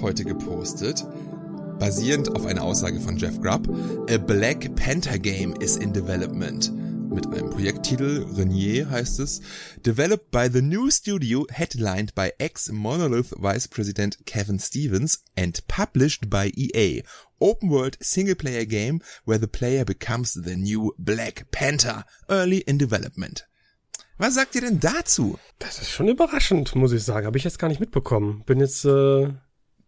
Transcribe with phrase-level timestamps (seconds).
[0.00, 1.04] Heute gepostet,
[1.80, 3.68] basierend auf einer Aussage von Jeff Grubb,
[4.08, 6.72] A Black Panther Game is in development.
[7.10, 9.40] Mit einem Projekttitel, Renier heißt es,
[9.84, 16.52] developed by the new studio, headlined by ex-Monolith Vice President Kevin Stevens and published by
[16.54, 17.02] EA.
[17.40, 22.78] Open World Single Player Game where the player becomes the new Black Panther, early in
[22.78, 23.48] development.
[24.16, 25.38] Was sagt ihr denn dazu?
[25.58, 27.26] Das ist schon überraschend, muss ich sagen.
[27.26, 28.42] Habe ich jetzt gar nicht mitbekommen.
[28.46, 29.28] Bin jetzt äh,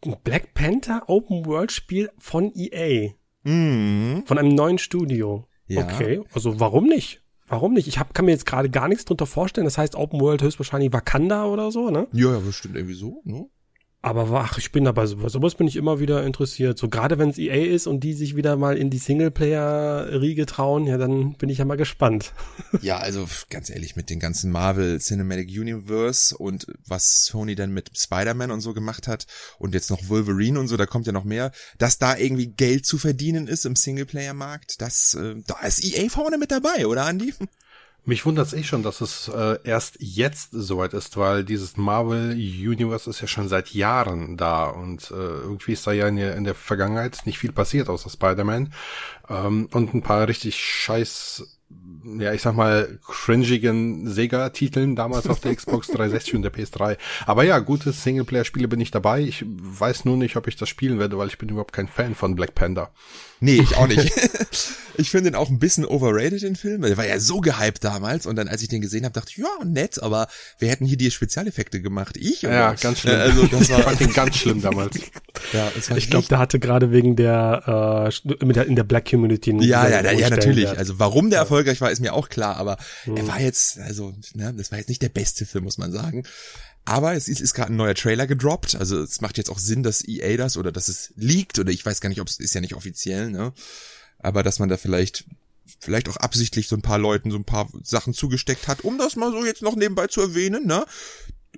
[0.04, 3.10] ein Black Panther Open World Spiel von EA.
[3.42, 4.24] Mhm.
[4.26, 5.46] Von einem neuen Studio.
[5.66, 5.82] Ja.
[5.82, 7.22] Okay, also warum nicht?
[7.46, 7.88] Warum nicht?
[7.88, 9.64] Ich hab, kann mir jetzt gerade gar nichts drunter vorstellen.
[9.64, 12.06] Das heißt Open World höchstwahrscheinlich Wakanda oder so, ne?
[12.12, 13.48] Ja, ja, bestimmt irgendwie so, ne?
[14.02, 15.32] Aber ach, ich bin dabei sowas.
[15.32, 16.78] Sowas bin ich immer wieder interessiert.
[16.78, 20.86] So gerade wenn es EA ist und die sich wieder mal in die Singleplayer-Riege trauen,
[20.86, 22.32] ja, dann bin ich ja mal gespannt.
[22.82, 27.90] Ja, also ganz ehrlich, mit den ganzen Marvel Cinematic Universe und was Sony dann mit
[27.98, 29.26] Spider-Man und so gemacht hat
[29.58, 32.86] und jetzt noch Wolverine und so, da kommt ja noch mehr, dass da irgendwie Geld
[32.86, 37.34] zu verdienen ist im Singleplayer-Markt, das, äh, da ist EA vorne mit dabei, oder Andy?
[38.04, 42.32] Mich wundert es eh schon, dass es äh, erst jetzt soweit ist, weil dieses Marvel
[42.32, 46.36] Universe ist ja schon seit Jahren da und äh, irgendwie ist da ja in der,
[46.36, 48.72] in der Vergangenheit nicht viel passiert außer Spider-Man
[49.28, 51.58] ähm, und ein paar richtig scheiß
[52.18, 56.96] ja, ich sag mal, cringigen Sega-Titeln damals auf der Xbox 360 und der PS3.
[57.26, 59.20] Aber ja, gute Singleplayer-Spiele bin ich dabei.
[59.20, 62.14] Ich weiß nur nicht, ob ich das spielen werde, weil ich bin überhaupt kein Fan
[62.14, 62.90] von Black Panther.
[63.40, 64.12] Nee, ich auch nicht.
[64.96, 66.82] ich finde den auch ein bisschen overrated, den Film.
[66.82, 69.38] Der war ja so gehypt damals und dann, als ich den gesehen habe, dachte ich,
[69.38, 70.28] ja, nett, aber
[70.58, 72.16] wir hätten hier die Spezialeffekte gemacht.
[72.18, 72.44] Ich?
[72.44, 72.52] Oder?
[72.54, 73.18] Ja, ganz schlimm.
[73.18, 74.96] Also das war, ich fand den ganz schlimm damals.
[75.52, 79.50] ja, Ich glaube, der hatte gerade wegen der, äh, mit der in der Black Community.
[79.50, 80.68] einen Ja, ja, ja, ja, natürlich.
[80.68, 83.16] Also warum der erfolgreich war, ist mir auch klar, aber Mhm.
[83.16, 86.24] er war jetzt, also, ne, das war jetzt nicht der beste Film, muss man sagen.
[86.86, 89.82] Aber es ist, ist gerade ein neuer Trailer gedroppt, also es macht jetzt auch Sinn,
[89.82, 92.54] dass EA das oder dass es liegt oder ich weiß gar nicht, ob es ist
[92.54, 93.52] ja nicht offiziell, ne?
[94.18, 95.24] Aber dass man da vielleicht
[95.78, 99.16] vielleicht auch absichtlich so ein paar Leuten so ein paar Sachen zugesteckt hat, um das
[99.16, 100.84] mal so jetzt noch nebenbei zu erwähnen, ne?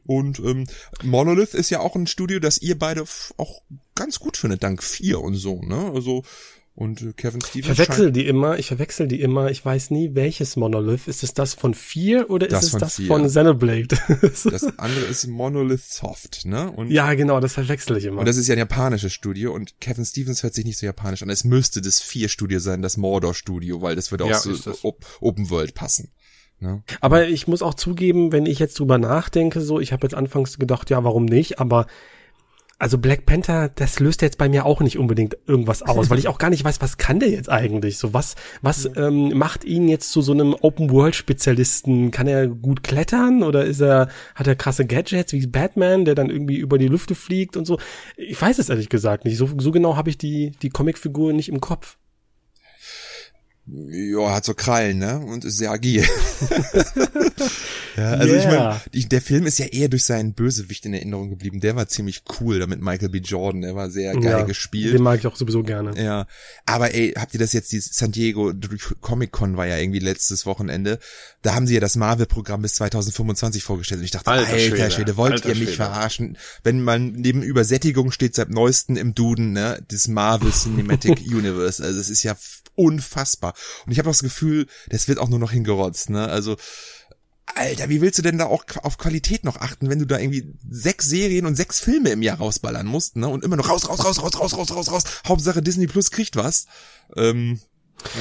[0.05, 0.67] Und ähm,
[1.03, 3.05] Monolith ist ja auch ein Studio, das ihr beide
[3.37, 3.63] auch
[3.95, 5.93] ganz gut findet, dank vier und so, ne?
[5.95, 6.25] Also
[6.83, 9.51] und äh, Kevin Ich Stevens verwechsel scheint- die immer, ich verwechsel die immer.
[9.51, 11.09] Ich weiß nie, welches Monolith.
[11.09, 13.07] Ist es das von vier oder Das ist es von das vier.
[13.07, 13.97] von Xenoblade?
[14.45, 16.71] Das andere ist Monolith Soft, ne?
[16.71, 18.21] Und, ja, genau, das verwechsel ich immer.
[18.21, 21.23] und das ist ja ein japanisches Studio und Kevin Stevens hört sich nicht so japanisch
[21.23, 21.31] an.
[21.31, 24.53] Es müsste das vier Studio sein, das Mordor Studio, weil das würde auch Ja, so
[24.83, 26.11] op Open World passen.
[26.61, 26.83] Ne?
[27.01, 30.59] Aber ich muss auch zugeben, wenn ich jetzt drüber nachdenke, so, ich habe jetzt anfangs
[30.59, 31.87] gedacht, ja, warum nicht, aber
[32.83, 36.27] also Black Panther, das löst jetzt bei mir auch nicht unbedingt irgendwas aus, weil ich
[36.27, 37.97] auch gar nicht weiß, was kann der jetzt eigentlich?
[37.97, 42.11] So was, was ähm, macht ihn jetzt zu so einem Open World Spezialisten?
[42.11, 46.29] Kann er gut klettern oder ist er hat er krasse Gadgets wie Batman, der dann
[46.29, 47.79] irgendwie über die Lüfte fliegt und so?
[48.17, 49.37] Ich weiß es ehrlich gesagt nicht.
[49.37, 51.99] So, so genau habe ich die die Comicfigur nicht im Kopf.
[53.67, 55.21] Ja, hat so Krallen, ne?
[55.21, 56.05] Und ist sehr agil.
[57.97, 58.59] ja, also ich Yeah.
[58.65, 61.61] meine, ich- der Film ist ja eher durch seinen Bösewicht in Erinnerung geblieben.
[61.61, 63.19] Der war ziemlich cool, damit Michael B.
[63.19, 64.95] Jordan, der war sehr geil Ja, gespielt.
[64.95, 65.93] Den mag ich auch sowieso gerne.
[66.03, 66.27] Ja,
[66.67, 68.53] aber ey, habt ihr das jetzt, die San Diego
[69.01, 70.99] Comic Con war ja irgendwie letztes Wochenende,
[71.43, 74.91] da haben sie ja das Marvel-Programm bis 2025 vorgestellt und ich dachte, Alter alter, Schwede,
[74.91, 75.77] Schwede, wollt alter ihr mich Schwede.
[75.77, 76.37] verarschen?
[76.65, 82.01] Wenn man neben Übersättigung steht seit neuesten im Duden, ne, das Marvel Cinematic Universe, also
[82.01, 82.37] es ist ja
[82.83, 83.55] unfassbar.
[83.87, 86.57] Und ich habe das Gefühl, das wird auch nur noch hingerotzt, ne, also
[87.55, 90.55] Alter, wie willst du denn da auch auf Qualität noch achten, wenn du da irgendwie
[90.69, 93.29] sechs Serien und sechs Filme im Jahr rausballern musst, ne?
[93.29, 95.03] Und immer noch raus, raus, raus, raus, raus, raus, raus, raus.
[95.27, 96.67] Hauptsache Disney Plus kriegt was.
[97.17, 97.61] Ähm,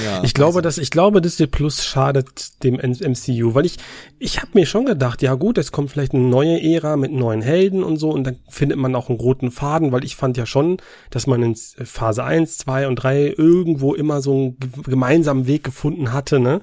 [0.04, 3.78] ja, Ich glaube, also, dass ich glaube, Disney Plus schadet dem MCU, weil ich
[4.18, 7.42] ich habe mir schon gedacht, ja gut, es kommt vielleicht eine neue Ära mit neuen
[7.42, 10.46] Helden und so und dann findet man auch einen roten Faden, weil ich fand ja
[10.46, 10.76] schon,
[11.10, 16.12] dass man in Phase 1, 2 und 3 irgendwo immer so einen gemeinsamen Weg gefunden
[16.12, 16.60] hatte, ne?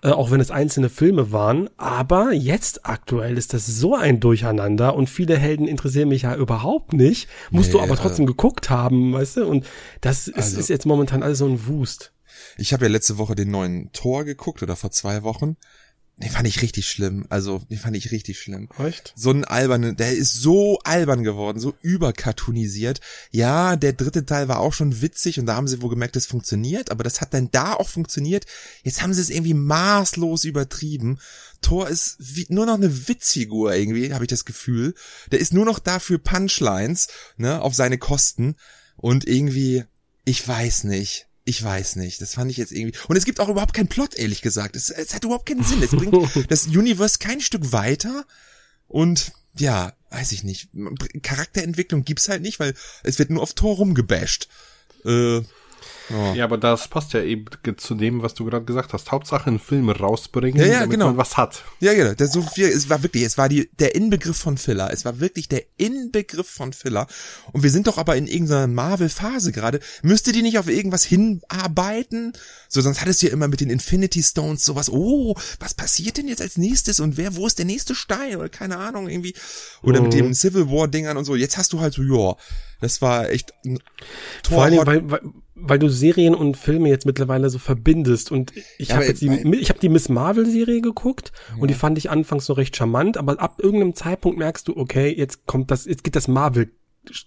[0.00, 4.94] Äh, auch wenn es einzelne Filme waren, aber jetzt aktuell ist das so ein Durcheinander
[4.94, 9.12] und viele Helden interessieren mich ja überhaupt nicht, musst du Nee, aber trotzdem geguckt haben,
[9.12, 9.46] weißt du?
[9.46, 9.66] Und
[10.00, 12.12] das ist, Also- ist jetzt momentan alles so ein Wust.
[12.56, 15.56] Ich habe ja letzte Woche den neuen Tor geguckt oder vor zwei Wochen.
[16.20, 17.26] Den fand ich richtig schlimm.
[17.28, 18.68] Also, den fand ich richtig schlimm.
[18.84, 19.12] Echt?
[19.14, 23.00] So ein albernen, der ist so albern geworden, so überkartonisiert.
[23.30, 26.26] Ja, der dritte Teil war auch schon witzig und da haben sie wohl gemerkt, das
[26.26, 28.46] funktioniert, aber das hat dann da auch funktioniert.
[28.82, 31.20] Jetzt haben sie es irgendwie maßlos übertrieben.
[31.60, 34.94] Thor ist wie, nur noch eine Witzfigur irgendwie, habe ich das Gefühl.
[35.30, 37.06] Der ist nur noch da für Punchlines,
[37.36, 38.56] ne, auf seine Kosten
[38.96, 39.84] und irgendwie,
[40.24, 41.27] ich weiß nicht.
[41.48, 42.98] Ich weiß nicht, das fand ich jetzt irgendwie.
[43.08, 44.76] Und es gibt auch überhaupt keinen Plot, ehrlich gesagt.
[44.76, 45.82] Es, es hat überhaupt keinen Sinn.
[45.82, 46.14] Es bringt
[46.50, 48.26] das Universe kein Stück weiter.
[48.86, 50.68] Und ja, weiß ich nicht.
[51.22, 54.48] Charakterentwicklung gibt's halt nicht, weil es wird nur auf Tor rumgebasht.
[55.06, 55.40] Äh,
[56.10, 56.34] Oh.
[56.34, 57.46] Ja, aber das passt ja eben
[57.76, 59.10] zu dem, was du gerade gesagt hast.
[59.12, 61.06] Hauptsache einen Film rausbringen, ja, ja, damit genau.
[61.06, 61.62] man was hat.
[61.80, 62.14] Ja, genau.
[62.14, 64.90] Der so viel, es war wirklich, es war die, der Inbegriff von Filler.
[64.92, 67.06] Es war wirklich der Inbegriff von Filler.
[67.52, 69.80] Und wir sind doch aber in irgendeiner Marvel-Phase gerade.
[70.02, 72.32] Müsste die nicht auf irgendwas hinarbeiten?
[72.68, 76.28] So, sonst hattest du ja immer mit den Infinity Stones sowas, oh, was passiert denn
[76.28, 79.34] jetzt als nächstes und wer, wo ist der nächste Stein oder keine Ahnung, irgendwie.
[79.82, 80.04] Oder mhm.
[80.04, 81.34] mit den Civil War Dingern und so.
[81.34, 82.36] Jetzt hast du halt so, ja,
[82.80, 83.78] das war echt ein
[84.42, 85.20] Tor Vor Dingen, weil, weil,
[85.60, 89.28] weil du Serien und Filme jetzt mittlerweile so verbindest und ich ja, habe jetzt die,
[89.56, 91.60] ich habe die Miss Marvel Serie geguckt ja.
[91.60, 95.12] und die fand ich anfangs so recht charmant, aber ab irgendeinem Zeitpunkt merkst du, okay,
[95.16, 96.70] jetzt kommt das, jetzt geht das Marvel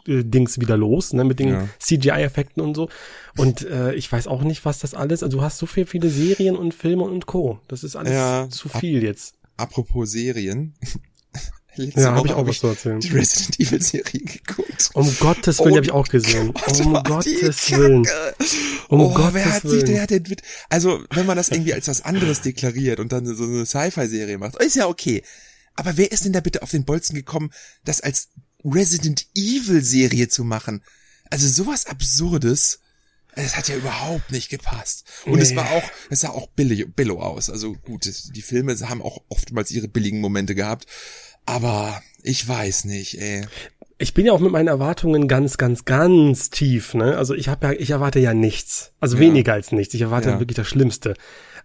[0.05, 1.67] Dings wieder los, ne, mit den ja.
[1.79, 2.89] CGI-Effekten und so.
[3.37, 5.23] Und äh, ich weiß auch nicht, was das alles.
[5.23, 7.59] Also du hast so viel, viele Serien und Filme und Co.
[7.67, 9.35] Das ist alles ja, zu viel jetzt.
[9.57, 10.75] Apropos Serien,
[11.75, 12.99] Letzte ja, habe ich auch was zu erzählen.
[12.99, 14.89] Die Resident Evil Serie geguckt.
[14.93, 16.53] Um Gottes Willen oh, habe ich auch gesehen.
[16.53, 18.07] Gott, um Gottes Willen.
[18.89, 21.87] Um oh, Gottes wer hat sich der denn mit, also, wenn man das irgendwie als
[21.87, 25.23] was anderes deklariert und dann so eine Sci-Fi-Serie macht, ist ja okay.
[25.75, 27.51] Aber wer ist denn da bitte auf den Bolzen gekommen,
[27.85, 28.29] das als
[28.65, 30.83] Resident Evil Serie zu machen?
[31.29, 32.79] Also sowas Absurdes.
[33.33, 35.05] Es hat ja überhaupt nicht gepasst.
[35.23, 35.41] Und nee.
[35.41, 37.49] es war auch, es sah auch billig, billow aus.
[37.49, 40.85] Also gut, die Filme haben auch oftmals ihre billigen Momente gehabt.
[41.45, 43.45] Aber ich weiß nicht, ey.
[43.97, 47.17] Ich bin ja auch mit meinen Erwartungen ganz, ganz, ganz tief, ne?
[47.17, 48.93] Also ich habe ja, ich erwarte ja nichts.
[48.99, 49.21] Also ja.
[49.21, 49.93] weniger als nichts.
[49.93, 50.39] Ich erwarte ja.
[50.39, 51.13] wirklich das Schlimmste.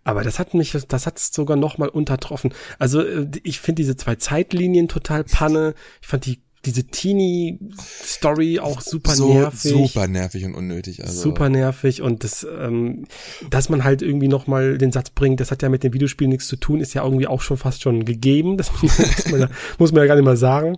[0.05, 2.55] Aber das hat mich, das hat sogar noch mal untertroffen.
[2.79, 5.75] Also äh, ich finde diese zwei Zeitlinien total Panne.
[6.01, 9.73] Ich fand die diese Teenie-Story auch super so, nervig.
[9.73, 11.03] Super nervig und unnötig.
[11.03, 11.23] Also.
[11.23, 13.07] Super nervig und das, ähm,
[13.49, 16.29] dass man halt irgendwie noch mal den Satz bringt, das hat ja mit dem Videospiel
[16.29, 18.57] nichts zu tun, ist ja irgendwie auch schon fast schon gegeben.
[18.57, 19.49] Das muss man, ja,
[19.79, 20.77] muss man ja gar nicht mal sagen.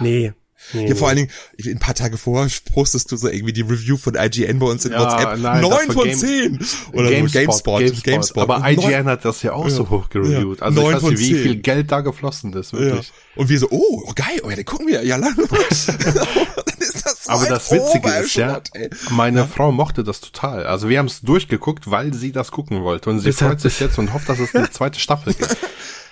[0.00, 0.32] Nee,
[0.72, 0.88] Nee.
[0.88, 1.30] Ja, vor allen Dingen,
[1.64, 4.92] ein paar Tage vorher postest du so irgendwie die Review von IGN bei uns in
[4.92, 5.38] ja, WhatsApp.
[5.38, 6.58] Nein, 9 von Game, 10!
[6.92, 8.04] Oder GameSpot, GameSpot, GameSpot.
[8.04, 8.42] GameSpot.
[8.42, 9.70] Aber IGN hat das ja auch ja.
[9.70, 10.62] so hoch gereviewt.
[10.62, 13.08] Also 9 ich weiß nicht, wie viel Geld da geflossen ist, wirklich.
[13.08, 13.14] Ja.
[13.36, 15.36] Und wir so, oh, oh geil, oh ja, den gucken wir ja lang.
[15.48, 18.60] das Aber das Witzige ist ja,
[19.10, 20.66] meine Frau mochte das total.
[20.66, 23.10] Also wir haben es durchgeguckt, weil sie das gucken wollte.
[23.10, 25.56] Und sie das freut sich jetzt und hofft, dass es eine zweite Staffel gibt.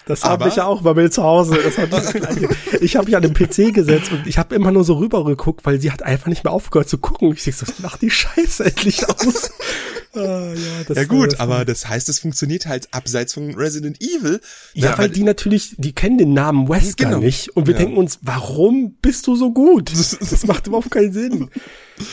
[0.07, 1.59] Das habe ich ja auch bei mir zu Hause.
[1.65, 2.15] Das
[2.81, 5.67] ich habe mich an den PC gesetzt und ich habe immer nur so rüber geguckt,
[5.67, 7.33] weil sie hat einfach nicht mehr aufgehört zu gucken.
[7.33, 9.51] Ich so, mach die Scheiße endlich aus.
[10.15, 14.41] ah, ja, ja gut, aber das heißt, es funktioniert halt abseits von Resident Evil.
[14.75, 17.19] Ja, weil, weil die natürlich, die kennen den Namen Wesker genau.
[17.19, 17.81] nicht und wir ja.
[17.81, 19.93] denken uns, warum bist du so gut?
[20.37, 21.51] Das macht überhaupt keinen Sinn.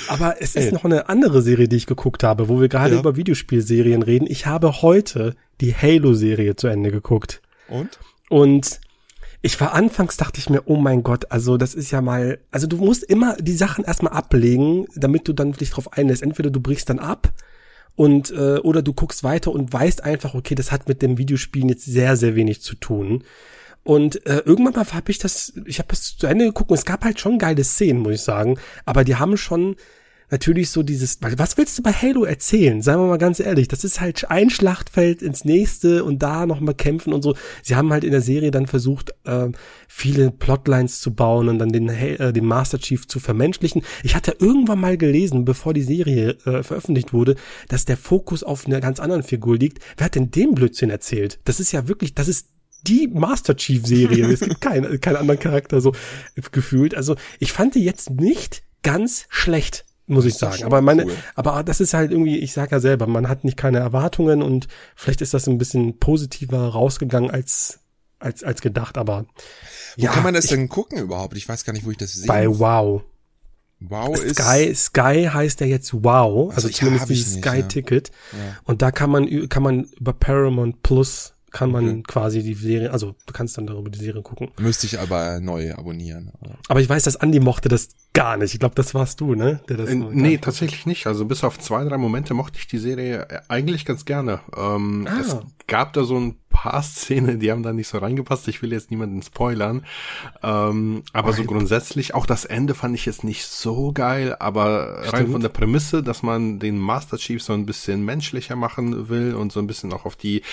[0.07, 0.71] Aber es ist Ey.
[0.71, 2.99] noch eine andere Serie, die ich geguckt habe, wo wir gerade ja.
[2.99, 4.25] über Videospielserien reden.
[4.27, 7.42] Ich habe heute die Halo-Serie zu Ende geguckt.
[7.67, 7.99] Und?
[8.29, 8.79] Und
[9.41, 12.65] ich war anfangs, dachte ich mir, oh mein Gott, also das ist ja mal, also
[12.65, 16.23] du musst immer die Sachen erstmal ablegen, damit du dann dich drauf einlässt.
[16.23, 17.33] Entweder du brichst dann ab
[17.95, 21.69] und äh, oder du guckst weiter und weißt einfach, okay, das hat mit dem Videospielen
[21.69, 23.23] jetzt sehr, sehr wenig zu tun.
[23.83, 26.85] Und äh, irgendwann mal habe ich das, ich habe es zu Ende geguckt und es
[26.85, 28.57] gab halt schon geile Szenen, muss ich sagen.
[28.85, 29.75] Aber die haben schon
[30.33, 32.81] natürlich so dieses, weil was willst du bei Halo erzählen?
[32.81, 36.73] Seien wir mal ganz ehrlich, das ist halt ein Schlachtfeld ins nächste und da nochmal
[36.73, 37.35] kämpfen und so.
[37.61, 39.49] Sie haben halt in der Serie dann versucht, äh,
[39.87, 43.83] viele Plotlines zu bauen und dann den, äh, den Master Chief zu vermenschlichen.
[44.01, 47.35] Ich hatte irgendwann mal gelesen, bevor die Serie äh, veröffentlicht wurde,
[47.69, 49.83] dass der Fokus auf einer ganz anderen Figur liegt.
[49.97, 51.39] Wer hat denn den Blödsinn erzählt?
[51.45, 52.47] Das ist ja wirklich, das ist
[52.87, 54.25] die Master Chief Serie.
[54.33, 55.93] es gibt keinen, keinen anderen Charakter so
[56.51, 56.95] gefühlt.
[56.95, 60.63] Also ich fand die jetzt nicht ganz schlecht muss ich sagen.
[60.63, 61.15] Aber meine, cool.
[61.35, 64.67] aber das ist halt irgendwie, ich sag ja selber, man hat nicht keine Erwartungen und
[64.95, 67.79] vielleicht ist das ein bisschen positiver rausgegangen als
[68.19, 68.97] als als gedacht.
[68.97, 69.25] Aber
[69.97, 71.37] wo ja, kann man das ich, denn gucken überhaupt?
[71.37, 72.27] Ich weiß gar nicht, wo ich das sehe.
[72.27, 73.03] Bei Wow.
[73.79, 78.11] Wow Sky, ist Sky heißt ja jetzt Wow, also, also zumindest dieses Sky-Ticket.
[78.31, 78.37] Ja.
[78.37, 78.57] Ja.
[78.63, 82.03] Und da kann man kann man über Paramount Plus kann man okay.
[82.07, 84.49] quasi die Serie, also du kannst dann darüber die Serie gucken.
[84.59, 86.31] Müsste ich aber neu abonnieren.
[86.67, 88.53] Aber ich weiß, dass Andy mochte das gar nicht.
[88.53, 89.61] Ich glaube, das warst du, ne?
[89.69, 91.05] Der das äh, nee, tatsächlich nicht.
[91.07, 94.39] Also bis auf zwei, drei Momente mochte ich die Serie äh, eigentlich ganz gerne.
[94.57, 95.19] Ähm, ah.
[95.19, 98.47] Es gab da so ein paar Szenen, die haben da nicht so reingepasst.
[98.47, 99.85] Ich will jetzt niemanden spoilern.
[100.41, 104.99] Ähm, aber oh, so grundsätzlich, auch das Ende fand ich jetzt nicht so geil, aber
[104.99, 105.13] Stimmt.
[105.13, 109.33] rein von der Prämisse, dass man den Master Chief so ein bisschen menschlicher machen will
[109.33, 110.43] und so ein bisschen auch auf die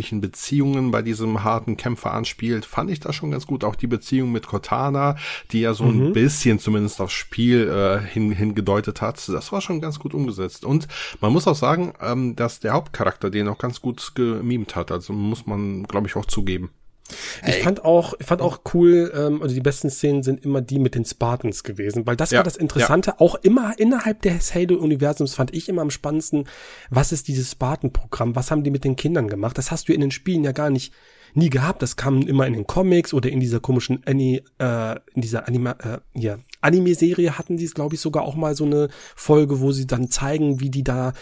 [0.00, 3.64] zwischenmenschlichen Beziehungen bei diesem harten Kämpfer anspielt, fand ich das schon ganz gut.
[3.64, 5.16] Auch die Beziehung mit Cortana,
[5.52, 6.06] die ja so mhm.
[6.06, 10.64] ein bisschen zumindest aufs Spiel äh, hin, hingedeutet hat, das war schon ganz gut umgesetzt.
[10.64, 10.88] Und
[11.20, 14.90] man muss auch sagen, ähm, dass der Hauptcharakter den auch ganz gut gemimt hat.
[14.90, 16.70] Also muss man, glaube ich, auch zugeben.
[17.46, 17.62] Ich Ey.
[17.62, 20.94] fand auch, ich fand auch cool, ähm, also die besten Szenen sind immer die mit
[20.94, 23.20] den Spartans gewesen, weil das Ja, war das Interessante.
[23.20, 26.44] Auch immer innerhalb des Halo-Universums fand ich immer am spannendsten,
[26.90, 28.36] was ist dieses Spartan-Programm?
[28.36, 29.58] Was haben die mit den Kindern gemacht?
[29.58, 30.92] Das hast du in den Spielen ja gar nicht
[31.34, 31.82] nie gehabt.
[31.82, 35.72] Das kam immer in den Comics oder in dieser komischen Ani, äh, in dieser Anima,
[35.82, 39.72] äh, ja, Anime-Serie hatten die es, glaube ich, sogar auch mal so eine Folge, wo
[39.72, 41.12] sie dann zeigen, wie die da ja,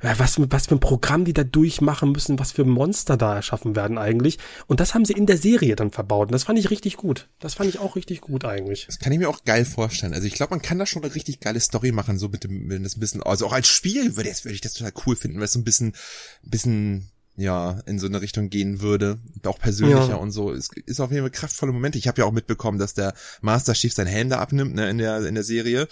[0.00, 3.98] was, was für ein Programm die da durchmachen müssen, was für Monster da erschaffen werden
[3.98, 4.38] eigentlich.
[4.66, 6.28] Und das haben sie in der Serie dann verbaut.
[6.28, 7.28] Und das fand ich richtig gut.
[7.40, 8.86] Das fand ich auch richtig gut eigentlich.
[8.86, 10.14] Das kann ich mir auch geil vorstellen.
[10.14, 12.68] Also ich glaube, man kann da schon eine richtig geile Story machen, so mit dem,
[12.70, 15.16] wenn das ein bisschen, also auch als Spiel würde ich, würde ich das total cool
[15.16, 15.94] finden, weil es so ein bisschen,
[16.42, 19.18] bisschen, ja, in so eine Richtung gehen würde.
[19.44, 20.14] Auch persönlicher Ja.
[20.16, 20.52] und so.
[20.52, 21.96] Es ist auf jeden Fall kraftvolle Momente.
[21.98, 24.98] Ich habe ja auch mitbekommen, dass der Master Chief seinen Helm da abnimmt, ne, in
[24.98, 25.86] der, in der Serie.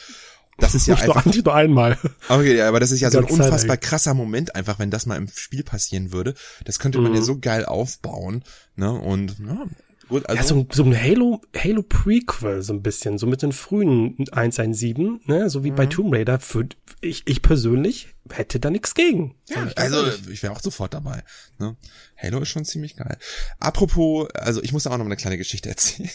[0.59, 1.99] Das ist ja Nicht nur, einfach, nicht nur einmal.
[2.29, 5.29] okay, aber das ist ja so ein unfassbar krasser Moment einfach, wenn das mal im
[5.29, 6.35] Spiel passieren würde.
[6.65, 7.19] Das könnte man Mhm.
[7.19, 8.43] ja so geil aufbauen,
[8.75, 9.67] ne, und, ja,
[10.09, 10.41] gut, also.
[10.41, 14.17] Ja, so, ein- so ein Halo, Halo Prequel, so ein bisschen, so mit den frühen
[14.33, 16.67] 117, ne, so wie bei Tomb Raider, für,
[17.03, 19.35] ich, ich persönlich hätte da nichts gegen.
[19.49, 20.29] Ja, ich also ehrlich.
[20.31, 21.23] ich wäre auch sofort dabei.
[21.59, 21.77] Ne?
[22.17, 23.19] Halo ist schon ziemlich geil.
[23.61, 26.09] Apropos, also ich muss da auch noch mal eine kleine Geschichte erzählen.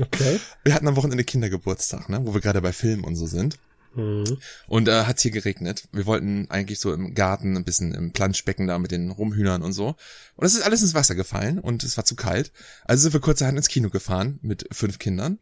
[0.00, 0.40] Okay.
[0.64, 2.20] Wir hatten am Wochenende Kindergeburtstag, ne?
[2.24, 3.58] wo wir gerade bei Filmen und so sind.
[3.94, 4.38] Mhm.
[4.68, 5.88] Und äh, hat's hier geregnet.
[5.92, 9.72] Wir wollten eigentlich so im Garten ein bisschen im Planschbecken da mit den Rumhühnern und
[9.72, 9.96] so.
[10.36, 12.52] Und es ist alles ins Wasser gefallen und es war zu kalt.
[12.84, 15.38] Also sind wir kurzerhand ins Kino gefahren mit fünf Kindern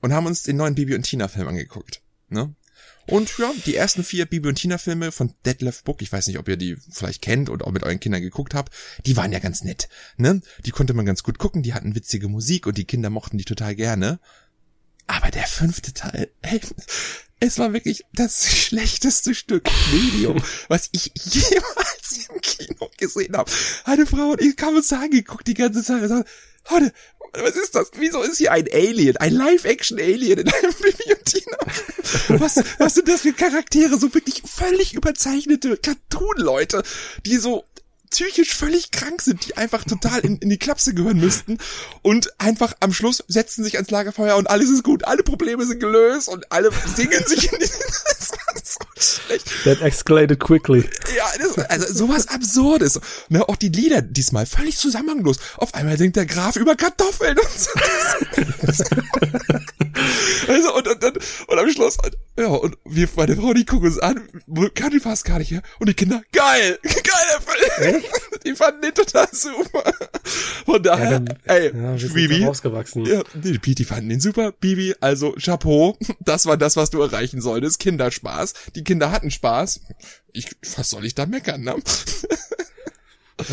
[0.00, 2.00] und haben uns den neuen Bibi und Tina Film angeguckt.
[2.28, 2.54] Ne?
[3.08, 6.38] Und ja, die ersten vier Bibi und Tina Filme von Detlef Book, ich weiß nicht,
[6.38, 8.74] ob ihr die vielleicht kennt oder auch mit euren Kindern geguckt habt,
[9.06, 9.88] die waren ja ganz nett.
[10.18, 10.42] Ne?
[10.66, 13.44] Die konnte man ganz gut gucken, die hatten witzige Musik und die Kinder mochten die
[13.44, 14.20] total gerne.
[15.06, 16.60] Aber der fünfte Teil, ey,
[17.40, 23.50] es war wirklich das schlechteste Stück Medium, was ich jemals im Kino gesehen habe.
[23.84, 26.24] Eine Frau und ich haben uns da angeguckt die ganze Zeit und sagen,
[26.70, 26.92] Leute,
[27.32, 27.90] was ist das?
[27.96, 31.56] Wieso ist hier ein Alien, ein Live-Action-Alien in einem und Tina?
[32.40, 33.98] Was, was sind das für Charaktere?
[33.98, 36.82] So wirklich völlig überzeichnete Cartoon-Leute,
[37.24, 37.64] die so
[38.10, 41.58] psychisch völlig krank sind, die einfach total in, in die Klapse gehören müssten
[42.02, 45.80] und einfach am Schluss setzen sich ans Lagerfeuer und alles ist gut, alle Probleme sind
[45.80, 47.68] gelöst und alle singen sich in die,
[49.64, 50.88] That escalated quickly.
[51.16, 53.00] Ja, das, also sowas Absurdes.
[53.28, 55.38] Ne, auch die Lieder diesmal völlig zusammenhanglos.
[55.56, 57.70] Auf einmal singt der Graf über Kartoffeln und so.
[60.48, 63.88] also und, und, und, und am Schluss, und, ja, und wir, meine Frau, die gucken
[63.88, 64.20] uns an,
[64.74, 65.62] kann die fast gar nicht her.
[65.80, 66.92] Und die Kinder, geil, geil,
[67.78, 68.02] Film.
[68.46, 69.82] Die fanden den total super.
[70.64, 73.04] Von daher, Ja, dann- ey, Ja, Bibi, rausgewachsen.
[73.04, 77.40] ja, die, die fanden ihn super, Bibi, also Chapeau, das war das, was du erreichen
[77.40, 78.54] solltest, Kinderspaß.
[78.76, 79.80] Die Kinder hatten Spaß.
[80.32, 81.76] Ich, was soll ich da meckern, ne?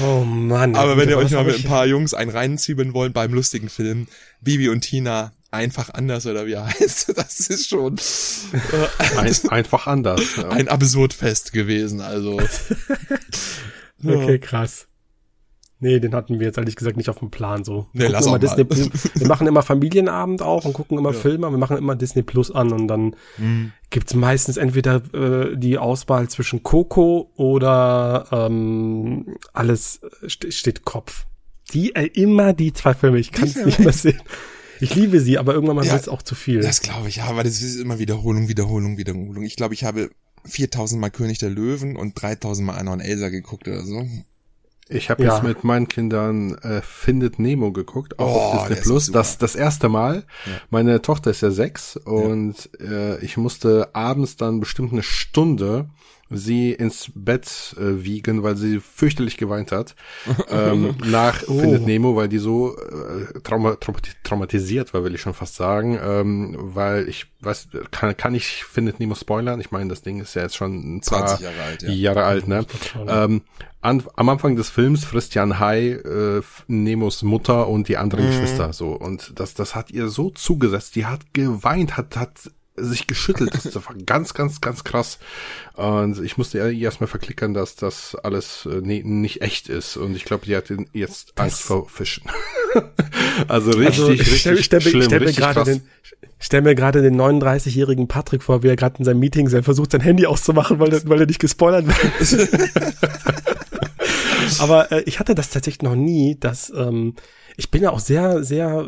[0.01, 0.75] Oh Mann.
[0.75, 4.08] Aber wenn ihr euch mal mit ein paar Jungs einen reinzwiebeln wollt beim lustigen Film,
[4.42, 7.96] Bibi und Tina, einfach anders oder wie heißt, das ist schon
[9.18, 10.36] Ein, einfach anders.
[10.38, 10.50] Ja.
[10.50, 12.40] ein Absurdfest gewesen, also.
[14.08, 14.88] Okay, krass.
[15.80, 17.88] Nee, den hatten wir jetzt ehrlich gesagt nicht auf dem Plan so.
[17.94, 18.40] Nee, Wir lass immer mal.
[18.40, 22.50] Disney, wir machen immer Familienabend auch und gucken immer Filme, wir machen immer Disney Plus
[22.52, 23.72] an und dann Hm.
[23.90, 31.26] gibt's meistens entweder äh, die Auswahl zwischen Coco oder ähm, alles äh, st steht Kopf.
[31.74, 34.22] Die äh, immer die zwei Filme, ich kann es nicht mehr sehen.
[34.79, 36.62] Ich liebe sie, aber irgendwann mal Ja, wird's auch zu viel.
[36.62, 39.44] Das glaube ich, ja, aber das ist immer Wiederholung, Wiederholung, Wiederholung.
[39.44, 40.10] Ich glaube, ich habe
[40.46, 44.08] 4000 Mal König der Löwen und 3000 Mal Anna und Elsa geguckt oder so.
[44.88, 45.34] Ich habe Ja.
[45.34, 49.12] jetzt mit meinen Kindern äh, Findet Nemo geguckt, auch Oh, auf der Disney Plus.
[49.12, 50.25] Das das erste Mal.
[50.46, 50.51] Ja.
[50.70, 55.89] Meine Tochter ist ja sechs und äh, ich musste abends dann bestimmt eine Stunde
[56.29, 59.96] sie ins Bett äh, wiegen, weil sie fürchterlich geweint hat
[60.50, 61.60] ähm, nach Oh.
[61.60, 66.00] Findet Nemo, weil die so äh, trauma traumati traumatisiert war, will ich schon fast sagen,
[66.01, 69.60] ähm, weil ich weiß, kann, kann ich Findet Nemo spoilern?
[69.60, 71.89] Ich meine, das Ding ist ja jetzt schon ein paar 20 Jahre alt, ja.
[71.89, 72.65] Jahre alt, ne?
[73.08, 73.41] Ähm,
[73.82, 78.74] an, am Anfang des Films frisst Jan Hai äh, Nemos Mutter und die anderen Geschwister
[78.74, 82.32] so und das das hat ihr so zugesetzt, die hat geweint, hat hat
[82.77, 85.17] sich geschüttelt, das war ganz ganz ganz krass
[85.75, 90.25] und ich musste erstmal verklickern, dass das alles äh, nee, nicht echt ist und ich
[90.25, 92.24] glaube, die hat jetzt Angst vor Fischen.
[93.48, 95.65] also richtig also ich richtig stell, stell, mir- schlimm, stell mir richtig gerade krass.
[95.65, 95.82] den,
[96.39, 99.91] stell mir gerade den 39-jährigen Patrick vor, wie er gerade in seinem Meeting sein versucht,
[99.91, 102.50] sein Handy auszumachen, weil, er- weil er nicht gespoilert wird.
[104.60, 107.15] Aber äh, ich hatte das tatsächlich noch nie, dass ähm,
[107.58, 108.88] ich bin ja auch sehr, sehr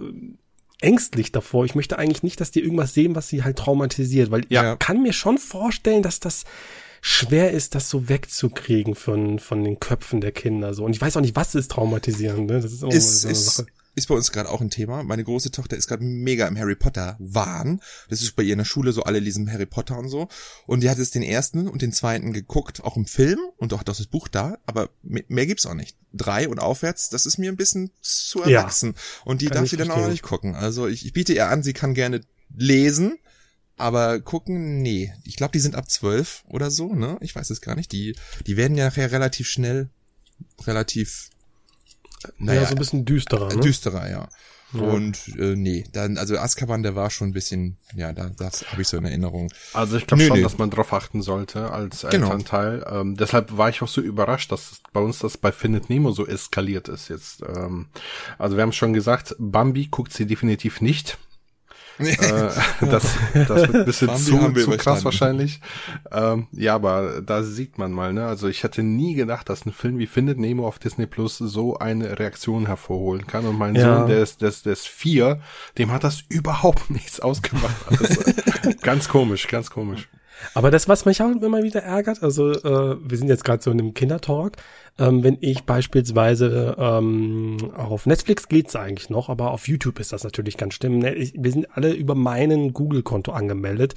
[0.81, 1.65] ängstlich davor.
[1.65, 4.74] Ich möchte eigentlich nicht, dass die irgendwas sehen, was sie halt traumatisiert, weil Ja.
[4.74, 6.43] ich kann mir schon vorstellen, dass das
[7.01, 10.74] schwer ist, das so wegzukriegen von, von den Köpfen der Kinder.
[10.74, 10.84] So.
[10.84, 12.48] Und ich weiß auch nicht, was ist traumatisierend.
[12.50, 12.60] Ne?
[12.62, 13.67] Das ist auch ist, so eine ist, Sache.
[13.98, 15.04] Ist bei uns gerade auch ein Thema.
[15.04, 17.82] Meine große Tochter ist gerade mega im Harry Potter Wahn.
[18.10, 20.30] Das ist bei ihr in der Schule so alle lesen Harry Potter und so.
[20.68, 23.84] Und die hat jetzt den ersten und den zweiten geguckt, auch im Film und auch
[23.84, 25.98] das Buch da, aber me- mehr gibt's auch nicht.
[26.13, 28.60] Drei und aufwärts, das ist mir ein bisschen zu Ja.
[28.62, 28.94] erwachsen.
[29.25, 30.56] Und die darf sie dann auch nicht gucken.
[30.56, 32.22] Also ich, ich biete ihr an, sie kann gerne
[32.56, 33.18] lesen,
[33.77, 35.12] aber gucken, nee.
[35.24, 37.18] Ich glaube, die sind ab zwölf oder so, ne?
[37.22, 37.92] Ich weiß es gar nicht.
[37.92, 39.89] Die, die werden ja nachher relativ schnell,
[40.66, 41.30] relativ,
[42.38, 43.54] naja, ja, so ein bisschen düsterer.
[43.54, 43.62] Ne?
[43.62, 44.30] düsterer, ja.
[44.74, 44.82] Ja.
[44.82, 48.82] Und äh, nee, dann also Azkaban, der war schon ein bisschen, ja, da das habe
[48.82, 49.50] ich so in Erinnerung.
[49.74, 50.44] Also ich glaube schon, nö.
[50.44, 52.26] dass man drauf achten sollte als Genau.
[52.26, 52.86] Elternteil.
[52.90, 56.28] Ähm, deshalb war ich auch so überrascht, dass bei uns das bei Findet Nemo so
[56.28, 57.44] eskaliert ist jetzt.
[57.44, 57.88] Ähm,
[58.38, 61.18] also wir haben schon gesagt, Bambi guckt sie definitiv nicht.
[62.00, 62.50] Äh,
[62.86, 65.60] das, das wird ein bisschen zu, haben wir zu krass wahrscheinlich.
[66.12, 68.25] Ähm, ja, aber da sieht man mal, ne?
[68.25, 71.77] Also ich hätte nie gedacht, dass ein Film wie Findet Nemo auf Disney Plus so
[71.77, 73.46] eine Reaktion hervorholen kann.
[73.46, 74.00] Und mein Ja.
[74.00, 75.42] Sohn, der ist, der ist, der ist vier,
[75.77, 77.75] dem hat das überhaupt nichts ausgemacht.
[78.01, 80.08] Ist ganz komisch, ganz komisch.
[80.53, 83.72] Aber das, was mich auch immer wieder ärgert, also äh, wir sind jetzt gerade so
[83.72, 84.58] in einem Kindertalk,
[85.00, 90.24] ähm, wenn ich beispielsweise ähm, auf Netflix geht's eigentlich noch, aber auf YouTube ist das
[90.24, 91.00] natürlich ganz schlimm.
[91.00, 91.13] Ne?
[91.15, 93.94] Ich, wir sind alle über meinen Google-Konto angemeldet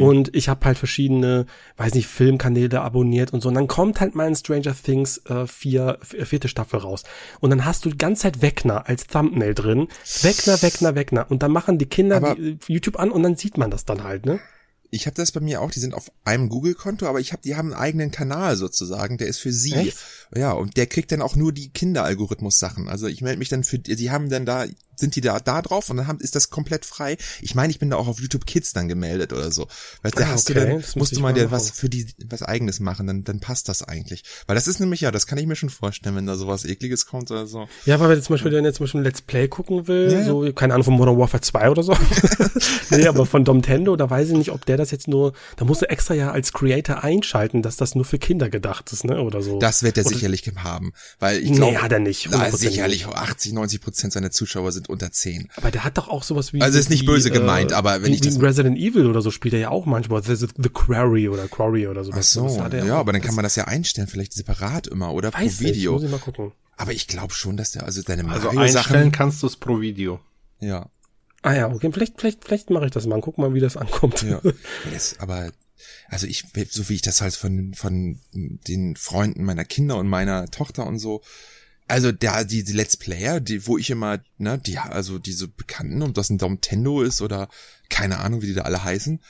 [0.00, 3.48] und ich habe halt verschiedene, weiß nicht, Filmkanäle abonniert und so.
[3.48, 7.04] Und dann kommt halt mein Stranger Things äh, vier, v- vierte Staffel raus.
[7.40, 9.88] Und dann hast du die ganze Zeit Wegner als Thumbnail drin.
[10.22, 11.26] Wegner, Wegner, Wegner.
[11.30, 14.02] Und dann machen die Kinder die, äh, YouTube an und dann sieht man das dann
[14.04, 14.40] halt, ne?
[14.90, 17.56] Ich habe das bei mir auch, die sind auf einem Google-Konto, aber ich habe, die
[17.56, 19.74] haben einen eigenen Kanal sozusagen, der ist für sie.
[19.74, 19.98] Echt?
[20.34, 22.88] Ja, und der kriegt dann auch nur die Kinderalgorithmus-Sachen.
[22.88, 24.66] Also ich melde mich dann für, die haben dann da,
[25.00, 27.16] sind die da, da drauf und dann haben, ist das komplett frei.
[27.40, 29.66] Ich meine, ich bin da auch auf YouTube Kids dann gemeldet oder so.
[30.02, 32.42] Weißt du, Ah, hast okay, du dann, musst du mal dir was für die, was
[32.42, 34.22] eigenes machen, dann, dann passt das eigentlich.
[34.46, 37.06] Weil das ist nämlich, ja, das kann ich mir schon vorstellen, wenn da sowas ekliges
[37.06, 37.68] kommt oder so.
[37.86, 40.12] Ja, weil wenn jetzt zum Beispiel, wenn jetzt zum Beispiel ein Let's Play gucken will,
[40.12, 41.96] Ja, so, keine Ahnung, von Modern Warfare 2 oder so.
[42.90, 45.82] nee, aber von Domtendo, da weiß ich nicht, ob der das jetzt nur, da musst
[45.82, 49.42] du extra ja als Creator einschalten, dass das nur für Kinder gedacht ist, ne, oder
[49.42, 49.58] so.
[49.58, 50.92] Das wird er sicherlich haben.
[51.18, 54.72] Weil ich Nee, glaube, hat er nicht, Na, 100% sicherlich 80, 90 Prozent seiner Zuschauer
[54.72, 55.48] sind unter 10.
[55.56, 56.60] Aber der hat doch auch sowas wie.
[56.60, 59.30] Also ist nicht wie, böse gemeint, aber wenn ich das- in Resident Evil oder so
[59.30, 60.22] spielt er ja auch manchmal.
[60.22, 62.12] The, the Quarry oder Quarry oder so.
[62.14, 64.86] Ach so, Das hat er ja, aber dann kann man das ja einstellen, vielleicht separat
[64.86, 65.92] immer oder Weiß pro nicht, Video.
[65.94, 66.52] muss ich mal gucken.
[66.76, 68.58] Aber ich glaube schon, dass der, also deine Also Mario-Sachen,
[68.94, 70.20] einstellen kannst du es pro Video.
[70.60, 70.88] ja,
[71.42, 73.18] Ah ja, okay, vielleicht, vielleicht, vielleicht mache ich das mal.
[73.22, 74.20] Guck mal, wie das ankommt.
[74.28, 74.42] ja.
[74.92, 75.50] Das, aber,
[76.08, 80.46] also ich, so wie ich das halt von, von den Freunden meiner Kinder und meiner
[80.50, 81.22] Tochter und so,
[81.90, 86.02] also da, die, die Let's Player, die, wo ich immer, ne, die, also diese Bekannten,
[86.02, 87.48] ob das ein Nintendo ist oder
[87.88, 89.20] keine Ahnung, wie die da alle heißen,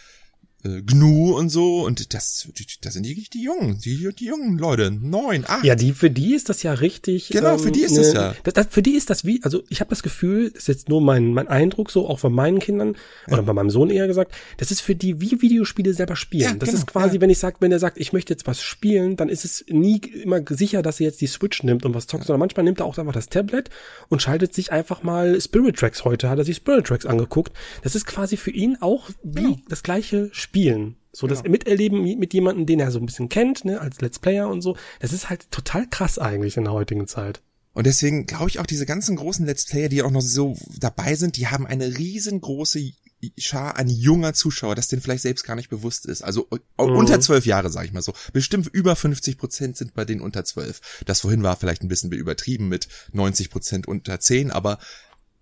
[0.65, 2.49] äh, GNU und so, und das,
[2.81, 5.65] das sind die, die Jungen, die, die jungen Leute, neun, acht.
[5.65, 7.29] Ja, die, für die ist das ja richtig.
[7.29, 8.35] Genau, für die ist das ja.
[8.45, 10.89] Das, das, für die ist das wie, also ich habe das Gefühl, das ist jetzt
[10.89, 12.97] nur mein, mein Eindruck, so auch von meinen Kindern,
[13.29, 16.43] oder bei meinem Sohn eher gesagt, das ist für die wie Videospiele selber spielen.
[16.43, 17.21] Ja, das genau, ist quasi, ja.
[17.21, 19.99] wenn ich sag, wenn er sagt, ich möchte jetzt was spielen, dann ist es nie
[19.99, 22.87] immer sicher, dass er jetzt die Switch nimmt und was zockt, sondern manchmal nimmt er
[22.87, 23.71] auch einfach das Tablet
[24.09, 26.05] und schaltet sich einfach mal Spirit Tracks.
[26.05, 27.53] Heute hat er sich Spirit Tracks angeguckt.
[27.83, 29.57] Das ist quasi für ihn auch wie Genau.
[29.69, 30.97] das gleiche Spielen.
[31.13, 34.49] So das Miterleben mit jemandem, den er so ein bisschen kennt, ne, als Let's Player
[34.49, 34.77] und so.
[34.99, 37.41] Das ist halt total krass eigentlich in der heutigen Zeit.
[37.73, 41.15] Und deswegen glaube ich auch, diese ganzen großen Let's Player, die auch noch so dabei
[41.15, 42.93] sind, die haben eine riesengroße
[43.39, 46.23] Schar an junger Zuschauer, das denen vielleicht selbst gar nicht bewusst ist.
[46.23, 48.13] Also äh, unter zwölf Jahre, sage ich mal so.
[48.33, 50.81] Bestimmt über 50 Prozent sind bei denen unter zwölf.
[51.05, 54.79] Das vorhin war vielleicht ein bisschen übertrieben mit 90 Prozent unter zehn, aber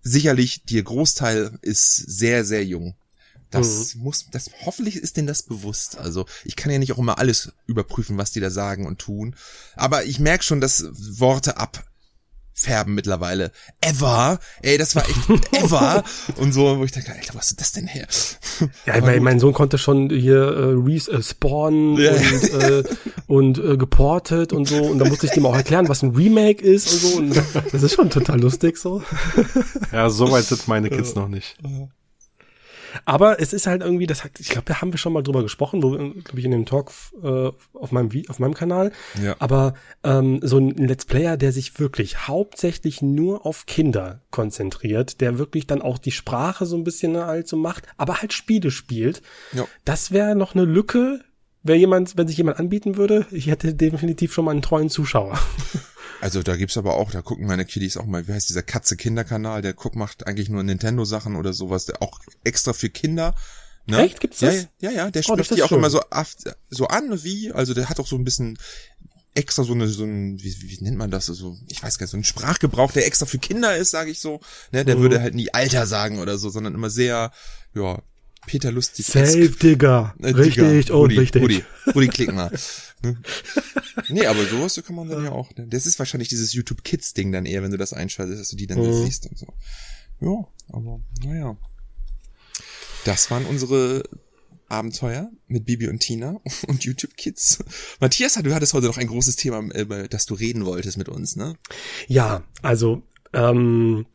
[0.01, 2.95] sicherlich der Großteil ist sehr, sehr jung.
[3.51, 5.97] Das muss, das, hoffentlich ist denen das bewusst.
[5.97, 9.35] Also, ich kann ja nicht auch immer alles überprüfen, was die da sagen und tun.
[9.75, 10.85] Aber ich merke schon, dass
[11.19, 13.51] Worte abfärben mittlerweile.
[13.81, 16.03] Ever, ey, das war echt ever.
[16.35, 18.07] und so, wo ich dachte, Alter, wo hast du das denn her?
[18.85, 19.19] Ja, gut.
[19.21, 22.11] mein Sohn konnte schon hier äh, res äh, spawnen Ja.
[22.11, 22.83] und, äh,
[23.25, 24.77] und äh, geportet und so.
[24.83, 27.39] Und da musste ich dem auch erklären, was ein Remake ist und so.
[27.39, 29.01] Und das ist schon total lustig so.
[29.91, 31.57] Ja, so weit sind meine Kids noch nicht.
[33.05, 35.43] Aber es ist halt irgendwie, das hat, ich glaube, da haben wir schon mal drüber
[35.43, 36.91] gesprochen, wo, glaube ich, in dem Talk
[37.23, 38.91] äh, auf meinem auf meinem Kanal.
[39.21, 39.35] Ja.
[39.39, 39.73] Aber
[40.03, 45.67] ähm, so ein Let's Player, der sich wirklich hauptsächlich nur auf Kinder konzentriert, der wirklich
[45.67, 49.21] dann auch die Sprache so ein bisschen halt so macht, aber halt Spiele spielt.
[49.53, 49.65] Ja.
[49.85, 51.21] Das wäre noch eine Lücke,
[51.63, 53.25] wenn jemand, wenn sich jemand anbieten würde.
[53.31, 55.37] Ich hätte definitiv schon mal einen treuen Zuschauer.
[56.21, 59.61] Also da gibt's aber auch, da gucken meine Kiddies auch mal, wie heißt dieser Katze-Kinder-Kanal,
[59.61, 63.35] der guckt, macht eigentlich nur Nintendo-Sachen oder sowas, der auch extra für Kinder
[63.89, 64.03] Ne?
[64.03, 64.19] Echt?
[64.19, 64.67] Gibt's das?
[64.79, 65.79] Ja, ja, ja, der Oh, spricht ist die auch schön.
[65.79, 65.99] immer so,
[66.69, 68.59] so an, wie, also der hat auch so ein bisschen
[69.33, 72.11] extra so eine, so ein, wie, wie nennt man das, so, ich weiß gar nicht,
[72.11, 74.41] so ein Sprachgebrauch, der extra für Kinder ist, sage ich so.
[74.71, 75.01] Ne, der Mhm.
[75.01, 77.31] würde halt nie Alter sagen oder so, sondern immer sehr,
[77.73, 77.99] ja,
[78.49, 79.05] Peter Lustig.
[79.05, 80.15] Safe, Digga.
[80.23, 81.41] Äh, Richtig und Rudi, richtig.
[81.43, 82.51] Rudi, Rudi, klick mal.
[83.01, 83.15] Ne?
[84.09, 85.55] nee, aber sowas kann man dann ja auch.
[85.55, 85.67] Ne?
[85.69, 88.57] Das ist wahrscheinlich dieses YouTube Kids Ding dann eher, wenn du das einschaltest, dass du
[88.57, 89.05] die dann Mhm.
[89.05, 89.47] siehst und so.
[90.19, 91.55] Ja, aber naja.
[93.05, 94.03] Das waren unsere
[94.67, 97.59] Abenteuer mit Bibi und Tina und YouTube Kids.
[98.01, 101.37] Matthias, du hattest heute noch ein großes Thema, über das du reden wolltest mit uns,
[101.37, 101.55] ne?
[102.07, 104.07] Ja, also ähm,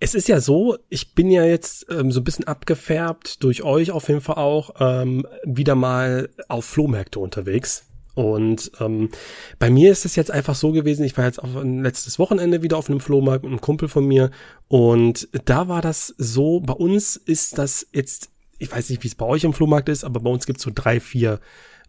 [0.00, 3.90] es ist ja so, ich bin ja jetzt ähm, so ein bisschen abgefärbt durch euch
[3.90, 7.86] auf jeden Fall auch ähm, wieder mal auf Flohmärkte unterwegs.
[8.14, 9.10] Und ähm,
[9.58, 12.62] bei mir ist es jetzt einfach so gewesen, ich war jetzt auf ein letztes Wochenende
[12.62, 14.30] wieder auf einem Flohmarkt mit einem Kumpel von mir
[14.68, 19.16] und da war das so, bei uns ist das jetzt, ich weiß nicht, wie es
[19.16, 21.40] bei euch im Flohmarkt ist, aber bei uns gibt es so drei, vier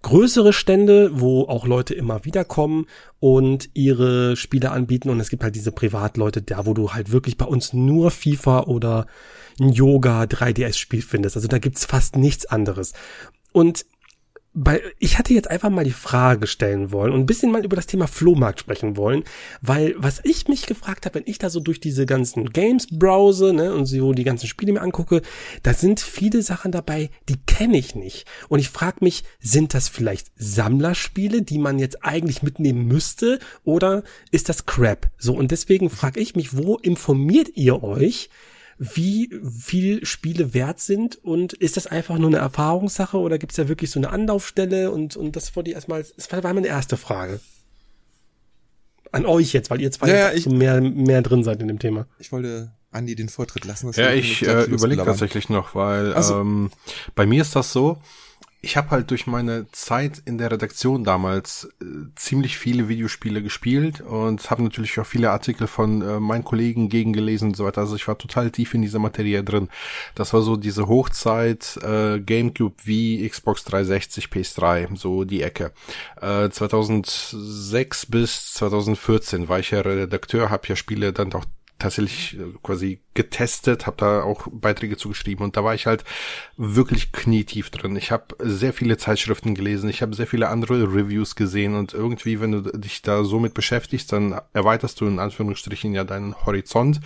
[0.05, 2.85] größere Stände, wo auch Leute immer wieder kommen
[3.19, 5.09] und ihre Spiele anbieten.
[5.09, 8.65] Und es gibt halt diese Privatleute da, wo du halt wirklich bei uns nur FIFA
[8.65, 9.07] oder
[9.59, 11.37] ein Yoga 3DS-Spiel findest.
[11.37, 12.93] Also da gibt's fast nichts anderes.
[13.51, 13.87] Und
[14.57, 17.75] bei, ich hatte jetzt einfach mal die Frage stellen wollen und ein bisschen mal über
[17.75, 19.25] das Thema Flohmarkt sprechen wollen,
[19.61, 23.51] weil was ich mich gefragt habe, wenn ich da so durch diese ganzen Games browse
[23.51, 25.21] ne, und so die ganzen Spiele mir angucke,
[25.63, 28.25] da sind viele Sachen dabei, die kenne ich nicht.
[28.47, 34.03] Und ich frage mich, sind das vielleicht Sammlerspiele, die man jetzt eigentlich mitnehmen müsste oder
[34.31, 35.09] ist das Crap?
[35.17, 38.29] So, und deswegen frage ich mich, wo informiert ihr euch?
[38.77, 43.55] Wie viel Spiele wert sind und ist das einfach nur eine Erfahrungssache oder gibt es
[43.55, 46.97] da wirklich so eine Anlaufstelle und, und das wollte ich erstmal, das war meine erste
[46.97, 47.39] Frage.
[49.11, 51.69] An euch jetzt, weil ihr zwei Ja, ja, jetzt ich- mehr, mehr drin seid in
[51.69, 52.05] dem Thema.
[52.19, 53.91] Ich wollte Andi den Vortritt lassen.
[53.95, 56.71] Ja, ich äh, überlege tatsächlich noch, weil Also- ähm,
[57.13, 57.97] bei mir ist das so,
[58.65, 64.01] ich habe halt durch meine Zeit in der Redaktion damals äh, ziemlich viele Videospiele gespielt
[64.01, 67.81] und habe natürlich auch viele Artikel von äh, meinen Kollegen gegengelesen und so weiter.
[67.81, 69.69] Also ich war total tief in dieser Materie drin.
[70.15, 75.71] Das war so diese Hochzeit äh, GameCube wie Xbox 360, PS3, so die Ecke.
[76.19, 81.45] Äh, 2006 bis 2014 war ich ja Redakteur, habe ja Spiele dann auch
[81.85, 86.03] tatsächlich äh, quasi getestet, habe da auch Beiträge zugeschrieben und da war ich halt
[86.57, 87.95] wirklich knietief drin.
[87.95, 92.41] Ich habe sehr viele Zeitschriften gelesen, ich habe sehr viele andere Reviews gesehen und irgendwie,
[92.41, 96.99] wenn du dich da so mit beschäftigst, dann erweiterst du in Anführungsstrichen ja deinen Horizont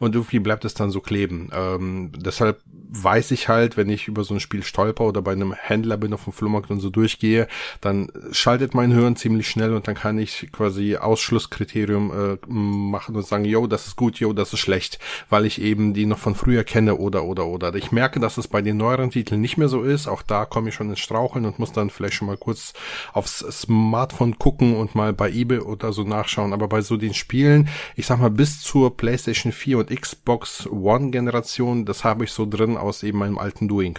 [0.00, 1.50] und irgendwie bleibt es dann so kleben.
[1.54, 5.52] Ähm, deshalb weiß ich halt, wenn ich über so ein Spiel stolper oder bei einem
[5.52, 7.48] Händler bin auf dem Flohmarkt und so durchgehe,
[7.80, 13.26] dann schaltet mein Hirn ziemlich schnell und dann kann ich quasi Ausschlusskriterium äh, machen und
[13.26, 16.34] sagen, yo, das ist gut, yo, das ist schlecht, weil ich eben die noch von
[16.34, 17.74] früher kenne oder oder oder.
[17.74, 20.06] Ich merke, dass es bei den neueren Titeln nicht mehr so ist.
[20.06, 22.72] Auch da komme ich schon ins Straucheln und muss dann vielleicht schon mal kurz
[23.12, 26.52] aufs Smartphone gucken und mal bei eBay oder so nachschauen.
[26.52, 31.10] Aber bei so den Spielen, ich sag mal bis zur PlayStation 4 und Xbox One
[31.10, 33.98] Generation, das habe ich so drin aus eben meinem alten Doing.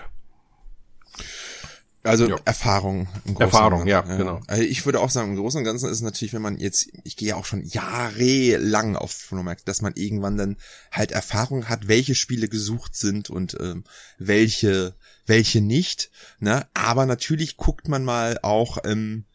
[2.04, 2.38] Also Ja.
[2.46, 3.08] Erfahrung.
[3.26, 4.40] Im Erfahrung, ja, Ganzen, genau.
[4.48, 6.88] Also ich würde auch sagen, im Großen und Ganzen ist es natürlich, wenn man jetzt,
[7.04, 10.58] ich gehe ja auch schon jahrelang auf Flohmärkte, dass man irgendwann dann
[10.92, 13.84] halt Erfahrung hat, welche Spiele gesucht sind und ähm,
[14.18, 16.10] welche, welche nicht.
[16.40, 16.66] Ne?
[16.74, 19.26] Aber natürlich guckt man mal auch ähm,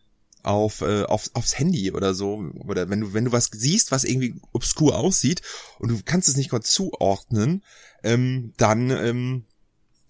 [0.43, 2.45] auf, äh, auf, aufs Handy oder so.
[2.67, 5.43] Oder wenn du, wenn du was siehst, was irgendwie obskur aussieht
[5.79, 7.63] und du kannst es nicht kurz zuordnen,
[8.03, 9.45] ähm, dann ähm,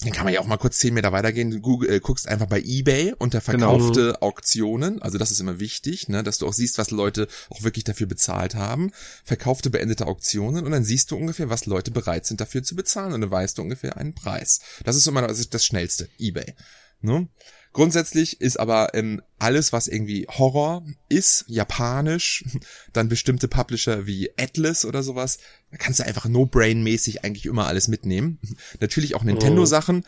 [0.05, 1.51] dann kann man ja auch mal kurz zehn Meter weitergehen.
[1.51, 5.01] Du Google, äh, guckst einfach bei eBay unter verkaufte Auktionen.
[5.01, 8.07] Also das ist immer wichtig, ne, dass du auch siehst, was Leute auch wirklich dafür
[8.07, 8.91] bezahlt haben.
[9.25, 13.13] Verkaufte beendete Auktionen und dann siehst du ungefähr, was Leute bereit sind dafür zu bezahlen
[13.13, 14.61] und dann weißt du ungefähr einen Preis.
[14.85, 16.55] Das ist immer das, das Schnellste, eBay.
[17.01, 17.29] Ne?
[17.73, 22.45] Grundsätzlich ist aber ähm, alles, was irgendwie Horror ist, japanisch,
[22.93, 25.39] dann bestimmte Publisher wie Atlas oder sowas,
[25.71, 28.39] da kannst du einfach no-brain-mäßig eigentlich immer alles mitnehmen.
[28.81, 30.05] Natürlich auch Nintendo-Sachen,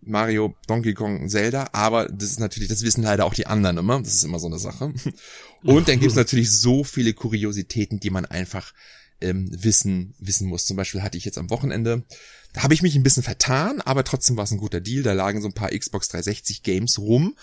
[0.00, 4.00] Mario, Donkey Kong, Zelda, aber das ist natürlich, das wissen leider auch die anderen immer,
[4.00, 4.92] das ist immer so eine Sache.
[5.62, 8.72] Und dann gibt's natürlich so viele Kuriositäten, die man einfach
[9.20, 10.66] ähm, wissen, wissen muss.
[10.66, 12.02] Zum Beispiel hatte ich jetzt am Wochenende,
[12.52, 15.02] da habe ich mich ein bisschen vertan, aber trotzdem war es ein guter Deal.
[15.02, 17.36] Da lagen so ein paar Xbox 360 Games rum.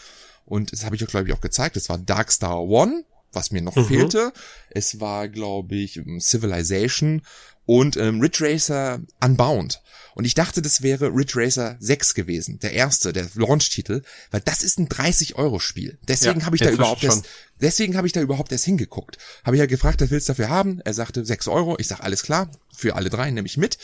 [0.46, 1.76] Und das habe ich auch, glaube ich, auch gezeigt.
[1.76, 3.86] Das war Darkstar One, was mir noch Mhm.
[3.86, 4.34] fehlte.
[4.70, 7.22] Es war, glaube ich, ähm, Civilization
[7.66, 9.82] und ähm, Ridge Racer Unbound.
[10.16, 14.64] Und ich dachte, das wäre Ridge Racer 6 gewesen, der erste, der Launch-Titel, weil das
[14.64, 15.98] ist ein 30-Euro-Spiel.
[16.08, 17.26] Deswegen Ja, habe ich da überhaupt erst,
[17.62, 19.18] deswegen habe ich da überhaupt erst hingeguckt.
[19.46, 20.82] Habe ich ja gefragt, was willst du dafür haben?
[20.82, 21.78] Er sagte 6 Euro.
[21.80, 23.78] Ich sag alles klar, für alle drei nehme ich mit.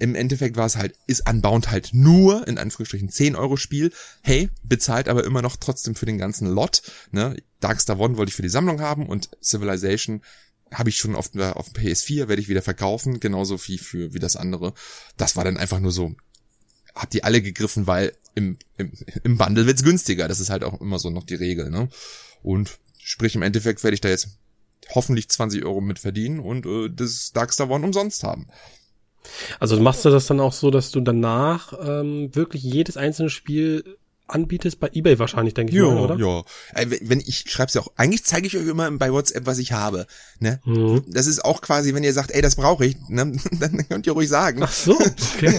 [0.00, 3.92] Im Endeffekt war es halt, ist Unbound halt nur, in Anführungsstrichen, 10 Euro Spiel.
[4.22, 6.82] Hey, bezahlt aber immer noch trotzdem für den ganzen Lot.
[7.12, 7.36] Ne?
[7.60, 10.22] Darkstar One wollte ich für die Sammlung haben und Civilization
[10.72, 14.18] habe ich schon auf, auf dem PS4, werde ich wieder verkaufen, genauso wie für wie
[14.18, 14.72] das andere.
[15.16, 16.14] Das war dann einfach nur so,
[16.94, 20.28] hab die alle gegriffen, weil im, im, im Bundle wird's günstiger.
[20.28, 21.88] Das ist halt auch immer so noch die Regel, ne?
[22.42, 24.38] Und sprich, im Endeffekt werde ich da jetzt
[24.94, 28.46] hoffentlich 20 Euro mit verdienen und äh, das Darkstar One umsonst haben.
[29.58, 33.98] Also machst du das dann auch so, dass du danach ähm, wirklich jedes einzelne Spiel
[34.30, 36.16] anbietest, bei eBay wahrscheinlich, denke ich ja, mal, oder?
[36.16, 36.42] Ja,
[37.02, 40.06] wenn ich schreib's ja auch, eigentlich zeige ich euch immer bei WhatsApp, was ich habe.
[40.38, 40.60] Ne?
[40.64, 41.04] Mhm.
[41.08, 43.32] Das ist auch quasi, wenn ihr sagt, ey, das brauche ich, ne?
[43.60, 44.62] dann könnt ihr ruhig sagen.
[44.62, 44.98] Ach so,
[45.34, 45.54] okay.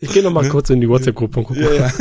[0.00, 0.48] Ich gehe noch mal ne?
[0.48, 1.60] kurz in die WhatsApp-Gruppe und gucke.
[1.60, 1.92] Ja, ja.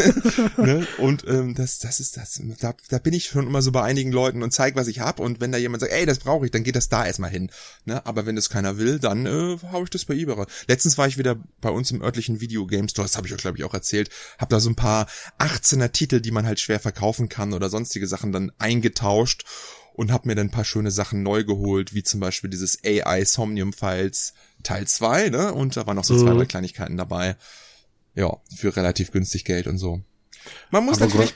[0.63, 0.87] ne?
[0.99, 2.39] Und ähm, das, das ist das.
[2.59, 5.23] Da, da bin ich schon immer so bei einigen Leuten und zeig, was ich habe.
[5.23, 7.49] Und wenn da jemand sagt, ey, das brauche ich, dann geht das da erstmal hin.
[7.85, 8.05] Ne?
[8.05, 10.45] Aber wenn das keiner will, dann äh, hau ich das bei eBay.
[10.67, 13.57] Letztens war ich wieder bei uns im örtlichen Videogame Store, das habe ich euch, glaube
[13.57, 15.07] ich, auch erzählt, habe da so ein paar
[15.39, 19.45] 18er Titel, die man halt schwer verkaufen kann oder sonstige Sachen dann eingetauscht
[19.93, 23.25] und habe mir dann ein paar schöne Sachen neu geholt, wie zum Beispiel dieses AI
[23.25, 25.53] Somnium Files Teil 2, ne?
[25.53, 26.19] Und da waren noch so mhm.
[26.19, 27.35] zwei, drei Kleinigkeiten dabei.
[28.13, 30.01] Ja, für relativ günstig Geld und so.
[30.71, 31.35] Man muss Aber natürlich.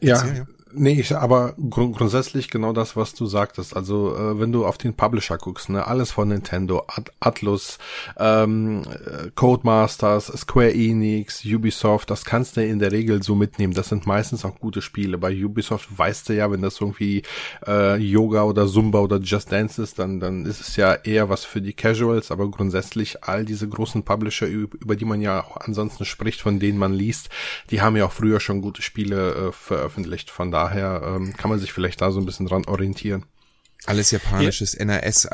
[0.00, 0.46] Ja, ja,
[0.78, 3.74] Nee, ich, aber grund grundsätzlich genau das, was du sagtest.
[3.74, 7.78] Also äh, wenn du auf den Publisher guckst, ne, alles von Nintendo, At Atlus,
[8.18, 13.72] ähm, äh, Codemasters, Square Enix, Ubisoft, das kannst du in der Regel so mitnehmen.
[13.72, 15.16] Das sind meistens auch gute Spiele.
[15.16, 17.22] Bei Ubisoft weißt du ja, wenn das irgendwie
[17.66, 21.46] äh, Yoga oder Zumba oder Just Dance ist, dann dann ist es ja eher was
[21.46, 22.30] für die Casuals.
[22.30, 26.78] Aber grundsätzlich all diese großen Publisher, über die man ja auch ansonsten spricht, von denen
[26.78, 27.30] man liest,
[27.70, 30.30] die haben ja auch früher schon gute Spiele äh, veröffentlicht.
[30.30, 33.24] Von daher daher ähm, kann man sich vielleicht da so ein bisschen dran orientieren.
[33.84, 34.80] Alles japanisches ja.
[34.80, 35.26] NRS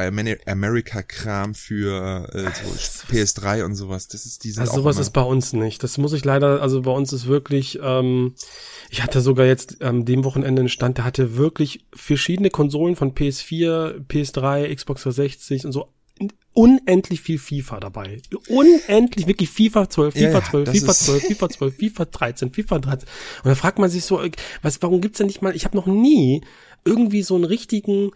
[0.46, 4.08] America Kram für äh, so PS3 und sowas.
[4.08, 4.60] Das ist diese.
[4.60, 5.82] Also sowas ist bei uns nicht.
[5.82, 6.60] Das muss ich leider.
[6.60, 7.78] Also bei uns ist wirklich.
[7.82, 8.34] Ähm,
[8.90, 13.14] ich hatte sogar jetzt ähm, dem Wochenende einen Stand, der hatte wirklich verschiedene Konsolen von
[13.14, 15.88] PS4, PS3, Xbox 360 und so
[16.54, 18.20] unendlich viel FIFA dabei.
[18.48, 23.08] Unendlich, wirklich FIFA 12, FIFA ja, 12, FIFA 12, FIFA 12, FIFA 13, FIFA 13.
[23.44, 24.22] Und da fragt man sich so,
[24.60, 26.42] was, warum gibt's denn nicht mal, ich habe noch nie
[26.84, 28.10] irgendwie so einen richtigen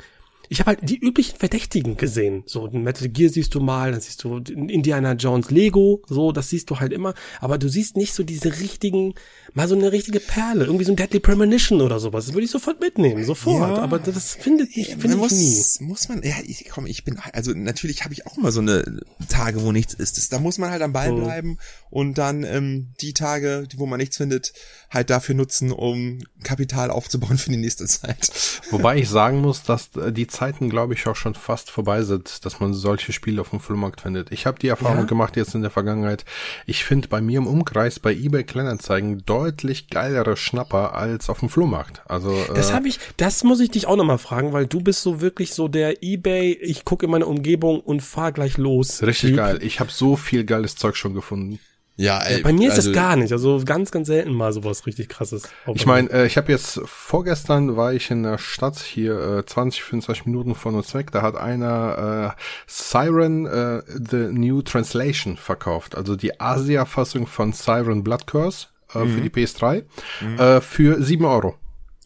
[0.48, 2.42] ich habe halt die üblichen Verdächtigen gesehen.
[2.46, 6.70] So Metal Gear siehst du mal, dann siehst du Indiana Jones Lego, so, das siehst
[6.70, 7.14] du halt immer.
[7.40, 9.14] Aber du siehst nicht so diese richtigen,
[9.56, 12.26] mal so eine richtige Perle, irgendwie so ein Deadly Premonition oder sowas.
[12.26, 13.78] Das würde ich sofort mitnehmen, sofort.
[13.78, 15.86] Ja, aber das findet ich, finde ich muss, nie.
[15.86, 19.00] Muss man, ja, ich, komm, ich bin, also natürlich habe ich auch immer so eine
[19.30, 20.18] Tage, wo nichts ist.
[20.18, 21.58] Das, da muss man halt am Ball bleiben mhm.
[21.88, 24.52] und dann ähm, die Tage, wo man nichts findet,
[24.90, 28.30] halt dafür nutzen, um Kapital aufzubauen für die nächste Zeit.
[28.70, 32.60] Wobei ich sagen muss, dass die Zeiten, glaube ich, auch schon fast vorbei sind, dass
[32.60, 34.32] man solche Spiele auf dem Flohmarkt findet.
[34.32, 35.04] Ich habe die Erfahrung ja?
[35.04, 36.26] gemacht jetzt in der Vergangenheit.
[36.66, 39.45] Ich finde bei mir im Umkreis bei eBay Kleinanzeigen deutlich
[39.90, 42.02] geilere Schnapper als auf dem Flohmarkt.
[42.06, 45.02] Also das äh, habe ich, das muss ich dich auch nochmal fragen, weil du bist
[45.02, 46.52] so wirklich so der eBay.
[46.52, 49.02] Ich gucke in meine Umgebung und fahr gleich los.
[49.02, 49.36] Richtig typ.
[49.38, 49.58] geil.
[49.62, 51.58] Ich habe so viel geiles Zeug schon gefunden.
[51.98, 53.32] Ja, ey, bei mir ist also, das gar nicht.
[53.32, 55.48] Also ganz, ganz selten mal sowas richtig krasses.
[55.74, 59.82] Ich meine, äh, ich habe jetzt vorgestern war ich in der Stadt hier äh, 20,
[59.82, 61.10] 25 Minuten von uns weg.
[61.10, 65.96] Da hat einer äh, Siren äh, The New Translation verkauft.
[65.96, 69.14] Also die Asia-Fassung von Siren Blood Curse äh, mhm.
[69.14, 69.84] für die PS3
[70.20, 70.38] mhm.
[70.38, 71.56] äh, für sieben Euro.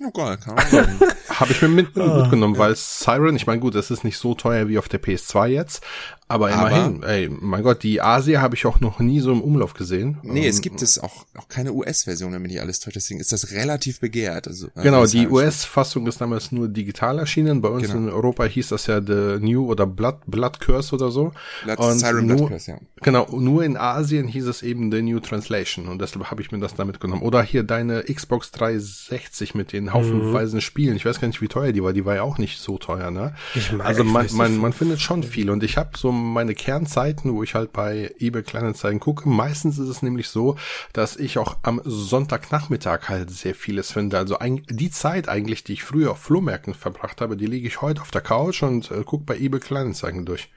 [0.03, 2.23] Oh geil, kann man Habe ich mir mit, ah.
[2.23, 5.49] mitgenommen, weil Siren, ich meine, gut, das ist nicht so teuer wie auf der PS2
[5.49, 5.85] jetzt,
[6.31, 9.75] aber immerhin, ey, mein Gott, die Asia habe ich auch noch nie so im Umlauf
[9.75, 10.19] gesehen.
[10.23, 13.19] Nee, es ähm, gibt es auch, auch keine US-Version, wenn mich nicht alles täuscht, deswegen
[13.19, 14.47] ist das relativ begehrt.
[14.47, 17.97] Also, äh, genau, die US-Fassung ist damals nur digital erschienen, bei uns genau.
[17.99, 21.33] in Europa hieß das ja The New oder Blood, Blood Curse oder so.
[21.65, 22.79] Blood, und Siren nur, Blood Curse, ja.
[23.03, 26.61] Genau, nur in Asien hieß es eben The New Translation und deshalb habe ich mir
[26.61, 27.23] das da mitgenommen.
[27.23, 30.61] Oder hier deine Xbox 360 mit den haufenweisen mhm.
[30.61, 32.79] Spielen, ich weiß gar nicht, wie teuer die war, die war ja auch nicht so
[32.79, 33.35] teuer, ne?
[33.57, 37.35] Ich mein, also man, man, man findet schon viel und ich habe so meine Kernzeiten,
[37.35, 39.29] wo ich halt bei eBay Kleinanzeigen gucke.
[39.29, 40.57] Meistens ist es nämlich so,
[40.93, 44.19] dass ich auch am Sonntagnachmittag halt sehr vieles finde.
[44.19, 44.37] Also
[44.69, 48.11] die Zeit eigentlich, die ich früher auf Flohmärkten verbracht habe, die lege ich heute auf
[48.11, 50.51] der Couch und äh, gucke bei eBay Kleinanzeigen durch.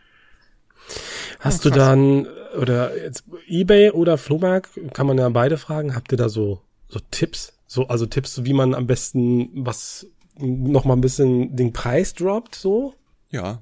[1.40, 2.28] Hast ja, du dann,
[2.60, 7.00] oder jetzt eBay oder Flohmarkt, kann man ja beide fragen, habt ihr da so, so
[7.12, 7.54] Tipps?
[7.68, 12.56] So, also Tipps, wie man am besten was noch mal ein bisschen den Preis droppt,
[12.56, 12.96] so?
[13.30, 13.62] Ja,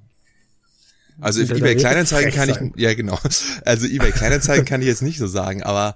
[1.21, 3.17] also eBay Kleinanzeigen kann ich, ja genau.
[3.65, 5.95] Also eBay Kleinanzeigen kann ich jetzt nicht so sagen, aber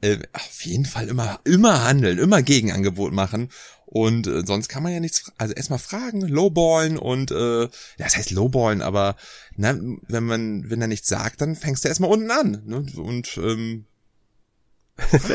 [0.00, 3.50] äh, auf jeden Fall immer, immer handeln, immer Gegenangebot machen.
[3.84, 8.16] Und äh, sonst kann man ja nichts, also erstmal fragen, lowballen und äh, ja, das
[8.16, 9.16] heißt lowballen, aber
[9.56, 12.62] ne, wenn man, wenn er nichts sagt, dann fängst du erstmal unten an.
[12.66, 12.86] Ne?
[12.96, 13.86] Und ähm,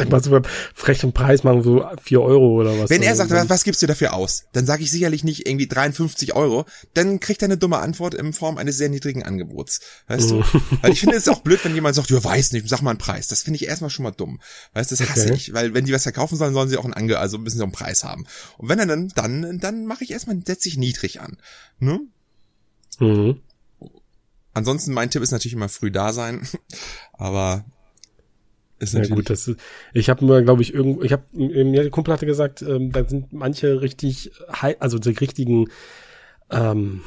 [0.10, 0.39] Mal so
[0.73, 2.89] frechen Preis machen, so vier Euro oder was.
[2.89, 4.43] Wenn er sagt, was, gibst du dafür aus?
[4.54, 6.65] Dann sage ich sicherlich nicht irgendwie 53 Euro.
[6.93, 9.82] Dann kriegt er eine dumme Antwort in Form eines sehr niedrigen Angebots.
[10.08, 10.36] Weißt du?
[10.36, 10.43] Mhm.
[10.82, 12.99] Weil ich finde es auch blöd, wenn jemand sagt, ja, weiß nicht, sag mal einen
[12.99, 13.28] Preis.
[13.28, 14.39] Das finde ich erstmal schon mal dumm.
[14.73, 15.34] Weißt du, das hasse okay.
[15.36, 15.54] ich.
[15.54, 17.67] Weil wenn die was verkaufen sollen, sollen sie auch einen Ange also müssen sie auch
[17.67, 18.25] einen Preis haben.
[18.58, 21.38] Und wenn er dann, dann, dann mache ich erstmal, setze ich niedrig an.
[21.80, 22.01] Ne?
[22.99, 23.41] Mhm.
[24.54, 26.47] Ansonsten mein Tipp ist natürlich immer früh da sein.
[27.13, 27.65] Aber
[28.80, 29.60] ist ja gut, das ist,
[29.94, 33.08] ich habe mir, glaube ich, irgendwo, ich habe mir der Kumpel hatte gesagt, ähm, da
[33.08, 34.32] sind manche richtig,
[34.80, 35.68] also die richtigen
[36.52, 37.02] ähm,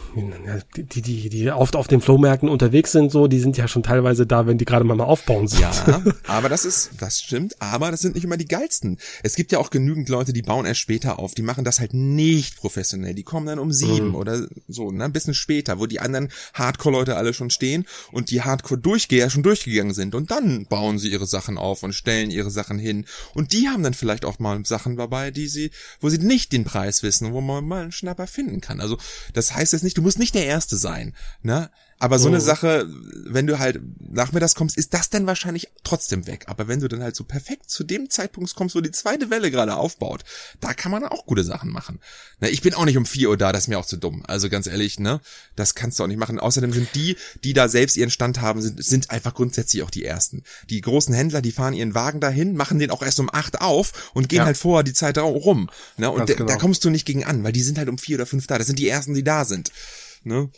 [0.77, 4.27] die, die, die oft auf den Flohmärkten unterwegs sind, so, die sind ja schon teilweise
[4.27, 5.61] da, wenn die gerade mal aufbauen sind.
[5.61, 8.99] Ja, aber das ist, das stimmt, aber das sind nicht immer die geilsten.
[9.23, 11.95] Es gibt ja auch genügend Leute, die bauen erst später auf, die machen das halt
[11.95, 14.15] nicht professionell, die kommen dann um sieben mhm.
[14.17, 18.43] oder so, ne, ein bisschen später, wo die anderen Hardcore-Leute alle schon stehen und die
[18.43, 22.81] Hardcore-Durchgeher schon durchgegangen sind und dann bauen sie ihre Sachen auf und stellen ihre Sachen
[22.81, 25.71] hin und die haben dann vielleicht auch mal Sachen dabei, die sie,
[26.01, 28.81] wo sie nicht den Preis wissen, wo man mal einen Schnapper finden kann.
[28.81, 28.99] Also
[29.33, 31.71] das heißt jetzt nicht, du musst nicht der Erste sein, ne?
[32.01, 32.29] Aber so oh.
[32.29, 32.89] eine Sache,
[33.25, 36.45] wenn du halt nachmittags kommst, ist das dann wahrscheinlich trotzdem weg.
[36.47, 39.51] Aber wenn du dann halt so perfekt zu dem Zeitpunkt kommst, wo die zweite Welle
[39.51, 40.25] gerade aufbaut,
[40.61, 41.99] da kann man auch gute Sachen machen.
[42.41, 44.23] Ne, ich bin auch nicht um vier Uhr da, das ist mir auch zu dumm.
[44.27, 45.21] Also ganz ehrlich, ne,
[45.57, 46.39] das kannst du auch nicht machen.
[46.39, 50.05] Außerdem sind die, die da selbst ihren Stand haben, sind, sind einfach grundsätzlich auch die
[50.05, 50.45] Ersten.
[50.71, 54.13] Die großen Händler, die fahren ihren Wagen dahin, machen den auch erst um acht auf
[54.15, 54.47] und gehen ja.
[54.47, 55.69] halt vorher die Zeit rum.
[55.97, 56.47] Ne, und genau.
[56.47, 58.57] da kommst du nicht gegen an, weil die sind halt um vier oder fünf da.
[58.57, 59.73] Das sind die Ersten, die da sind.
[60.23, 60.51] Ne?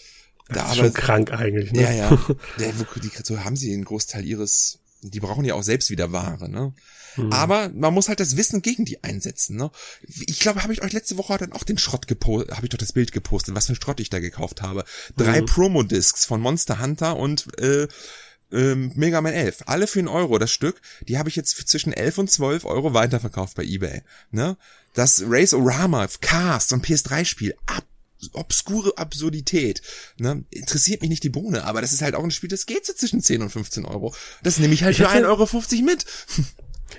[0.50, 1.82] Das da ist schon krank eigentlich, ne?
[1.82, 2.18] Ja, ja.
[2.58, 6.48] Der, die, so haben sie einen Großteil ihres, die brauchen ja auch selbst wieder Ware,
[6.48, 6.74] ne?
[7.14, 7.32] Hm.
[7.32, 9.70] Aber man muss halt das Wissen gegen die einsetzen, ne?
[10.02, 12.78] Ich glaube, habe ich euch letzte Woche dann auch den Schrott gepostet, habe ich doch
[12.78, 14.84] das Bild gepostet, was für Schrott ich da gekauft habe.
[15.16, 15.46] Drei hm.
[15.46, 17.88] Promo-Discs von Monster Hunter und äh,
[18.52, 19.64] ähm, Mega Man 11.
[19.66, 20.80] Alle für einen Euro das Stück.
[21.06, 24.02] Die habe ich jetzt zwischen 11 und 12 Euro weiterverkauft bei eBay.
[24.30, 24.56] Ne?
[24.94, 27.84] Das Race Orama, Cast und PS3-Spiel, ab
[28.32, 29.82] obskure Absurdität.
[30.18, 30.44] Ne?
[30.50, 32.92] Interessiert mich nicht die Bohne, aber das ist halt auch ein Spiel, das geht so
[32.92, 34.14] zwischen 10 und 15 Euro.
[34.42, 36.04] Das nehme ich halt ich für 1,50 Euro mit.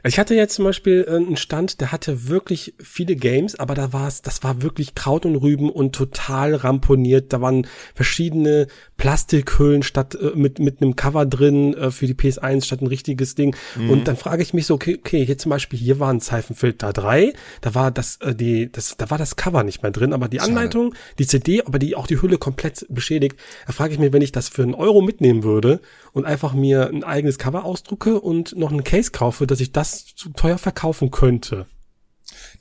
[0.03, 3.93] Ich hatte jetzt zum Beispiel äh, einen Stand, der hatte wirklich viele Games, aber da
[3.93, 7.33] war es, das war wirklich Kraut und Rüben und total ramponiert.
[7.33, 8.67] Da waren verschiedene
[9.01, 13.33] Plastikhüllen statt äh, mit mit einem Cover drin äh, für die PS1 statt ein richtiges
[13.33, 13.55] Ding.
[13.75, 13.89] Mhm.
[13.89, 16.93] Und dann frage ich mich so, okay, okay, hier zum Beispiel hier war ein Seifenfilter
[16.93, 20.27] 3, da war das äh, die das da war das Cover nicht mehr drin, aber
[20.27, 23.37] die Anleitung, die CD, aber die auch die Hülle komplett beschädigt.
[23.65, 25.81] Da frage ich mich, wenn ich das für einen Euro mitnehmen würde
[26.13, 30.13] und einfach mir ein eigenes Cover ausdrucke und noch einen Case kaufe, dass ich das
[30.15, 31.65] zu teuer verkaufen könnte.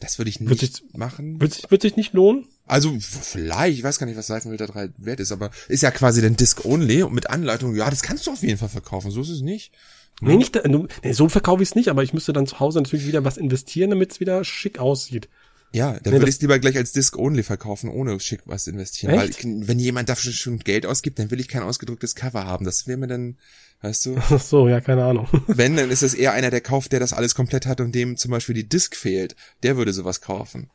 [0.00, 1.38] Das würde ich nicht wird sich, machen.
[1.38, 2.46] Wird sich, wird sich nicht lohnen?
[2.70, 6.20] Also vielleicht, ich weiß gar nicht, was Seifenfilter 3 wert ist, aber ist ja quasi
[6.20, 9.22] den Disc only und mit Anleitung, ja, das kannst du auf jeden Fall verkaufen, so
[9.22, 9.72] ist es nicht.
[10.20, 13.06] Nee, nicht, nee, so verkaufe ich es nicht, aber ich müsste dann zu Hause natürlich
[13.06, 15.28] wieder was investieren, damit es wieder schick aussieht.
[15.72, 18.66] Ja, dann nee, würde ich es lieber gleich als Disc only verkaufen, ohne schick was
[18.66, 19.14] investieren.
[19.14, 19.44] Echt?
[19.44, 22.64] Weil wenn jemand dafür schon Geld ausgibt, dann will ich kein ausgedrucktes Cover haben.
[22.64, 23.36] Das wäre mir dann,
[23.80, 24.16] weißt du?
[24.30, 25.28] Ach so, ja, keine Ahnung.
[25.46, 28.16] Wenn, dann ist es eher einer, der kauft, der das alles komplett hat und dem
[28.16, 29.36] zum Beispiel die Disc fehlt.
[29.62, 30.70] Der würde sowas kaufen.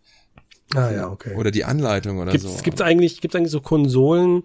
[0.74, 1.36] Ah ja, okay.
[1.36, 2.64] Oder die Anleitung oder gibt's, so.
[2.64, 4.44] Gibt's eigentlich, gibt's eigentlich so Konsolen,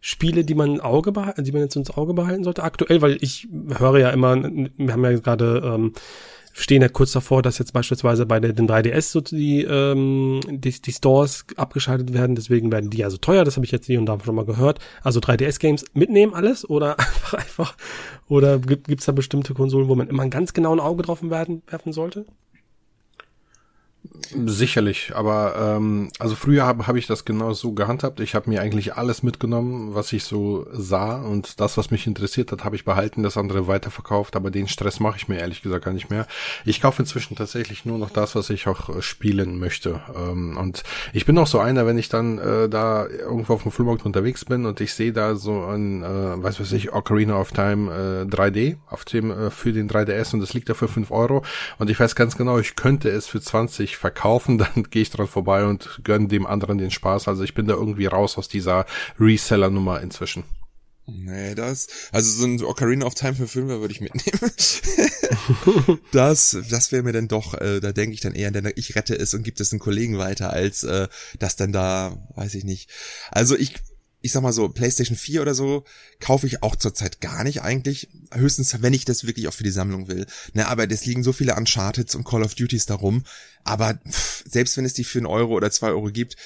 [0.00, 3.48] Spiele, die man Auge behalten, die man jetzt ins Auge behalten sollte aktuell, weil ich
[3.76, 5.92] höre ja immer, wir haben ja gerade ähm,
[6.60, 10.92] stehen ja kurz davor, dass jetzt beispielsweise bei den 3DS so die, ähm, die, die
[10.92, 14.06] Stores abgeschaltet werden, deswegen werden die ja so teuer, das habe ich jetzt hier und
[14.06, 14.78] da schon mal gehört.
[15.02, 17.76] Also 3DS-Games mitnehmen alles oder einfach einfach,
[18.28, 21.20] oder gibt es da bestimmte Konsolen, wo man immer ein ganz genau ein Auge drauf
[21.22, 22.26] werden, werfen sollte?
[24.30, 28.20] Sicherlich, aber ähm, also früher habe hab ich das genau so gehandhabt.
[28.20, 32.52] Ich habe mir eigentlich alles mitgenommen, was ich so sah und das, was mich interessiert
[32.52, 35.84] hat, habe ich behalten, das andere weiterverkauft, aber den Stress mache ich mir ehrlich gesagt
[35.84, 36.26] gar nicht mehr.
[36.64, 40.00] Ich kaufe inzwischen tatsächlich nur noch das, was ich auch äh, spielen möchte.
[40.14, 43.72] Ähm, und ich bin auch so einer, wenn ich dann äh, da irgendwo auf dem
[43.72, 47.52] Flohmarkt unterwegs bin und ich sehe da so ein, äh, weiß was ich, Ocarina of
[47.52, 51.10] Time äh, 3D auf dem äh, für den 3DS und das liegt da für 5
[51.10, 51.44] Euro
[51.78, 55.26] und ich weiß ganz genau, ich könnte es für 20 verkaufen, dann gehe ich dran
[55.26, 57.28] vorbei und gönne dem anderen den Spaß.
[57.28, 58.86] Also ich bin da irgendwie raus aus dieser
[59.18, 60.44] Reseller-Nummer inzwischen.
[61.10, 64.52] Nee, das, also so ein Ocarina of Time für Filme würde ich mitnehmen.
[66.12, 69.18] das, das wäre mir dann doch, äh, da denke ich dann eher, denn ich rette
[69.18, 72.90] es und gibt es einen Kollegen weiter, als äh, das dann da, weiß ich nicht.
[73.30, 73.76] Also ich
[74.20, 75.84] ich sag mal so, PlayStation 4 oder so
[76.18, 78.08] kaufe ich auch zurzeit gar nicht eigentlich.
[78.32, 80.26] Höchstens, wenn ich das wirklich auch für die Sammlung will.
[80.54, 83.22] Ne, aber es liegen so viele Uncharted und Call of Duties darum.
[83.68, 86.36] Aber pff, selbst wenn es die für einen Euro oder zwei Euro gibt,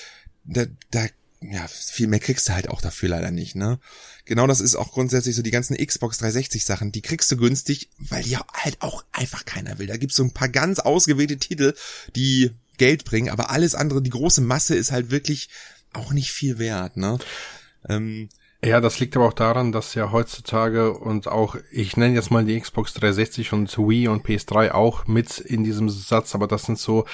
[0.45, 1.07] da, da,
[1.41, 3.79] ja, viel mehr kriegst du halt auch dafür leider nicht, ne?
[4.25, 7.91] Genau das ist auch grundsätzlich so die ganzen Xbox 360 Sachen, die kriegst du günstig,
[7.99, 9.87] weil die halt auch einfach keiner will.
[9.87, 11.75] Da gibt's so ein paar ganz ausgewählte Titel,
[12.17, 15.49] die Geld bringen, aber alles andere, die große Masse ist halt wirklich
[15.93, 17.19] auch nicht viel wert, ne?
[17.89, 18.31] Ähm,
[18.65, 22.45] ja, das liegt aber auch daran, dass ja heutzutage und auch, ich nenne jetzt mal
[22.45, 26.79] die Xbox 360 und Wii und PS3 auch mit in diesem Satz, aber das sind
[26.79, 27.05] so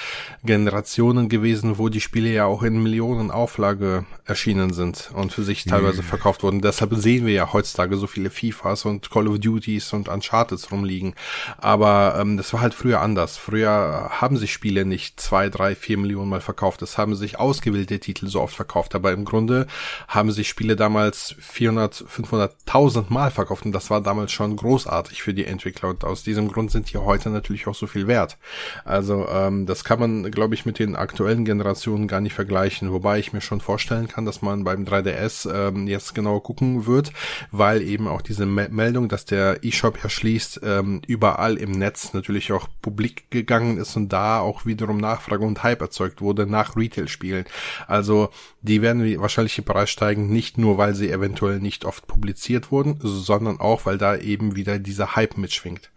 [0.43, 5.65] Generationen gewesen, wo die Spiele ja auch in Millionen Auflage erschienen sind und für sich
[5.65, 6.07] teilweise mhm.
[6.07, 6.61] verkauft wurden.
[6.61, 11.15] Deshalb sehen wir ja heutzutage so viele FIFAs und Call of Duties und Uncharted rumliegen.
[11.57, 13.37] Aber ähm, das war halt früher anders.
[13.37, 16.83] Früher haben sich Spiele nicht zwei, drei, vier Millionen Mal verkauft.
[16.83, 18.93] Es haben sich ausgewählte Titel so oft verkauft.
[18.93, 19.65] Aber im Grunde
[20.07, 25.33] haben sich Spiele damals 400, 500.000 Mal verkauft und das war damals schon großartig für
[25.33, 28.37] die Entwickler und aus diesem Grund sind die heute natürlich auch so viel wert.
[28.85, 33.19] Also ähm, das kann man, glaube ich, mit den aktuellen Generationen gar nicht vergleichen, wobei
[33.19, 37.11] ich mir schon vorstellen kann, dass man beim 3DS ähm, jetzt genau gucken wird,
[37.51, 42.13] weil eben auch diese Me Meldung, dass der eShop ja schließt, ähm, überall im Netz
[42.13, 46.75] natürlich auch publik gegangen ist und da auch wiederum Nachfrage und Hype erzeugt wurde nach
[46.75, 47.45] Retail-Spielen.
[47.87, 48.29] Also
[48.61, 52.71] die werden wahrscheinlich die Preis steigen, nicht nur, weil sie eventuell eventuell nicht oft publiziert
[52.71, 55.91] wurden, sondern auch, weil da eben wieder dieser Hype mitschwingt.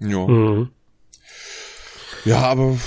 [0.00, 0.26] Ja.
[0.26, 0.70] Mhm.
[2.24, 2.78] Ja, aber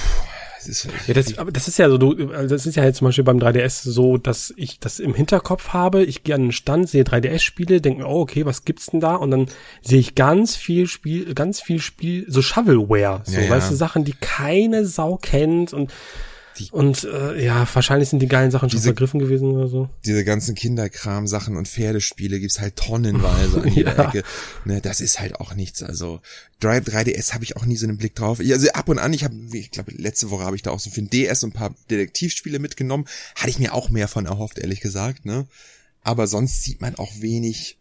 [1.08, 3.38] ja, das, aber das ist ja so, du, das ist ja jetzt zum Beispiel beim
[3.38, 6.04] 3DS so, dass ich das im Hinterkopf habe.
[6.04, 9.16] Ich gehe an den Stand, sehe 3DS-Spiele, denke mir, oh, okay, was gibt's denn da?
[9.16, 9.48] Und dann
[9.82, 13.72] sehe ich ganz viel Spiel, ganz viel Spiel, so Shovelware, so, ja, weißt ja.
[13.72, 15.94] du, Sachen, die keine Sau kennt und
[16.58, 19.90] die, und äh, ja, wahrscheinlich sind die geilen Sachen schon diese, vergriffen gewesen oder so.
[20.06, 24.10] Diese ganzen Kinderkram-Sachen und Pferdespiele gibt's halt tonnenweise an jeder ja.
[24.10, 24.24] Ecke.
[24.66, 25.84] Ne, das ist halt auch nichts.
[25.84, 26.22] Also
[26.60, 28.40] 3, 3DS habe ich auch nie so einen Blick drauf.
[28.40, 30.90] Also ab und an, ich habe, ich glaube, letzte Woche habe ich da auch so
[30.90, 33.06] für ein DS ein paar Detektivspiele mitgenommen.
[33.36, 35.26] Hatte ich mir auch mehr von erhofft, ehrlich gesagt.
[35.26, 35.48] Ne?
[36.04, 37.77] Aber sonst sieht man auch wenig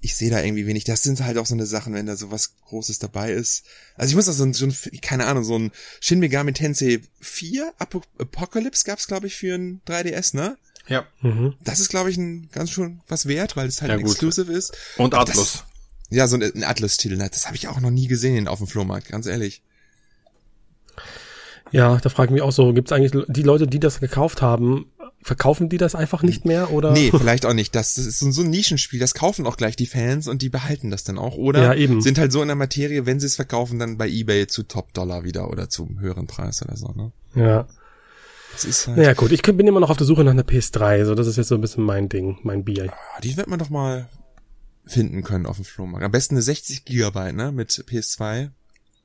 [0.00, 0.84] ich sehe da irgendwie wenig.
[0.84, 3.64] Das sind halt auch so eine Sachen, wenn da so was Großes dabei ist.
[3.96, 7.00] Also ich muss auch so ein, so ein keine Ahnung, so ein Shin Megami Tensei
[7.20, 10.56] 4 Apo Apocalypse gab's glaube ich für ein 3DS, ne?
[10.86, 11.06] Ja.
[11.20, 11.54] Mhm.
[11.64, 14.76] Das ist glaube ich ein ganz schon was wert, weil es halt ja, exclusive ist.
[14.96, 15.52] Und Atlus.
[15.52, 15.64] Das,
[16.10, 17.28] ja, so ein, ein Atlus-Titel, ne?
[17.30, 19.62] das habe ich auch noch nie gesehen auf dem Flohmarkt, ganz ehrlich.
[21.70, 24.40] Ja, da frage ich mich auch so, gibt es eigentlich die Leute, die das gekauft
[24.40, 24.90] haben,
[25.22, 26.92] verkaufen die das einfach nicht mehr oder?
[26.92, 27.74] Nee, vielleicht auch nicht.
[27.74, 30.90] Das, das ist so ein Nischenspiel, das kaufen auch gleich die Fans und die behalten
[30.90, 31.36] das dann auch.
[31.36, 32.00] Oder ja, eben.
[32.00, 35.24] sind halt so in der Materie, wenn sie es verkaufen, dann bei Ebay zu Top-Dollar
[35.24, 37.12] wieder oder zum höheren Preis oder so, ne?
[37.34, 37.66] Ja.
[38.52, 38.96] Das ist halt.
[38.96, 41.36] Naja, gut, ich bin immer noch auf der Suche nach einer PS3, so das ist
[41.36, 42.92] jetzt so ein bisschen mein Ding, mein Bier.
[42.92, 44.08] Ah, die wird man doch mal
[44.86, 46.04] finden können auf dem Flohmarkt.
[46.04, 48.50] Am besten eine 60 Gigabyte, ne, mit PS2.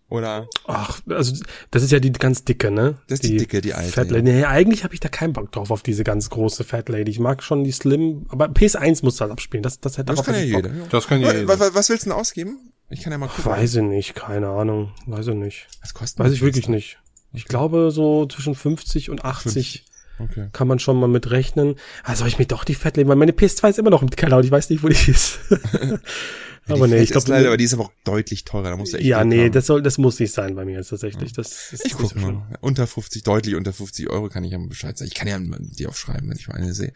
[0.10, 0.48] Oder?
[0.68, 3.00] Ach, also das ist ja die ganz dicke, ne?
[3.08, 3.92] Das ist die, die dicke, die alte.
[3.92, 4.30] Fat Lady.
[4.30, 4.36] Ja.
[4.36, 7.10] Nee, eigentlich habe ich da keinen Bock drauf auf diese ganz große Fat Lady.
[7.10, 9.64] Ich mag schon die Slim, aber PS1 muss das abspielen.
[9.64, 10.70] Das, das, hätte das kann ja jeder.
[10.90, 11.48] Das kann ja jeder.
[11.48, 12.72] Was, was willst du denn ausgeben?
[12.90, 13.46] Ich kann ja mal gucken.
[13.46, 14.92] Weiß ich nicht, keine Ahnung.
[15.08, 15.68] Weiß ich nicht.
[15.82, 17.00] Was kostet Weiß ich wirklich nicht.
[17.34, 19.84] Ich glaube so zwischen 50 und 80
[20.20, 20.50] okay.
[20.54, 21.76] kann man schon mal mit rechnen.
[22.04, 24.12] Also soll ich mir doch die Fat Lady, weil meine PS2 ist immer noch im
[24.12, 25.40] Keller und ich weiß nicht, wo die ist.
[26.68, 28.70] Ja, aber nee, ich glaube, aber die ist aber auch deutlich teurer.
[28.70, 29.52] Da musst du echt ja, nee, haben.
[29.52, 31.34] das soll, das muss nicht sein bei mir jetzt tatsächlich.
[31.34, 32.28] Das ist ich guck mal.
[32.28, 32.42] Schön.
[32.62, 35.10] Unter 50, deutlich unter 50 Euro kann ich ja Bescheid sagen.
[35.12, 36.94] Ich kann ja die aufschreiben, wenn ich mal eine sehe.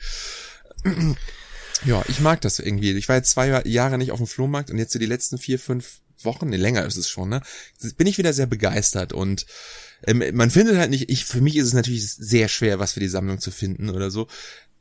[1.86, 2.94] ja, ich mag das irgendwie.
[2.94, 5.60] Ich war jetzt zwei Jahre nicht auf dem Flohmarkt und jetzt so die letzten vier,
[5.60, 7.42] fünf Wochen, nee, länger ist es schon, ne?
[7.98, 9.46] Bin ich wieder sehr begeistert und
[10.06, 13.00] ähm, man findet halt nicht, ich, für mich ist es natürlich sehr schwer, was für
[13.00, 14.28] die Sammlung zu finden oder so.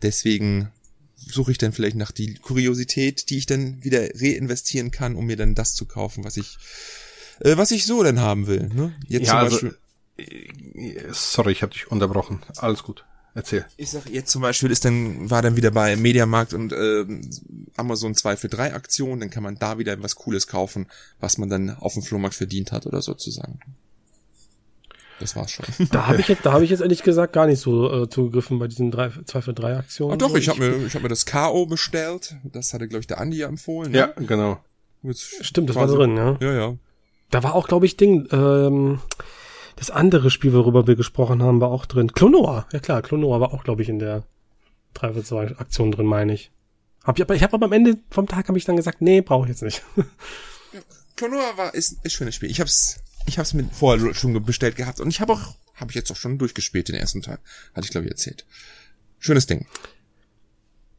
[0.03, 0.71] Deswegen
[1.27, 5.37] suche ich dann vielleicht nach die Kuriosität, die ich dann wieder reinvestieren kann, um mir
[5.37, 6.57] dann das zu kaufen, was ich,
[7.41, 8.69] äh, was ich so dann haben will.
[8.73, 8.95] Ne?
[9.09, 9.79] Jetzt ja, zum also, Beispiel.
[11.05, 12.43] Also, sorry, ich habe dich unterbrochen.
[12.57, 13.05] Alles gut.
[13.35, 13.67] Erzähl.
[13.77, 17.05] Ich sag jetzt zum Beispiel ist dann, war dann wieder bei Mediamarkt und äh,
[17.77, 20.87] Amazon 2 für 3 Aktionen, dann kann man da wieder was Cooles kaufen,
[21.21, 23.61] was man dann auf dem Flohmarkt verdient hat oder sozusagen.
[25.21, 25.65] Das war's schon.
[25.91, 28.59] Da habe ich jetzt, da habe ich jetzt ehrlich gesagt gar nicht so äh, zugegriffen
[28.59, 30.15] bei diesen drei, zwei für drei Aktionen.
[30.15, 32.37] Ah, doch, ich habe mir, ich habe mir das KO bestellt.
[32.45, 33.93] Das hatte, glaube ich, der Andi ja empfohlen.
[33.93, 33.99] Ne?
[33.99, 34.59] Ja, genau.
[35.03, 36.37] Jetzt Stimmt, das war drin, ja.
[36.41, 36.75] Ja, ja.
[37.31, 39.01] Da war auch, glaube ich, Ding, ähm,
[39.77, 42.13] das andere Spiel, worüber wir gesprochen haben, war auch drin.
[42.13, 44.25] Klonoa, ja klar, Klonoa war auch, glaube ich, in der
[44.95, 46.51] 3 für 2 Aktion drin, meine ich.
[47.05, 49.21] Hab ich, aber ich habe aber am Ende vom Tag habe ich dann gesagt, nee,
[49.21, 49.83] brauche ich jetzt nicht.
[51.17, 52.51] Klonoa war ist ist schönes Spiel.
[52.51, 55.91] Ich hab's ich habe es mir vorher schon bestellt gehabt und ich habe auch, habe
[55.91, 57.39] ich jetzt auch schon durchgespielt den ersten Teil.
[57.75, 58.47] Hatte ich glaube ich erzählt.
[59.19, 59.67] Schönes Ding.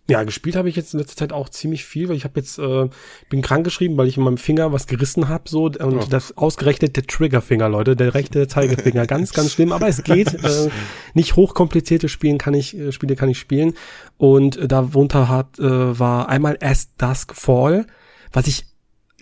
[0.09, 2.57] Ja, gespielt habe ich jetzt in letzter Zeit auch ziemlich viel, weil ich habe jetzt
[2.59, 2.87] äh,
[3.29, 6.05] bin krank geschrieben, weil ich in meinem Finger was gerissen habe so und Oh.
[6.09, 10.33] das ausgerechnet der Triggerfinger, Leute, der rechte Zeigefinger, ganz ganz schlimm, aber es geht.
[10.33, 10.69] äh,
[11.13, 13.73] nicht hochkomplizierte Spielen kann ich äh, Spiele kann ich spielen
[14.15, 17.85] und äh, darunter hat äh, war einmal As Dusk Fall,
[18.31, 18.65] was ich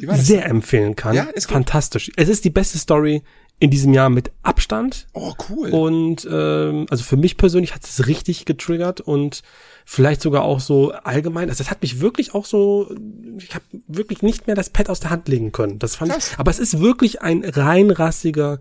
[0.02, 0.28] War das?
[0.28, 1.16] sehr empfehlen kann.
[1.16, 1.54] Ja, ist gut.
[1.54, 2.12] fantastisch.
[2.16, 3.24] Es ist die beste Story
[3.60, 5.70] in diesem Jahr mit Abstand Oh, cool.
[5.70, 9.44] und ähm, also für mich persönlich hat es richtig getriggert und
[9.86, 11.48] vielleicht sogar auch so allgemein.
[11.50, 12.94] Also das hat mich wirklich auch so,
[13.40, 15.80] ich habe wirklich nicht mehr das Pad aus der Hand legen können.
[15.80, 16.32] Das fand Krass.
[16.34, 18.60] ich, aber es ist wirklich ein reinrassiger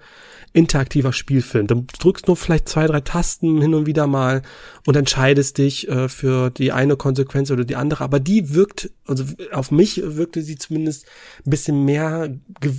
[0.54, 1.66] interaktiver Spielfilm.
[1.66, 4.42] Du drückst nur vielleicht zwei, drei Tasten hin und wieder mal
[4.86, 8.04] und entscheidest dich äh, für die eine Konsequenz oder die andere.
[8.04, 11.06] Aber die wirkt, also auf mich wirkte sie zumindest
[11.44, 12.32] ein bisschen mehr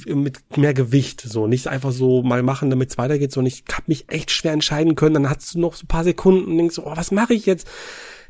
[0.07, 1.19] mit mehr Gewicht.
[1.19, 4.53] So nicht einfach so mal machen, damit es weitergeht, sondern ich habe mich echt schwer
[4.53, 5.15] entscheiden können.
[5.15, 7.45] Dann hast du noch so ein paar Sekunden und denkst so, oh, was mache ich
[7.45, 7.67] jetzt?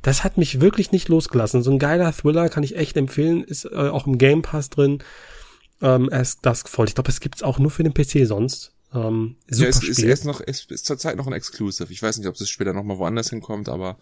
[0.02, 1.62] Das hat mich wirklich nicht losgelassen.
[1.62, 3.44] So ein geiler Thriller kann ich echt empfehlen.
[3.44, 5.04] Ist äh, auch im Game Pass drin.
[5.84, 6.88] Ähm, As Dusk Fall.
[6.88, 8.75] Ich glaube, es gibt's auch nur für den PC sonst.
[8.96, 10.10] Ähm, super ja, es ist, Spiel.
[10.10, 11.92] ist noch, ist, ist zurzeit noch ein Exclusive.
[11.92, 13.98] Ich weiß nicht, ob es später noch mal woanders hinkommt, aber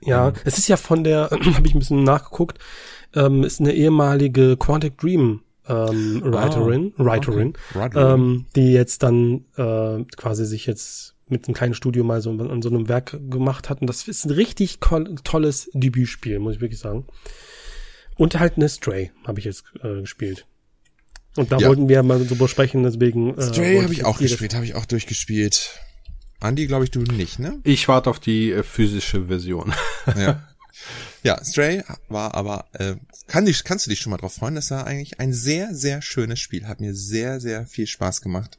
[0.00, 2.58] Ja, es ist ja von der, habe ich ein bisschen nachgeguckt,
[3.14, 8.14] ähm, ist eine ehemalige Quantic Dream ähm, Writerin, Writerin, okay.
[8.14, 12.60] Ähm, die jetzt dann äh, quasi sich jetzt mit einem kleinen Studio mal so an
[12.60, 13.80] so einem Werk gemacht hat.
[13.80, 17.06] Und das ist ein richtig tolles Debütspiel, muss ich wirklich sagen.
[18.16, 20.46] Und halt eine Stray habe ich jetzt äh, gespielt.
[21.36, 21.68] Und da Ja.
[21.68, 23.32] wollten wir mal so besprechen, deswegen.
[23.40, 25.80] Stray wollte habe ich auch gespielt, habe ich auch durchgespielt.
[26.40, 27.60] Andi, glaube ich, du nicht, ne?
[27.64, 29.72] Ich warte auf die äh, physische Version.
[30.16, 30.46] Ja.
[31.22, 34.70] ja, Stray war aber, äh, kann dich, kannst du dich schon mal drauf freuen, das
[34.70, 36.66] war eigentlich ein sehr, sehr schönes Spiel.
[36.68, 38.58] Hat mir sehr, sehr viel Spaß gemacht.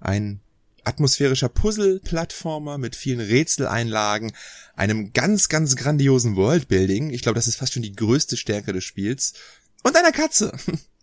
[0.00, 0.40] Ein
[0.82, 4.32] atmosphärischer Puzzle-Plattformer mit vielen Rätseleinlagen,
[4.74, 7.10] einem ganz, ganz grandiosen Worldbuilding.
[7.10, 9.34] Ich glaube, das ist fast schon die größte Stärke des Spiels.
[9.84, 10.52] Und einer Katze.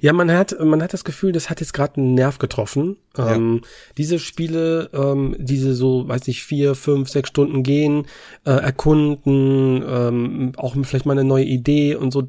[0.00, 2.96] Ja, man hat, man hat das Gefühl, das hat jetzt gerade einen Nerv getroffen.
[3.16, 3.34] Ja.
[3.34, 3.62] Ähm,
[3.98, 8.06] diese Spiele, ähm, diese so, weiß nicht, vier, fünf, sechs Stunden gehen,
[8.44, 12.28] äh, erkunden, ähm, auch vielleicht mal eine neue Idee und so,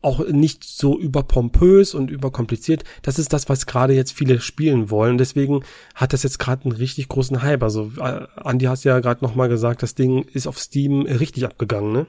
[0.00, 2.82] auch nicht so überpompös und überkompliziert.
[3.02, 5.16] Das ist das, was gerade jetzt viele spielen wollen.
[5.16, 5.62] Deswegen
[5.94, 7.62] hat das jetzt gerade einen richtig großen Hype.
[7.62, 11.44] Also, äh, Andi hast ja gerade noch mal gesagt, das Ding ist auf Steam richtig
[11.44, 12.06] abgegangen, ne?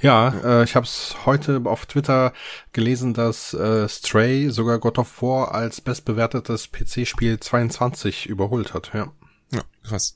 [0.00, 2.32] Ja, äh, ich habe es heute auf Twitter
[2.72, 8.90] gelesen, dass äh, Stray sogar God of War als bestbewertetes PC-Spiel 22 überholt hat.
[8.94, 9.12] Ja.
[9.50, 10.14] Ja, krass.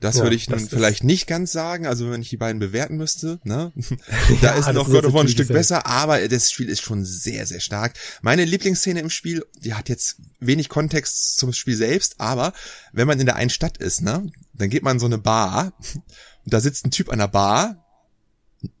[0.00, 2.58] Das Ja, würde ich nun ist- vielleicht nicht ganz sagen, also wenn ich die beiden
[2.58, 3.72] bewerten müsste, ne?
[4.40, 6.82] da ist das noch ist God of War ein Stück besser, aber das Spiel ist
[6.82, 7.94] schon sehr, sehr stark.
[8.20, 12.52] Meine Lieblingsszene im Spiel, die hat jetzt wenig Kontext zum Spiel selbst, aber
[12.92, 15.72] wenn man in der einen Stadt ist, ne, dann geht man in so eine Bar
[15.84, 16.02] und
[16.52, 17.84] da sitzt ein Typ an der Bar,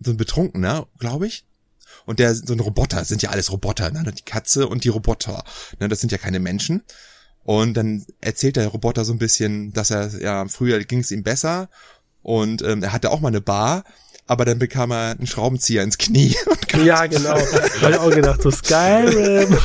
[0.00, 1.44] so ein Betrunkener, glaube ich,
[2.06, 4.12] und der, so ein Roboter, sind ja alles Roboter, ne?
[4.12, 5.44] Die Katze und die Roboter,
[5.78, 5.88] ne?
[5.88, 6.82] Das sind ja keine Menschen.
[7.44, 11.22] Und dann erzählt der Roboter so ein bisschen, dass er, ja, früher ging es ihm
[11.22, 11.70] besser
[12.22, 13.84] und ähm, er hatte auch mal eine Bar,
[14.28, 16.36] aber dann bekam er einen Schraubenzieher ins Knie.
[16.46, 17.30] Und Ja, genau.
[17.80, 19.56] Habe ich auch gedacht, so Skyrim.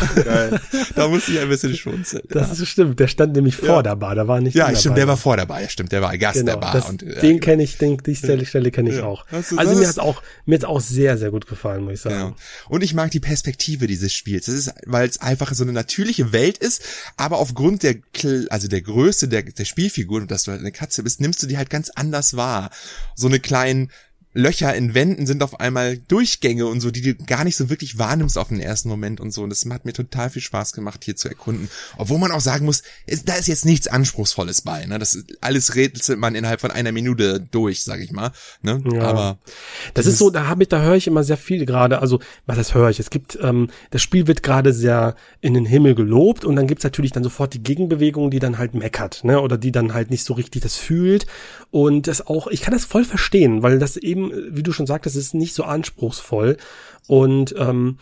[0.95, 2.24] da musste ich ein bisschen schmunzeln.
[2.30, 2.99] Das ist stimmt.
[2.99, 3.82] Der stand nämlich vor Ja.
[3.84, 6.01] der Bar, da war nicht Ja, stimmt, der war vor der Bar, ja stimmt, der
[6.01, 6.74] war Gast Genau, der Bar.
[6.74, 9.03] das, und, äh, den kenne ich, den, die Stelle, Stelle kenne ich Ja.
[9.03, 9.26] auch.
[9.32, 12.16] Also mir hat's auch, mir hat's auch sehr, sehr gut gefallen, muss ich sagen.
[12.16, 12.36] Ja.
[12.70, 14.45] Und ich mag die Perspektive dieses Spiels.
[14.45, 16.82] Das ist, weil es einfach so eine natürliche Welt ist,
[17.18, 17.95] aber aufgrund der,
[18.49, 21.47] also der Größe der, der Spielfigur und dass du halt eine Katze bist, nimmst du
[21.47, 22.70] die halt ganz anders wahr.
[23.16, 23.91] So eine kleinen
[24.34, 27.98] Löcher in Wänden sind auf einmal Durchgänge und so, die du gar nicht so wirklich
[27.98, 29.44] wahrnimmst auf den ersten Moment und so.
[29.44, 31.70] Und das hat mir total viel Spaß gemacht, hier zu erkunden.
[31.98, 34.86] Obwohl man auch sagen muss, ist, da ist jetzt nichts Anspruchsvolles bei.
[34.86, 35.00] Ne?
[35.00, 38.32] Das ist, alles rätselt man innerhalb von einer Minute durch, sag ich mal.
[38.62, 38.82] Ne?
[38.92, 39.02] Ja.
[39.02, 39.38] Aber
[39.94, 42.00] Das ist so, da habe ich, da höre ich immer sehr viel gerade.
[42.00, 43.00] Also, was das höre ich?
[43.00, 46.84] Es gibt, ähm, das Spiel wird gerade sehr in den Himmel gelobt und dann gibt's
[46.84, 49.40] natürlich dann sofort die Gegenbewegung, die dann halt meckert, ne?
[49.42, 51.26] Oder die dann halt nicht so richtig das fühlt.
[51.72, 55.16] Und das auch, ich kann das voll verstehen, weil das eben, wie du schon sagtest,
[55.16, 56.58] ist nicht so anspruchsvoll.
[57.08, 57.98] Und ähm,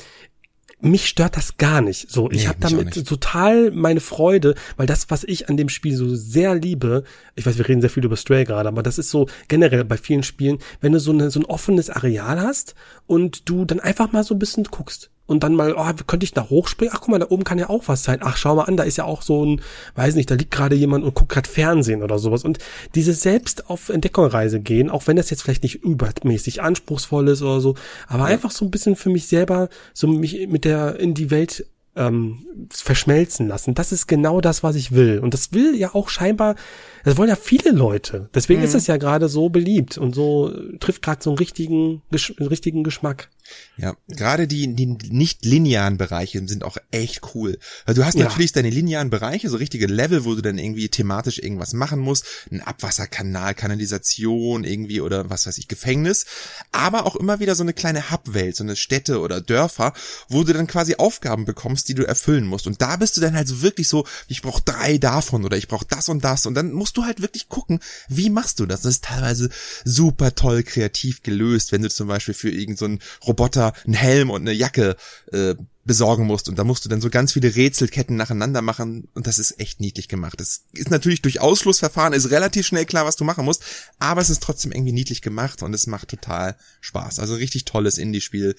[0.82, 2.10] mich stört das gar nicht.
[2.10, 5.96] So, ich Nee, habe damit total meine Freude, weil das, was ich an dem Spiel
[5.96, 7.04] so sehr liebe,
[7.36, 9.98] ich weiß, wir reden sehr viel über Stray gerade, aber das ist so generell bei
[9.98, 14.12] vielen Spielen, wenn du so, eine, so ein offenes Areal hast und du dann einfach
[14.12, 16.94] mal so ein bisschen guckst und dann mal, oh, könnte ich da hochspringen?
[16.96, 18.20] Ach, guck mal, da oben kann ja auch was sein.
[18.22, 19.62] Ach, schau mal an, da ist ja auch so ein,
[19.96, 22.44] weiß nicht, da liegt gerade jemand und guckt gerade Fernsehen oder sowas.
[22.44, 22.60] Und
[22.94, 27.62] diese selbst auf Entdeckungsreise gehen, auch wenn das jetzt vielleicht nicht übermäßig anspruchsvoll ist oder
[27.62, 27.76] so,
[28.08, 31.66] aber einfach so ein bisschen für mich selber so mich mit der in die Welt
[31.96, 33.74] ähm, verschmelzen lassen.
[33.74, 35.20] Das ist genau das, was ich will.
[35.20, 36.56] Und das will ja auch scheinbar,
[37.04, 38.30] das wollen ja viele Leute.
[38.34, 38.66] Deswegen mhm.
[38.66, 42.02] ist es ja gerade so beliebt und so äh, trifft gerade so einen richtigen,
[42.40, 43.30] richtigen Geschmack.
[43.78, 47.58] Ja, gerade die, die nicht linearen Bereiche sind auch echt cool.
[47.86, 48.26] Also du hast ja.
[48.26, 52.26] natürlich deine linearen Bereiche, so richtige Level, wo du dann irgendwie thematisch irgendwas machen musst,
[52.52, 56.26] ein Abwasserkanal, Kanalisation irgendwie oder was weiß ich, Gefängnis,
[56.72, 59.94] aber auch immer wieder so eine kleine Hubwelt, so eine Städte oder Dörfer,
[60.30, 62.68] wo du dann quasi Aufgaben bekommst, die du erfüllen musst.
[62.68, 65.68] Und da bist du dann halt so wirklich so, ich brauche drei davon oder ich
[65.68, 68.82] brauche das und das und dann musst du halt wirklich gucken, wie machst du das?
[68.82, 69.50] Das ist teilweise
[69.84, 74.42] super toll kreativ gelöst, wenn du zum Beispiel für irgendeinen so Roboter einen Helm und
[74.42, 74.96] eine Jacke
[75.32, 79.26] äh, besorgen musst und da musst du dann so ganz viele Rätselketten nacheinander machen und
[79.26, 80.40] das ist echt niedlich gemacht.
[80.40, 83.64] Es ist natürlich durch Ausschlussverfahren, ist relativ schnell klar, was du machen musst,
[83.98, 87.20] aber es ist trotzdem irgendwie niedlich gemacht und es macht total Spaß.
[87.20, 88.56] Also richtig tolles Indie-Spiel.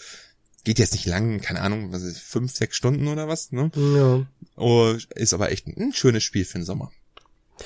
[0.65, 3.71] Geht jetzt nicht lang, keine Ahnung, was ist, fünf, sechs Stunden oder was, ne?
[3.75, 4.27] Ja.
[4.57, 6.93] Oh, ist aber echt ein, schönes Spiel für den Sommer.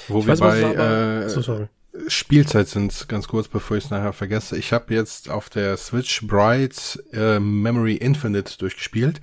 [0.08, 1.68] Wo ich wir weiß, bei, äh, so.
[2.08, 4.56] Spielzeit sind, ganz kurz, bevor ich es nachher vergesse.
[4.56, 9.20] Ich habe jetzt auf der Switch Bright äh, Memory Infinite durchgespielt.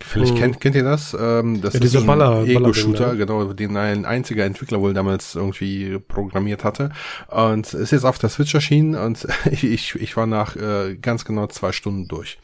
[0.00, 0.38] Vielleicht oh.
[0.38, 1.16] kennt, kennt ihr das?
[1.18, 3.18] Ähm, das ja, ist ein Ego-Shooter, ne?
[3.18, 6.90] genau, den ein einziger Entwickler wohl damals irgendwie programmiert hatte.
[7.28, 11.46] Und ist jetzt auf der Switch erschienen und ich, ich war nach äh, ganz genau
[11.48, 12.38] zwei Stunden durch.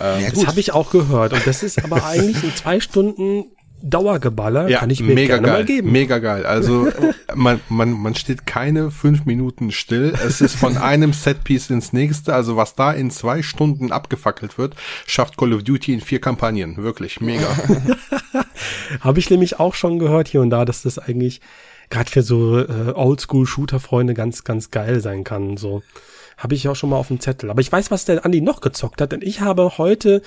[0.00, 1.32] Ähm, ja, das habe ich auch gehört.
[1.32, 3.46] Und das ist aber eigentlich in zwei Stunden
[3.82, 5.92] Dauergeballer ja, kann ich mir mega gerne geil, mal geben.
[5.92, 6.46] Mega geil.
[6.46, 6.88] Also
[7.34, 10.14] man, man, man steht keine fünf Minuten still.
[10.26, 12.34] Es ist von einem Setpiece ins nächste.
[12.34, 14.74] Also was da in zwei Stunden abgefackelt wird,
[15.06, 16.76] schafft Call of Duty in vier Kampagnen.
[16.76, 17.46] Wirklich mega.
[19.00, 21.40] Habe ich nämlich auch schon gehört hier und da, dass das eigentlich
[21.90, 25.56] gerade für so äh, Oldschool-Shooter-Freunde ganz, ganz geil sein kann.
[25.56, 25.82] So
[26.36, 27.50] habe ich auch schon mal auf dem Zettel.
[27.50, 30.22] Aber ich weiß, was der Andi noch gezockt hat, denn ich habe heute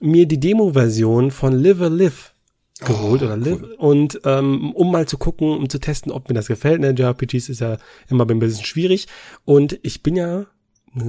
[0.00, 2.33] mir die Demo-Version von Live a Live
[2.80, 3.74] geholt oh, oder live cool.
[3.78, 6.80] und ähm, um mal zu gucken, um zu testen, ob mir das gefällt.
[6.80, 7.76] Ne, JRPGs ist ja
[8.08, 9.06] immer ein bisschen schwierig
[9.44, 10.46] und ich bin ja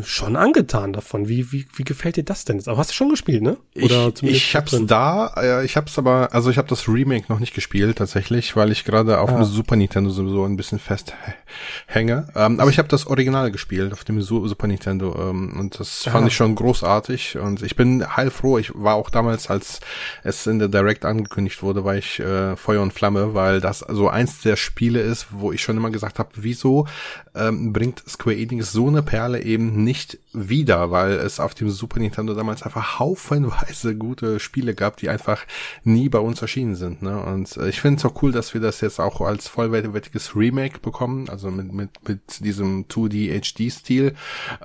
[0.03, 1.27] schon angetan davon.
[1.27, 2.67] Wie, wie, wie gefällt dir das denn jetzt?
[2.67, 3.57] Aber hast du schon gespielt, ne?
[3.79, 4.88] Oder ich, ich hab's drin?
[4.88, 8.71] da, äh, ich hab's aber, also ich habe das Remake noch nicht gespielt tatsächlich, weil
[8.71, 9.36] ich gerade auf ah.
[9.36, 12.27] dem Super Nintendo sowieso ein bisschen festhänge.
[12.36, 16.27] Ähm, aber ich habe das Original gespielt auf dem Super Nintendo ähm, und das fand
[16.27, 18.57] ich schon großartig und ich bin heilfroh.
[18.57, 19.81] Ich war auch damals, als
[20.23, 24.09] es in der Direct angekündigt wurde, war ich äh, Feuer und Flamme, weil das so
[24.09, 26.88] eins der Spiele ist, wo ich schon immer gesagt habe, wieso
[27.36, 31.99] ähm, bringt Square Enix so eine Perle eben nicht wieder, weil es auf dem Super
[31.99, 35.45] Nintendo damals einfach haufenweise gute Spiele gab, die einfach
[35.84, 37.01] nie bei uns erschienen sind.
[37.01, 37.19] Ne?
[37.19, 40.80] Und äh, ich finde es auch cool, dass wir das jetzt auch als vollwertiges Remake
[40.80, 44.13] bekommen, also mit, mit, mit diesem 2D HD-Stil.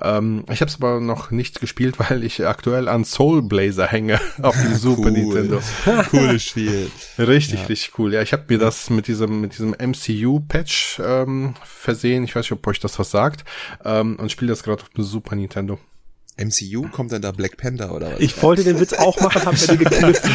[0.01, 4.19] Ähm, ich habe es aber noch nicht gespielt, weil ich aktuell an Soul Blazer hänge
[4.41, 5.11] auf dem Super cool.
[5.11, 5.61] Nintendo.
[6.09, 6.91] Cooles Spiel.
[7.17, 7.65] Richtig, ja.
[7.67, 8.13] richtig cool.
[8.13, 12.23] Ja, ich habe mir das mit diesem mit diesem MCU-Patch ähm, versehen.
[12.23, 13.43] Ich weiß nicht, ob euch das was sagt.
[13.83, 15.79] Ähm, und spiele das gerade auf dem Super Nintendo.
[16.37, 18.19] MCU kommt dann da Black Panther oder was?
[18.19, 20.31] Ich wollte den Witz auch machen, hab mir den gekniffen.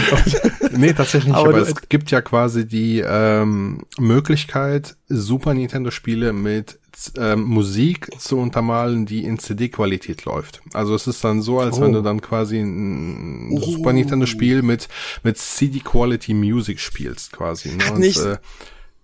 [0.77, 6.33] nee, tatsächlich nicht, aber, aber es gibt ja quasi die ähm, Möglichkeit, Super Nintendo Spiele
[6.33, 6.79] mit
[7.17, 10.61] ähm, Musik zu untermalen, die in CD-Qualität läuft.
[10.73, 11.83] Also es ist dann so, als oh.
[11.83, 13.61] wenn du dann quasi ein oh.
[13.61, 14.89] Super Nintendo Spiel mit
[15.23, 17.71] mit CD-Quality Music spielst quasi.
[17.71, 17.85] Ne?
[17.85, 18.37] Hat Und, nicht, äh,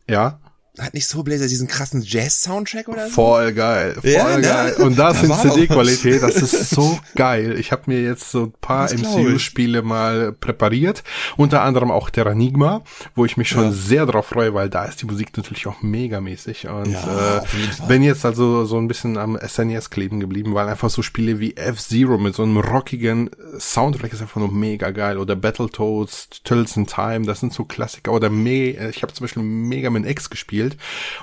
[0.09, 0.41] ja
[0.79, 3.13] hat nicht so Blazer diesen krassen Jazz-Soundtrack oder so?
[3.13, 4.43] Voll geil, voll ja, ne?
[4.43, 4.75] geil.
[4.79, 7.59] Und das in CD-Qualität, das ist so geil.
[7.59, 11.05] Ich habe mir jetzt so ein paar MCU-Spiele mal präpariert,
[11.37, 12.83] unter anderem auch Terranigma,
[13.15, 13.73] wo ich mich schon ja.
[13.73, 16.69] sehr drauf freue, weil da ist die Musik natürlich auch megamäßig.
[16.69, 20.69] Und ja, äh, bin jetzt also so ein bisschen am SNES e kleben geblieben, weil
[20.69, 25.19] einfach so Spiele wie F-Zero mit so einem rockigen Soundtrack ist einfach nur mega geil.
[25.19, 28.13] Oder Battletoads, Tills in Time, das sind so Klassiker.
[28.13, 30.77] Oder Me ich habe zum Beispiel Mega Man X gespielt gespielt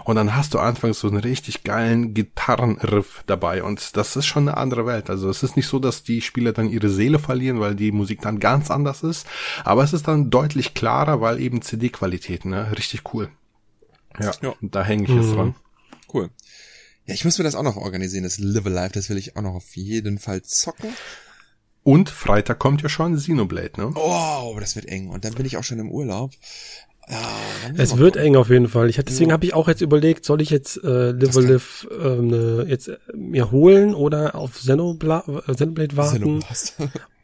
[0.05, 4.47] und dann hast du anfangs so einen richtig geilen Gitarrenriff dabei und das ist schon
[4.47, 5.09] eine andere Welt.
[5.09, 8.21] Also es ist nicht so, dass die Spieler dann ihre Seele verlieren, weil die Musik
[8.21, 9.27] dann ganz anders ist,
[9.63, 12.71] aber es ist dann deutlich klarer, weil eben CD-Qualität, ne?
[12.77, 13.29] Richtig cool.
[14.19, 14.53] Ja, ja.
[14.61, 15.21] da hänge ich mhm.
[15.21, 15.55] jetzt dran.
[16.13, 16.29] Cool.
[17.05, 19.41] Ja, ich muss mir das auch noch organisieren, das Live Alive, das will ich auch
[19.41, 20.93] noch auf jeden Fall zocken.
[21.83, 23.91] Und Freitag kommt ja schon Xenoblade, ne?
[23.95, 25.09] Oh, das wird eng.
[25.09, 26.31] Und dann bin ich auch schon im Urlaub.
[27.09, 27.17] Ja,
[27.75, 28.89] Es wird eng auf jeden Fall.
[28.89, 29.33] Ich hatte, deswegen ja.
[29.33, 32.97] habe ich auch jetzt überlegt, soll ich jetzt äh, Live or Live äh, jetzt äh,
[33.15, 36.43] mir holen oder auf Xenoblade, äh, Xenoblade warten.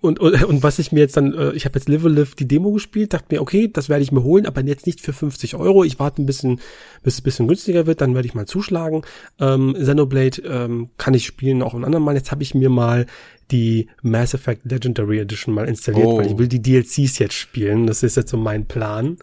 [0.01, 2.35] Und, und, und was ich mir jetzt dann, äh, ich habe jetzt Live or Live
[2.35, 5.13] die Demo gespielt, dachte mir, okay, das werde ich mir holen, aber jetzt nicht für
[5.13, 5.83] 50 Euro.
[5.83, 6.61] Ich warte ein bisschen,
[7.01, 9.01] bis es ein bisschen günstiger wird, dann werde ich mal zuschlagen.
[9.39, 12.13] Ähm, Xenoblade ähm, kann ich spielen auch ein andermal.
[12.13, 13.07] Jetzt habe ich mir mal
[13.49, 16.17] die Mass Effect Legendary Edition mal installiert, oh.
[16.19, 17.87] weil ich will die DLCs jetzt spielen.
[17.87, 19.17] Das ist jetzt so mein Plan.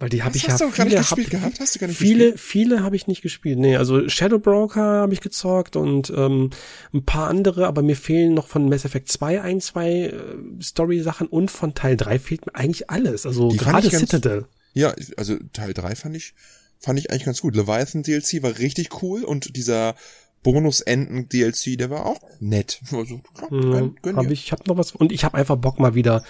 [0.00, 1.60] Weil die habe ich ja viele, gespielt gehabt?
[1.60, 2.40] Hast du gar nicht viele, gespielt?
[2.40, 3.58] viele habe ich nicht gespielt.
[3.58, 6.50] Nee, also Shadow Broker habe ich gezockt und ähm,
[6.92, 10.12] ein paar andere, aber mir fehlen noch von Mass Effect 2 ein, zwei äh,
[10.60, 13.24] Story-Sachen und von Teil 3 fehlt mir eigentlich alles.
[13.24, 14.46] Also die gerade Citadel.
[14.72, 16.34] Ja, also Teil 3 fand ich,
[16.80, 17.54] fand ich eigentlich ganz gut.
[17.54, 19.94] Leviathan DLC war richtig cool und dieser
[20.42, 22.80] Bonus-Enden-DLC, der war auch nett.
[22.92, 26.22] Also, gönn, gönn hab ich, habe noch was und ich habe einfach Bock mal wieder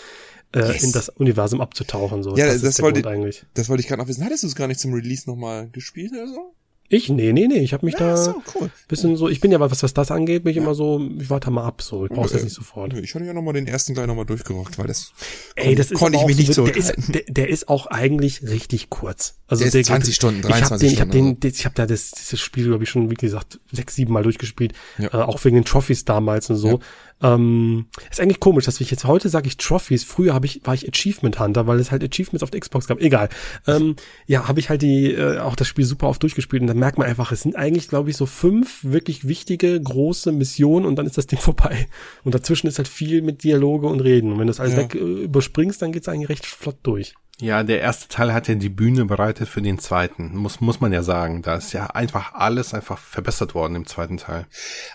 [0.54, 0.82] yes.
[0.82, 2.22] in das Universum abzutauchen.
[2.22, 2.36] So.
[2.36, 3.44] Ja, das, das wollte, eigentlich.
[3.54, 4.24] das wollte ich gerade noch wissen.
[4.24, 6.54] Hattest du es gar nicht zum Release nochmal gespielt oder so?
[6.88, 7.08] Ich?
[7.08, 7.60] Nee, nee, nee.
[7.60, 8.70] Ich habe mich ja, da so, cool.
[8.88, 10.62] bisschen so, ich bin ja was, was das angeht, bin ich ja.
[10.62, 12.04] immer so, ich warte mal ab, so.
[12.04, 12.34] Ich brauch's okay.
[12.34, 12.92] jetzt nicht sofort.
[12.92, 15.12] Ich hatte ja nochmal den ersten gleich nochmal durchgerockt, weil das,
[15.56, 18.90] Ey, das konnte ich mich nicht so, der ist, der, der, ist auch eigentlich richtig
[18.90, 19.36] kurz.
[19.48, 21.26] Also der, der ist 20 geht, Stunden, 23 ich hab den, Stunden.
[21.26, 23.94] Ich habe den, ich habe da das, dieses Spiel, glaube ich, schon, wie gesagt, sechs,
[23.94, 24.74] sieben Mal durchgespielt.
[24.98, 25.06] Ja.
[25.06, 26.80] Äh, auch wegen den Trophies damals und so.
[27.22, 30.04] Ähm, ist eigentlich komisch, dass ich jetzt heute sage ich Trophies.
[30.04, 33.00] Früher habe ich war ich Achievement Hunter, weil es halt Achievements auf der Xbox gab.
[33.00, 33.28] Egal.
[33.66, 33.96] Ähm,
[34.26, 36.98] ja, habe ich halt die äh, auch das Spiel super oft durchgespielt und dann merkt
[36.98, 41.06] man einfach, es sind eigentlich glaube ich so fünf wirklich wichtige große Missionen und dann
[41.06, 41.86] ist das Ding vorbei.
[42.24, 44.32] Und dazwischen ist halt viel mit Dialoge und Reden.
[44.32, 44.80] Und wenn du das alles ja.
[44.80, 47.14] weg äh, überspringst, dann geht's eigentlich recht flott durch.
[47.40, 50.36] Ja, der erste Teil hat ja die Bühne bereitet für den zweiten.
[50.36, 51.42] Muss, muss man ja sagen.
[51.42, 54.46] Da ist ja einfach alles einfach verbessert worden im zweiten Teil.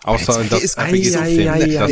[0.04, 1.46] Außer das RPG-System.
[1.46, 1.88] Der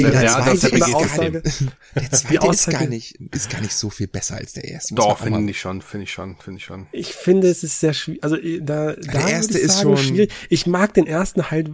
[2.11, 4.95] zweite ist gar nicht, ist gar nicht so viel besser als der erste.
[4.95, 6.87] Doch, finde ich schon, finde ich schon, finde ich schon.
[6.93, 8.23] Ich finde, es ist sehr schwierig.
[8.23, 10.31] Also, äh, da, da der erste ist sagen, schon schwierig.
[10.49, 11.71] Ich mag den ersten halt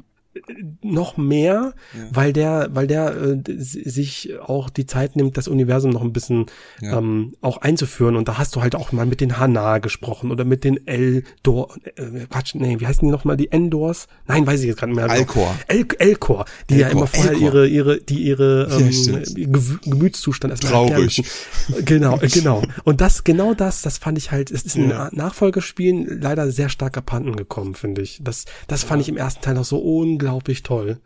[0.82, 2.00] noch mehr, ja.
[2.12, 6.48] weil der, weil der äh, sich auch die Zeit nimmt, das Universum noch ein bisschen
[6.82, 6.98] ja.
[6.98, 8.16] ähm, auch einzuführen.
[8.16, 11.76] Und da hast du halt auch mal mit den Hana gesprochen oder mit den Eldor,
[11.96, 14.08] äh, Quatsch, nee, wie heißen die nochmal, die Endors?
[14.28, 15.10] Nein, weiß ich jetzt gerade nicht mehr.
[15.10, 15.56] Alcor.
[15.68, 16.88] El Elcor, die Elcor.
[16.88, 17.48] ja immer vorher Elcor.
[17.48, 18.92] ihre, ihre, die ihre ähm,
[19.36, 19.50] ja,
[19.86, 21.24] Gemütszustand erstmal Traurig.
[21.86, 22.64] Genau, genau.
[22.84, 25.10] Und das, genau das, das fand ich halt, es ist ein ja.
[25.12, 28.20] Nachfolgespiel leider sehr stark abhanden gekommen, finde ich.
[28.22, 31.00] Das, das fand ich im ersten Teil noch so unglaublich unglaublich toll.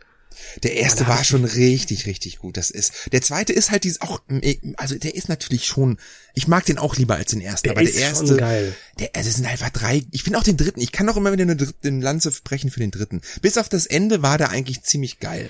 [0.61, 2.57] Der erste war schon richtig, richtig gut.
[2.57, 3.09] Das ist.
[3.11, 4.21] Der zweite ist halt dieses auch,
[4.75, 5.97] also der ist natürlich schon.
[6.35, 8.27] Ich mag den auch lieber als den ersten, der aber der erste.
[8.27, 8.75] Schon geil.
[8.99, 10.03] Der, also es sind einfach drei.
[10.11, 10.79] Ich finde auch den dritten.
[10.79, 13.21] Ich kann auch immer wieder eine, eine Lanze brechen für den dritten.
[13.41, 15.49] Bis auf das Ende war der eigentlich ziemlich geil.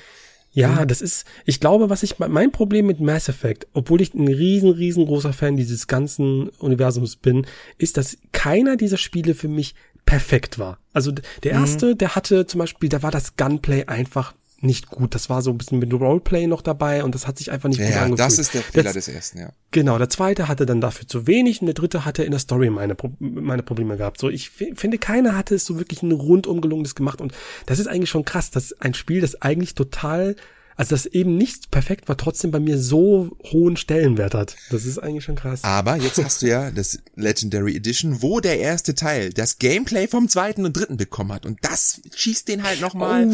[0.54, 4.28] Ja, das ist, ich glaube, was ich, mein Problem mit Mass Effect, obwohl ich ein
[4.28, 7.46] riesen, riesengroßer Fan dieses ganzen Universums bin,
[7.78, 9.76] ist, dass keiner dieser Spiele für mich
[10.08, 10.80] perfekt war.
[10.94, 11.62] Also der mhm.
[11.62, 11.98] erste, mhm.
[12.00, 15.14] der hatte zum Beispiel, da war das Gunplay einfach nicht gut.
[15.14, 17.78] Das war so ein bisschen mit Roleplay noch dabei und das hat sich einfach nicht
[17.78, 18.20] ja, gut ja, angefühlt.
[18.20, 19.50] Das ist der Fehler der, des ersten, ja.
[19.72, 22.72] Genau, der zweite hatte dann dafür zu wenig und der dritte hatte in der Story
[22.72, 24.20] meine, meine Probleme gehabt.
[24.20, 27.34] So, ich finde, keiner hatte es so wirklich ein rundum gelungenes gemacht und
[27.68, 30.36] das ist eigentlich schon krass, dass ein Spiel, das eigentlich total
[30.78, 34.56] also das eben nicht perfekt war, trotzdem bei mir so hohen Stellenwert hat.
[34.70, 35.64] Das ist eigentlich schon krass.
[35.64, 40.30] Aber jetzt hast du ja das Legendary Edition, wo der erste Teil das Gameplay vom
[40.30, 41.48] zweiten und dritten bekommen hat.
[41.48, 43.28] Und das schießt den halt nochmal.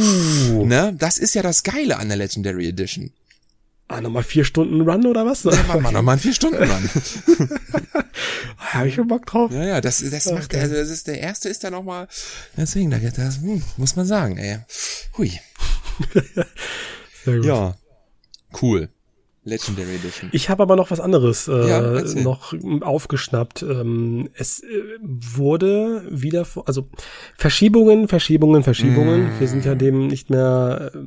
[0.54, 0.66] Oh.
[0.66, 0.96] Ne?
[0.98, 3.12] Das ist ja das Geile an der Legendary Edition.
[3.90, 5.44] Ah, nochmal vier Stunden Run oder was?
[5.44, 6.90] Ja, mach mal nochmal einen vier Stunden Run.
[8.58, 9.52] Habe ich schon Bock drauf.
[9.52, 10.36] Ja, ja, das, das okay.
[10.36, 12.08] macht, also das ist, der erste ist da nochmal,
[12.56, 14.60] deswegen, da geht das, hm, muss man sagen, ey.
[15.18, 15.38] Hui.
[17.26, 17.76] Ja,
[18.62, 18.90] cool.
[19.46, 20.30] Legendary Edition.
[20.32, 23.62] Ich habe aber noch was anderes äh, ja, noch aufgeschnappt.
[23.64, 24.68] Ähm, es äh,
[25.02, 26.88] wurde wieder, also
[27.36, 29.36] Verschiebungen, Verschiebungen, Verschiebungen.
[29.36, 29.40] Mm.
[29.40, 30.98] Wir sind ja dem nicht mehr, äh,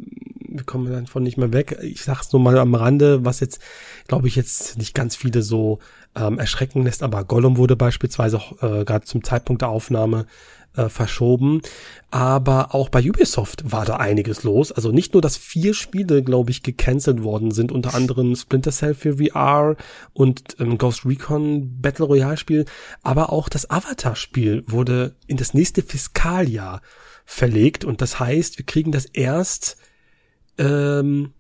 [0.48, 1.78] wir kommen davon nicht mehr weg.
[1.82, 3.58] Ich sag's nur mal am Rande, was jetzt,
[4.06, 5.78] glaube ich, jetzt nicht ganz viele so
[6.14, 10.26] ähm, erschrecken lässt, aber Gollum wurde beispielsweise äh, gerade zum Zeitpunkt der Aufnahme
[10.76, 11.60] äh, verschoben.
[12.10, 14.72] Aber auch bei Ubisoft war da einiges los.
[14.72, 18.94] Also nicht nur, dass vier Spiele, glaube ich, gecancelt worden sind, unter anderem Splinter Cell
[18.94, 19.76] für VR
[20.12, 22.64] und ähm, Ghost Recon Battle Royale Spiel,
[23.02, 26.80] aber auch das Avatar Spiel wurde in das nächste Fiskaljahr
[27.24, 29.76] verlegt und das heißt, wir kriegen das erst
[30.58, 31.32] ähm,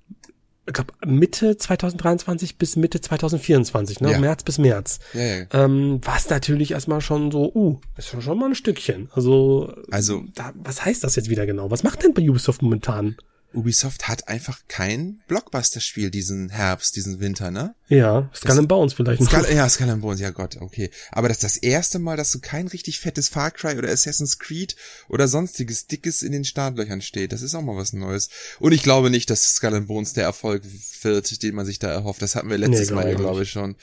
[0.66, 4.12] ich glaube, Mitte 2023 bis Mitte 2024, ne?
[4.12, 4.18] Ja.
[4.18, 4.98] März bis März.
[5.14, 5.44] Ja, ja.
[5.52, 9.08] Ähm, was natürlich erstmal schon so, uh, ist schon, schon mal ein Stückchen.
[9.14, 11.70] Also, also da, was heißt das jetzt wieder genau?
[11.70, 13.16] Was macht denn bei Ubisoft momentan?
[13.56, 17.74] Ubisoft hat einfach kein Blockbuster-Spiel diesen Herbst, diesen Winter, ne?
[17.88, 19.22] Ja, Skull and Bones vielleicht.
[19.22, 20.90] Skull, ja, Skull and Bones, ja Gott, okay.
[21.10, 24.38] Aber das ist das erste Mal, dass so kein richtig fettes Far Cry oder Assassin's
[24.38, 24.76] Creed
[25.08, 27.32] oder sonstiges Dickes in den Startlöchern steht.
[27.32, 28.28] Das ist auch mal was Neues.
[28.60, 30.62] Und ich glaube nicht, dass Skull and Bones der Erfolg
[31.02, 32.22] wird, den man sich da erhofft.
[32.22, 33.76] Das hatten wir letztes nee, Mal, glaube ich, schon.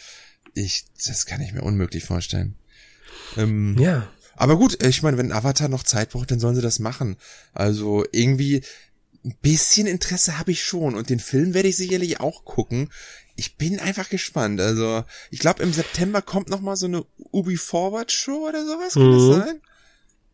[0.54, 2.56] Ich, das kann ich mir unmöglich vorstellen.
[3.38, 4.08] Ähm, ja.
[4.36, 7.18] Aber gut, ich meine, wenn Avatar noch Zeit braucht, dann sollen sie das machen.
[7.54, 8.64] Also irgendwie,
[9.26, 12.90] ein bisschen Interesse habe ich schon und den Film werde ich sicherlich auch gucken.
[13.36, 14.60] Ich bin einfach gespannt.
[14.62, 18.94] Also, ich glaube, im September kommt noch mal so eine Ubi Forward Show oder sowas,
[18.94, 19.12] kann mhm.
[19.12, 19.62] das sein?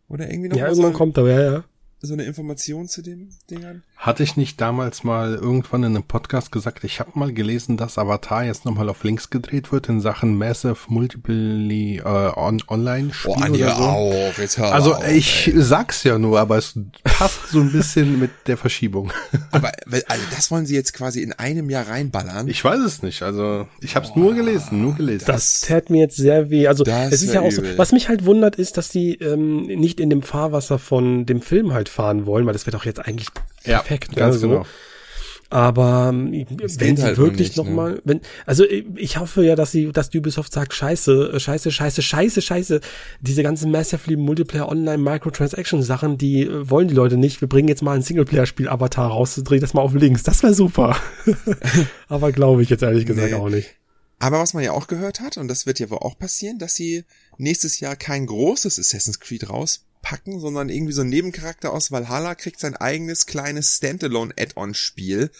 [0.10, 1.66] Oder irgendwie noch Ja, irgendwann so kommt da, ja, ja
[2.02, 3.84] so eine Information zu dem Dingern?
[4.00, 7.98] Hatte ich nicht damals mal irgendwann in einem Podcast gesagt, ich habe mal gelesen, dass
[7.98, 13.34] Avatar jetzt nochmal auf Links gedreht wird in Sachen Massive Multiple äh, on Online Spiel
[13.36, 13.82] oh, oder so.
[13.84, 15.62] auf, jetzt hör Also auf, ich ey.
[15.62, 19.12] sag's ja nur, aber es passt so ein bisschen mit der Verschiebung.
[19.52, 19.74] aber
[20.08, 22.48] also das wollen sie jetzt quasi in einem Jahr reinballern?
[22.48, 25.26] Ich weiß es nicht, also ich habe es nur gelesen, nur gelesen.
[25.28, 26.70] Das, das tät mir jetzt sehr weh.
[26.70, 30.00] Also es ist ja auch so, was mich halt wundert ist, dass die ähm, nicht
[30.00, 33.28] in dem Fahrwasser von dem Film halt fahren wollen, weil das wäre doch jetzt eigentlich
[33.64, 34.12] perfekt.
[34.16, 34.50] Ja, ganz ne, so.
[34.50, 34.66] genau.
[35.52, 38.02] Aber ähm, das wenn sie halt wirklich noch, nicht, noch ne?
[38.04, 42.82] wenn, also ich hoffe ja, dass sie, dass Ubisoft sagt, scheiße, scheiße, scheiße, scheiße, scheiße,
[43.22, 47.42] diese ganzen Massively Multiplayer Online Microtransaction Sachen, die äh, wollen die Leute nicht.
[47.42, 50.22] Wir bringen jetzt mal ein Singleplayer-Spiel Avatar raus, dreh das mal auf links.
[50.22, 50.96] Das wäre super.
[52.10, 53.34] Aber glaube ich jetzt ehrlich gesagt nee.
[53.34, 53.76] auch nicht.
[54.20, 56.76] Aber was man ja auch gehört hat, und das wird ja wohl auch passieren, dass
[56.76, 57.06] sie
[57.38, 62.36] nächstes Jahr kein großes Assassin's Creed raus packen, sondern irgendwie so ein Nebencharakter aus Valhalla
[62.36, 65.32] kriegt sein eigenes kleines Standalone-Add-on-Spiel,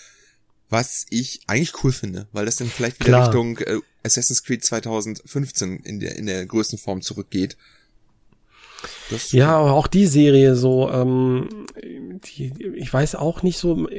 [0.70, 3.28] was ich eigentlich cool finde, weil das dann vielleicht wieder Klar.
[3.28, 7.58] Richtung äh, Assassin's Creed 2015 in der in der größten Form zurückgeht.
[9.32, 13.90] ja, aber auch die Serie so, ähm, die, ich weiß auch nicht so,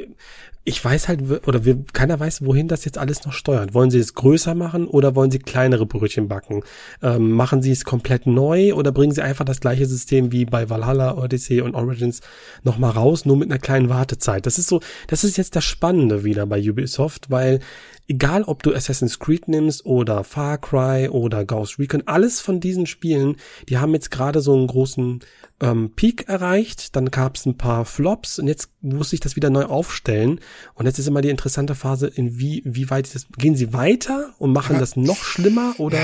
[0.65, 3.73] ich weiß halt, oder wir, keiner weiß, wohin das jetzt alles noch steuert.
[3.73, 6.63] Wollen sie es größer machen oder wollen sie kleinere Brötchen backen?
[7.03, 10.69] Ähm, machen sie es komplett neu oder bringen sie einfach das gleiche System wie bei
[10.69, 12.21] Valhalla, Odyssey und Origins
[12.63, 14.45] nochmal raus, nur mit einer kleinen Wartezeit?
[14.45, 17.61] Das ist so, das ist jetzt das Spannende wieder bei Ubisoft, weil
[18.07, 22.87] egal ob du Assassin's Creed nimmst oder Far Cry oder Ghost Recon, alles von diesen
[22.87, 23.37] Spielen,
[23.69, 25.21] die haben jetzt gerade so einen großen
[25.61, 29.51] ähm, Peak erreicht, dann gab es ein paar Flops und jetzt muss ich das wieder
[29.51, 30.41] neu aufstellen.
[30.75, 34.35] Und jetzt ist immer die interessante Phase, in wie, wie weit das, gehen sie weiter
[34.39, 36.01] und machen das noch schlimmer oder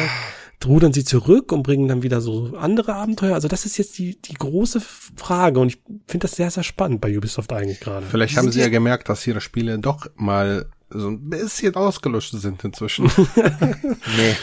[0.65, 3.35] rudern sie zurück und bringen dann wieder so andere Abenteuer?
[3.35, 7.01] Also das ist jetzt die, die große Frage und ich finde das sehr, sehr spannend
[7.01, 8.07] bei Ubisoft eigentlich gerade.
[8.07, 12.65] Vielleicht haben sie ja gemerkt, dass ihre Spiele doch mal so ein bisschen ausgelöscht sind
[12.65, 13.11] inzwischen.
[13.37, 14.37] nee.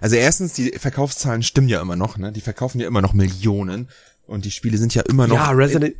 [0.00, 2.32] Also erstens, die Verkaufszahlen stimmen ja immer noch, ne?
[2.32, 3.88] Die verkaufen ja immer noch Millionen.
[4.26, 5.34] Und die Spiele sind ja immer noch.
[5.34, 5.96] Ja, Resident,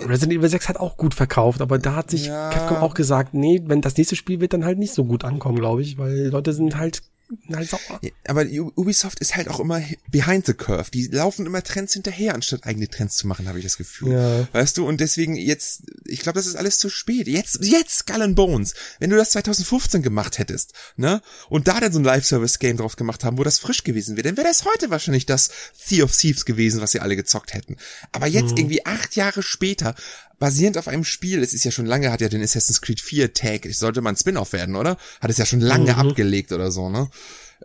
[0.00, 2.50] Resident Evil 6 hat auch gut verkauft, aber da hat sich ja.
[2.50, 5.58] Capcom auch gesagt, nee, wenn das nächste Spiel wird dann halt nicht so gut ankommen,
[5.58, 7.02] glaube ich, weil Leute sind halt
[7.48, 8.00] sauer.
[8.26, 8.44] aber
[8.76, 10.90] Ubisoft ist halt auch immer behind the curve.
[10.90, 14.12] Die laufen immer Trends hinterher, anstatt eigene Trends zu machen, habe ich das Gefühl.
[14.12, 14.48] Ja.
[14.52, 17.28] Weißt du, und deswegen jetzt, ich glaube, das ist alles zu spät.
[17.28, 18.74] Jetzt, jetzt Skull and Bones.
[18.98, 23.24] Wenn du das 2015 gemacht hättest, ne, und da dann so ein Live-Service-Game drauf gemacht
[23.24, 26.44] haben, wo das frisch gewesen wäre, dann wäre das heute wahrscheinlich das Sea of Thieves
[26.44, 27.76] gewesen, was sie alle gezockt hätten.
[28.12, 28.58] Aber jetzt mhm.
[28.58, 29.94] irgendwie acht Jahre später
[30.40, 33.32] basierend auf einem Spiel, es ist ja schon lange, hat ja den Assassin's Creed 4
[33.34, 34.96] Tag, sollte mal ein Spin-off werden, oder?
[35.20, 35.98] Hat es ja schon lange mhm.
[36.00, 37.08] abgelegt oder so, ne?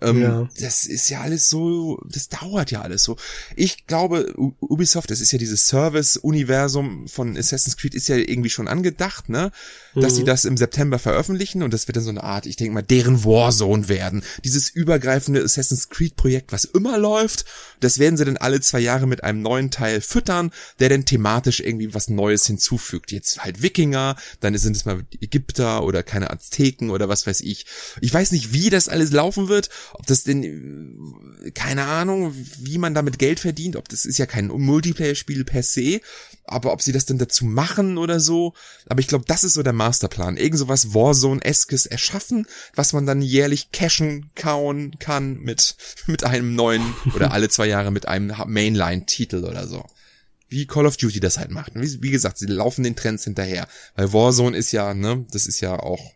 [0.02, 0.50] Ähm, ja.
[0.60, 3.16] Das ist ja alles so, das dauert ja alles so.
[3.56, 8.68] Ich glaube, Ubisoft, das ist ja dieses Service-Universum von Assassin's Creed, ist ja irgendwie schon
[8.68, 9.52] angedacht, ne?
[9.94, 10.18] Dass mhm.
[10.18, 12.82] sie das im September veröffentlichen und das wird dann so eine Art, ich denke mal,
[12.82, 14.24] deren Warzone werden.
[14.44, 17.46] Dieses übergreifende Assassin's Creed-Projekt, was immer läuft,
[17.80, 21.62] das werden sie dann alle zwei Jahre mit einem neuen Teil füttern, der dann thematisch
[21.62, 23.14] irgendwie was Neues hinzufügt.
[23.14, 27.66] Jetzt halt Wikinger, dann sind es mal Ägypter oder keine Azteken oder was weiß ich.
[28.02, 32.94] Ich weiß nicht, wie das alles laufen wird ob das denn, keine Ahnung, wie man
[32.94, 36.02] damit Geld verdient, ob das ist ja kein Multiplayer-Spiel per se,
[36.46, 38.54] aber ob sie das denn dazu machen oder so.
[38.88, 40.38] Aber ich glaube, das ist so der Masterplan.
[40.38, 45.76] Irgend so was Warzone-eskes erschaffen, was man dann jährlich cashen, kauen kann mit,
[46.08, 46.84] mit einem neuen
[47.16, 49.86] oder alle zwei Jahre mit einem Mainline-Titel oder so
[50.48, 51.74] wie Call of Duty das halt macht.
[51.76, 53.68] Wie, wie, gesagt, sie laufen den Trends hinterher.
[53.96, 56.15] Weil Warzone ist ja, ne, das ist ja auch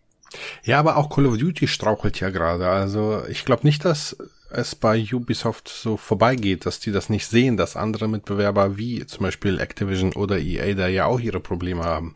[0.63, 2.67] ja, aber auch Call of Duty strauchelt ja gerade.
[2.67, 4.17] Also ich glaube nicht, dass
[4.51, 9.23] es bei Ubisoft so vorbeigeht, dass die das nicht sehen, dass andere Mitbewerber wie zum
[9.23, 12.15] Beispiel Activision oder EA da ja auch ihre Probleme haben.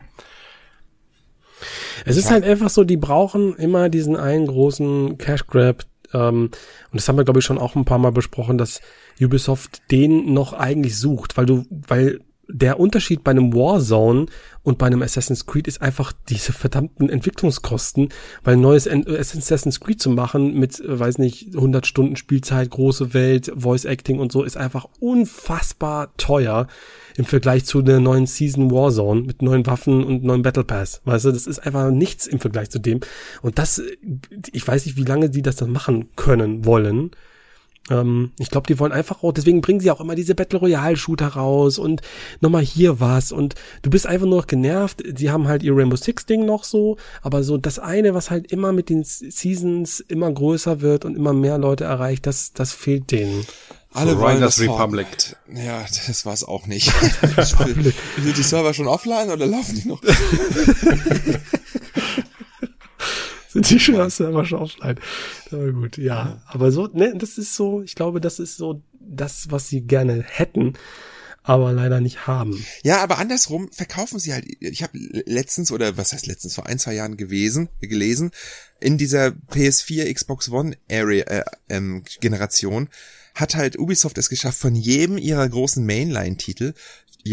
[2.04, 5.84] Es ist halt einfach so, die brauchen immer diesen einen großen Cash Grab.
[6.12, 6.50] Ähm,
[6.90, 8.80] und das haben wir, glaube ich, schon auch ein paar Mal besprochen, dass
[9.20, 14.26] Ubisoft den noch eigentlich sucht, weil du, weil der Unterschied bei einem Warzone
[14.62, 18.08] und bei einem Assassin's Creed ist einfach diese verdammten Entwicklungskosten,
[18.42, 23.14] weil ein neues Assassin's Creed zu machen mit, äh, weiß nicht, 100 Stunden Spielzeit, große
[23.14, 26.66] Welt, Voice Acting und so ist einfach unfassbar teuer
[27.16, 31.00] im Vergleich zu der neuen Season Warzone mit neuen Waffen und neuen Battle Pass.
[31.04, 33.00] Weißt du, das ist einfach nichts im Vergleich zu dem.
[33.42, 33.82] Und das,
[34.52, 37.10] ich weiß nicht, wie lange die das dann machen können, wollen.
[37.90, 40.96] Ähm, ich glaube, die wollen einfach auch, deswegen bringen sie auch immer diese Battle Royale
[40.96, 42.00] Shooter raus und
[42.40, 45.02] nochmal hier was und du bist einfach nur noch genervt.
[45.16, 48.50] Sie haben halt ihr Rainbow Six Ding noch so, aber so das eine, was halt
[48.50, 53.10] immer mit den Seasons immer größer wird und immer mehr Leute erreicht, das, das fehlt
[53.10, 53.46] denen.
[53.92, 55.36] Alle so wollen das Republic.
[55.54, 56.92] Ja, das war's auch nicht.
[58.18, 60.02] Sind die Server schon offline oder laufen die noch?
[63.54, 64.98] Sind die Server schon offline?
[65.50, 66.42] Aber gut, ja.
[66.46, 70.24] Aber so, ne, das ist so, ich glaube, das ist so das, was sie gerne
[70.26, 70.74] hätten,
[71.44, 72.64] aber leider nicht haben.
[72.82, 74.46] Ja, aber andersrum verkaufen sie halt.
[74.60, 78.32] Ich habe letztens oder was heißt letztens vor ein zwei Jahren gewesen, gelesen
[78.80, 82.88] in dieser PS4 Xbox One Area äh, ähm, Generation
[83.34, 86.74] hat halt Ubisoft es geschafft, von jedem ihrer großen Mainline-Titel,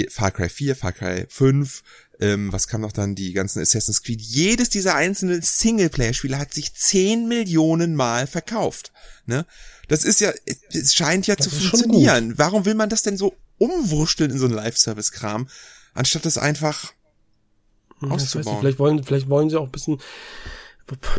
[0.10, 1.84] Far Cry 4, Far Cry 5,
[2.22, 6.74] ähm, was kam noch dann, die ganzen Assassin's Creed, jedes dieser einzelnen Singleplayer-Spiele hat sich
[6.74, 8.92] 10 Millionen Mal verkauft.
[9.26, 9.46] Ne?
[9.88, 10.32] Das ist ja,
[10.70, 12.38] es scheint ja Das zu funktionieren.
[12.38, 15.48] Warum will man das denn so umwursteln in so einen Live-Service-Kram,
[15.94, 16.94] anstatt das einfach
[18.00, 18.60] nicht, auszubauen?
[18.62, 20.00] vielleicht wollen, vielleicht wollen sie auch ein bisschen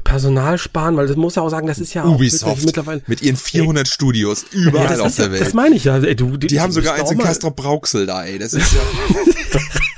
[0.05, 3.03] Personal sparen, weil das muss ja auch sagen, das ist ja auch Ubisoft mittlerweile.
[3.07, 5.41] mit ihren 400 Studios überall Ja, auf ja, der Welt.
[5.41, 5.97] Das meine ich ja.
[5.99, 8.39] Ey, du, die haben sogar eins in Castrop Brauxel da, ey.
[8.39, 8.81] Das ist ja,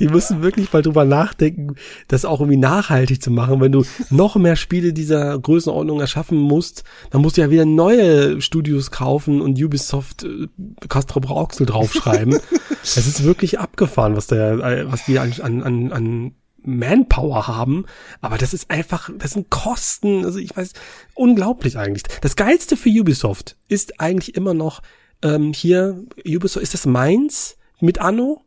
[0.00, 1.74] Die müssen wirklich mal drüber nachdenken,
[2.08, 3.60] das auch irgendwie nachhaltig zu machen.
[3.60, 8.40] Wenn du noch mehr Spiele dieser Größenordnung erschaffen musst, dann musst du ja wieder neue
[8.40, 10.48] Studios kaufen und Ubisoft äh,
[10.88, 12.38] Castro Brauxel draufschreiben.
[12.82, 17.86] Es ist wirklich abgefahren, was der, äh, was die an, an, an, an Manpower haben,
[18.20, 20.72] aber das ist einfach, das sind Kosten, also ich weiß,
[21.14, 22.04] unglaublich eigentlich.
[22.20, 24.82] Das Geilste für Ubisoft ist eigentlich immer noch
[25.22, 28.42] ähm, hier, Ubisoft, ist das Mainz mit Anno?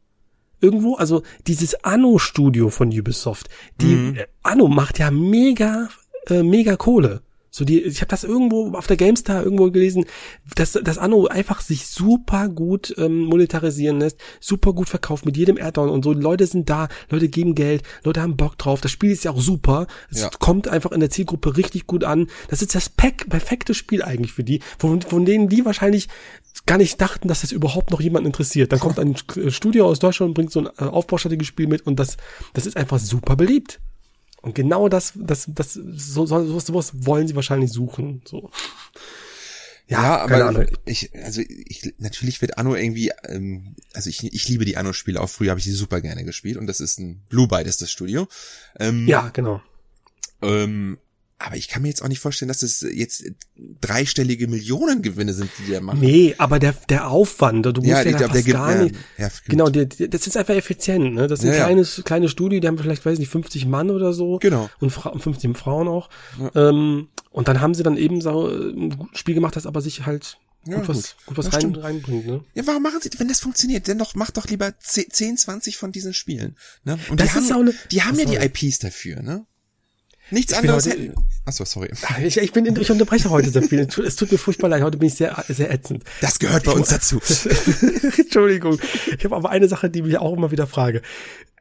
[0.61, 3.49] Irgendwo, also dieses Anno-Studio von Ubisoft,
[3.81, 5.89] die äh, Anno macht ja mega,
[6.27, 7.21] äh, mega Kohle.
[7.53, 10.05] So die, ich habe das irgendwo auf der GameStar irgendwo gelesen,
[10.55, 15.57] dass das Anno einfach sich super gut ähm, monetarisieren lässt, super gut verkauft mit jedem
[15.61, 16.13] Add-on und so.
[16.13, 18.79] Leute sind da, Leute geben Geld, Leute haben Bock drauf.
[18.79, 19.87] Das Spiel ist ja auch super.
[20.09, 20.29] Es Ja.
[20.39, 22.27] kommt einfach in der Zielgruppe richtig gut an.
[22.47, 26.07] Das ist das Pack, perfekte Spiel eigentlich für die, von, von denen die wahrscheinlich
[26.65, 28.71] gar nicht dachten, dass das überhaupt noch jemanden interessiert.
[28.71, 29.15] Dann kommt ein
[29.49, 32.15] Studio aus Deutschland und bringt so ein äh, Aufbaustrategiespiel mit und das,
[32.53, 33.81] das ist einfach super beliebt.
[34.41, 38.21] Und genau das, das, das, so, so, sowas, sowas wollen sie wahrscheinlich suchen.
[38.25, 38.49] So.
[39.87, 40.77] Ja, keine aber Ahnung.
[40.85, 45.29] ich, also ich, natürlich wird Anno irgendwie, ähm, also ich, ich liebe die Anno-Spiele auch.
[45.29, 47.91] Früher habe ich die super gerne gespielt und das ist ein Blue Byte ist das
[47.91, 48.27] Studio.
[48.79, 49.61] Ähm, Ja, genau.
[50.41, 50.97] Ähm,
[51.45, 53.23] aber ich kann mir jetzt auch nicht vorstellen, dass es jetzt
[53.79, 55.99] dreistellige Millionengewinne sind, die der macht.
[55.99, 58.95] Nee, aber der, der Aufwand, du musst ja, ja, glaube, der gibt gar ja, nicht,
[59.17, 61.27] ja, genau, der, der, das ist einfach effizient, ne?
[61.27, 61.65] Das ist ein Ja, ja.
[61.65, 64.37] kleines, kleines Studio, die haben vielleicht, weiß nicht, 50 Mann oder so.
[64.39, 64.69] Genau.
[64.79, 66.09] Und Fra 50 Frauen auch.
[66.55, 70.37] Ähm, und dann haben sie dann eben so ein Spiel gemacht, das aber sich halt
[70.67, 71.25] Ja, gut was, gut.
[71.27, 72.43] gut was Ja, rein, reinbringt, ne?
[72.53, 75.91] Ja, warum machen sie, wenn das funktioniert, dann doch, macht doch lieber 10, 20 von
[75.91, 76.55] diesen Spielen.
[76.83, 76.99] Ne?
[77.09, 78.35] Und Das die ist haben, auch eine- die haben ja die.
[78.65, 79.45] IPs dafür, ne?
[80.31, 81.13] Nichts anderes heute-.
[81.45, 81.89] Achso, sorry.
[82.23, 83.79] Ich, ich bin, ich unterbreche heute sehr viel.
[83.79, 84.83] Es tut mir furchtbar leid.
[84.83, 86.03] Heute bin ich sehr, sehr ätzend.
[86.21, 87.19] Das gehört bei uns dazu.
[88.17, 88.79] Entschuldigung.
[89.17, 91.01] Ich habe aber eine Sache, die mich auch immer wieder frage.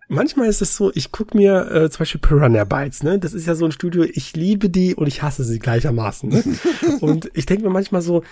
[0.08, 3.20] Manchmal ist es so, ich guck mir äh, zum Beispiel Piranha Bytes, ne?
[3.20, 6.28] Das ist ja so ein Studio, ich liebe die und ich hasse sie gleichermaßen.
[6.28, 6.42] Ne?
[7.00, 8.24] und ich denke mir manchmal so,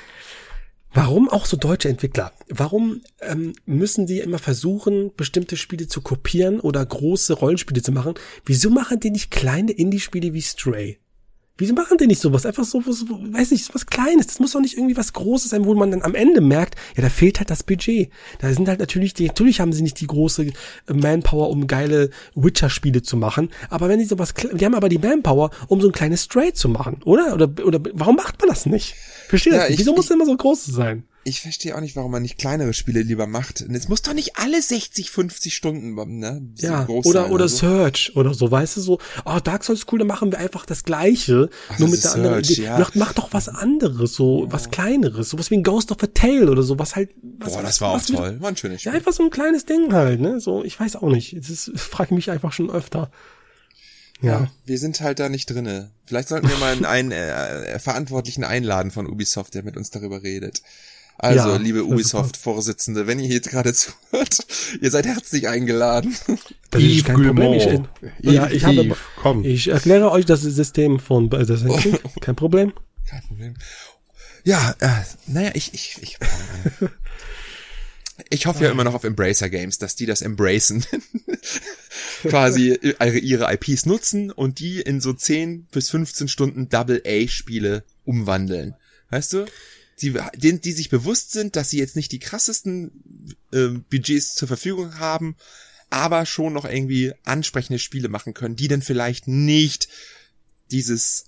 [0.93, 2.33] warum auch so deutsche Entwickler?
[2.49, 8.15] Warum ähm, müssen die immer versuchen, bestimmte Spiele zu kopieren oder große Rollenspiele zu machen?
[8.45, 10.99] Wieso machen die nicht kleine Indie-Spiele wie Stray?
[11.61, 12.47] Wieso machen die nicht sowas?
[12.47, 14.29] Einfach so, was, weiß nicht, was Kleines.
[14.29, 17.03] Das muss doch nicht irgendwie was Großes sein, wo man dann am Ende merkt, ja,
[17.03, 18.11] da fehlt halt das Budget.
[18.41, 20.53] Da sind halt natürlich die, natürlich haben sie nicht die große äh,
[20.93, 23.49] Manpower, um geile Witcher-Spiele zu machen.
[23.71, 26.69] Aber wenn die sowas, die haben aber die Manpower, um so ein kleines Stray zu
[26.69, 27.35] machen, oder?
[27.35, 28.95] Oder, oder warum macht man das nicht?
[29.29, 29.81] Verstehe Ja, das nicht.
[29.81, 31.05] ich- Wieso muss ich- das immer so groß sein?
[31.29, 33.61] Ich verstehe auch nicht, warum man nicht kleinere Spiele lieber macht.
[33.63, 36.41] Und Es muss doch nicht alle 60, 50 Stunden, ne?
[36.55, 37.57] so Ja, oder, sein oder so.
[37.59, 40.85] Search oder so, weißt du, so, oh, Dark Souls cool, dann machen wir einfach das
[40.85, 42.63] Gleiche, Ach, nur das mit der anderen Idee.
[42.63, 42.79] ja.
[42.79, 46.51] Mach, mach doch was anderes, so, was Kleineres, sowas wie ein Ghost of a Tale
[46.51, 48.41] oder so, was halt, was, Boah, das war auch was, toll.
[48.41, 48.99] War ein schönes Ja, Spiel.
[48.99, 52.31] einfach so ein kleines Ding halt, ne, so, ich weiß auch nicht, das frage mich
[52.31, 53.11] einfach schon öfter.
[54.21, 54.51] Ja.
[54.67, 55.93] Wir sind halt da nicht drinne.
[56.05, 60.25] Vielleicht sollten wir mal einen, einen äh, Verantwortlichen einladen von Ubisoft, der mit uns darüber
[60.25, 60.63] redet.
[61.21, 64.39] Also, Ja, liebe das ist Ubisoft-Vorsitzende, wenn ihr jetzt gerade zuhört,
[64.81, 66.17] ihr seid herzlich eingeladen.
[66.71, 67.53] Das Yves ist kein Problem.
[67.55, 67.89] Ich, Guillemot.
[68.21, 69.43] ja, Yves, ich habe, Yves, komm.
[69.43, 72.01] ich erkläre euch das System von Assassin's Creed.
[72.21, 72.75] Kein Problem.
[73.09, 73.55] Kein Problem.
[74.45, 74.89] Ja, äh,
[75.27, 76.19] naja, ich, ich, ich,
[78.29, 80.85] ich hoffe ja immer noch auf Embracer Games, dass die das embracen.
[82.23, 88.75] Quasi ihre, ihre IPs nutzen und die in so 10 bis 15 Stunden Double-A-Spiele umwandeln.
[89.11, 89.47] Weißt du?
[90.01, 94.49] Die, die, die sich bewusst sind, dass sie jetzt nicht die krassesten äh, Budgets zur
[94.49, 95.37] Verfügung haben,
[95.91, 99.89] aber schon noch irgendwie ansprechende Spiele machen können, die dann vielleicht nicht
[100.71, 101.28] dieses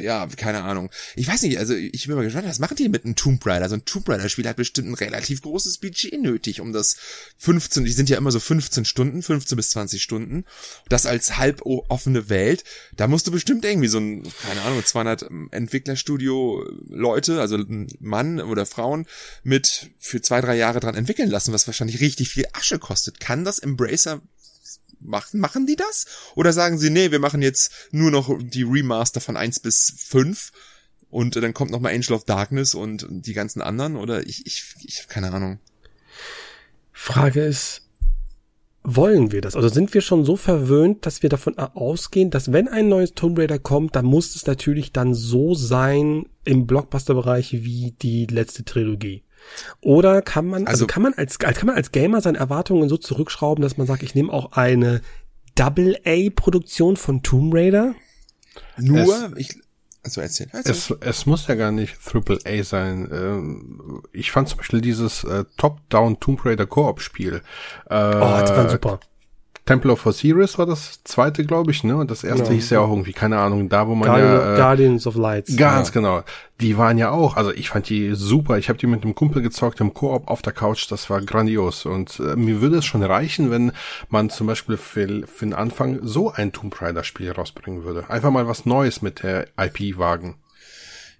[0.00, 0.90] ja, keine Ahnung.
[1.16, 3.68] Ich weiß nicht, also ich bin mal gespannt, was machen die mit einem Tomb Raider?
[3.68, 6.96] So ein Tomb Raider-Spiel hat bestimmt ein relativ großes Budget nötig, um das
[7.38, 10.44] 15, die sind ja immer so 15 Stunden, 15 bis 20 Stunden.
[10.88, 12.64] Das als halb offene Welt,
[12.96, 17.58] da musst du bestimmt irgendwie so ein, keine Ahnung, 200 Entwicklerstudio Leute, also
[18.00, 19.06] Mann oder Frauen
[19.42, 23.20] mit für zwei, drei Jahre dran entwickeln lassen, was wahrscheinlich richtig viel Asche kostet.
[23.20, 24.20] Kann das Embracer
[25.00, 26.06] machen, machen die das?
[26.34, 30.52] Oder sagen sie, nee, wir machen jetzt nur noch die Remaster von 1 bis 5
[31.10, 33.96] und dann kommt noch mal Angel of Darkness und die ganzen anderen?
[33.96, 35.58] Oder ich, ich, ich habe keine Ahnung.
[36.92, 37.82] Frage ist,
[38.82, 39.54] wollen wir das?
[39.54, 43.38] Also sind wir schon so verwöhnt, dass wir davon ausgehen, dass wenn ein neues Tomb
[43.38, 49.24] Raider kommt, dann muss es natürlich dann so sein im Blockbuster-Bereich wie die letzte Trilogie.
[49.80, 52.96] Oder kann man, also, also kann man als, kann man als Gamer seine Erwartungen so
[52.96, 55.00] zurückschrauben, dass man sagt, ich nehme auch eine
[55.54, 57.94] Double-A-Produktion von Tomb Raider?
[58.76, 59.58] Nur, es, ich,
[60.02, 60.72] also erzähl, erzähl.
[60.72, 63.08] Es, es muss ja gar nicht Triple A sein.
[63.12, 67.42] Ähm, Ich fand zum Beispiel dieses äh, Top-Down Tomb Raider Koop-Spiel.
[67.88, 69.00] Äh, oh, das war super.
[69.68, 71.94] Temple of Osiris war das zweite, glaube ich, ne?
[71.94, 72.52] Und das erste Ja.
[72.52, 74.54] hieß ja auch irgendwie, keine Ahnung, da wo man Guardian, ja.
[74.54, 75.56] Äh, Guardians of Lights.
[75.58, 76.22] Ganz genau.
[76.62, 78.56] Die waren ja auch, also ich fand die super.
[78.56, 80.90] Ich habe die mit einem Kumpel gezockt im Koop auf der Couch.
[80.90, 81.84] Das war grandios.
[81.84, 83.72] Und äh, mir würde es schon reichen, wenn
[84.08, 88.08] man zum Beispiel für, für den Anfang so ein Tomb Raider Spiel rausbringen würde.
[88.08, 90.36] Einfach mal was Neues mit der IP wagen.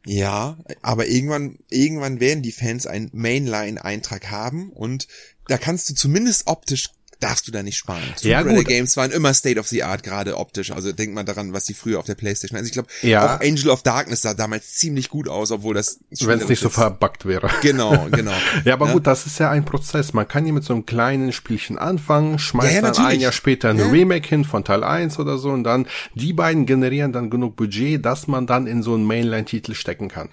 [0.07, 5.07] Ja, aber irgendwann, irgendwann werden die Fans einen Mainline-Eintrag haben und
[5.49, 6.89] da kannst du zumindest optisch
[7.21, 8.03] darfst du da nicht sparen.
[8.23, 8.69] Ja, Tomb Raider gut.
[8.69, 10.71] Games waren immer State of the Art, gerade optisch.
[10.71, 12.57] Also denkt man daran, was die früher auf der Playstation.
[12.57, 13.37] Also ich glaube, Ja.
[13.37, 16.69] auch Angel of Darkness sah damals ziemlich gut aus, obwohl das Wenn es nicht so
[16.69, 17.51] verbuggt wäre.
[17.63, 18.33] Genau, genau.
[18.65, 18.93] Ja, aber Ja.
[18.93, 20.13] gut, das ist ja ein Prozess.
[20.13, 23.21] Man kann hier mit so einem kleinen Spielchen anfangen, schmeißt Ja, ja, dann ein.
[23.21, 23.89] Jahr später ein Ja.
[23.89, 28.05] Remake hin von Teil 1 oder so und dann die beiden generieren dann genug Budget,
[28.05, 30.29] dass man dann in so einen Mainline-Titel stecken kann.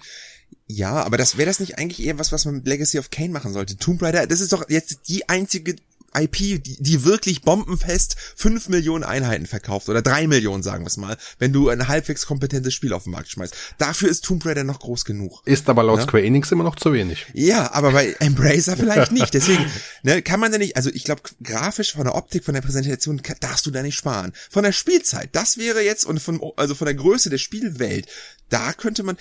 [0.68, 3.28] Ja, aber das wäre das nicht eigentlich eher was, was man mit Legacy of Kane
[3.30, 3.76] machen sollte?
[3.76, 5.76] Tomb Raider, das ist doch jetzt die einzige
[6.16, 10.96] IP, die, die wirklich bombenfest fünf Millionen Einheiten verkauft oder drei Millionen, sagen wir es
[10.96, 13.54] mal, wenn du ein halbwegs kompetentes Spiel auf den Markt schmeißt.
[13.78, 15.42] Dafür ist Tomb Raider noch groß genug.
[15.44, 16.04] Ist aber laut Ja.
[16.04, 17.26] Square Enix immer noch zu wenig.
[17.34, 19.34] Ja, aber bei Embracer vielleicht nicht.
[19.34, 19.64] Deswegen
[20.02, 23.20] ne, kann man da nicht, also ich glaube, grafisch von der Optik, von der Präsentation
[23.40, 24.32] darfst du da nicht sparen.
[24.50, 28.06] Von der Spielzeit, das wäre jetzt, und von, also von der Größe der Spielwelt,
[28.48, 29.16] da könnte man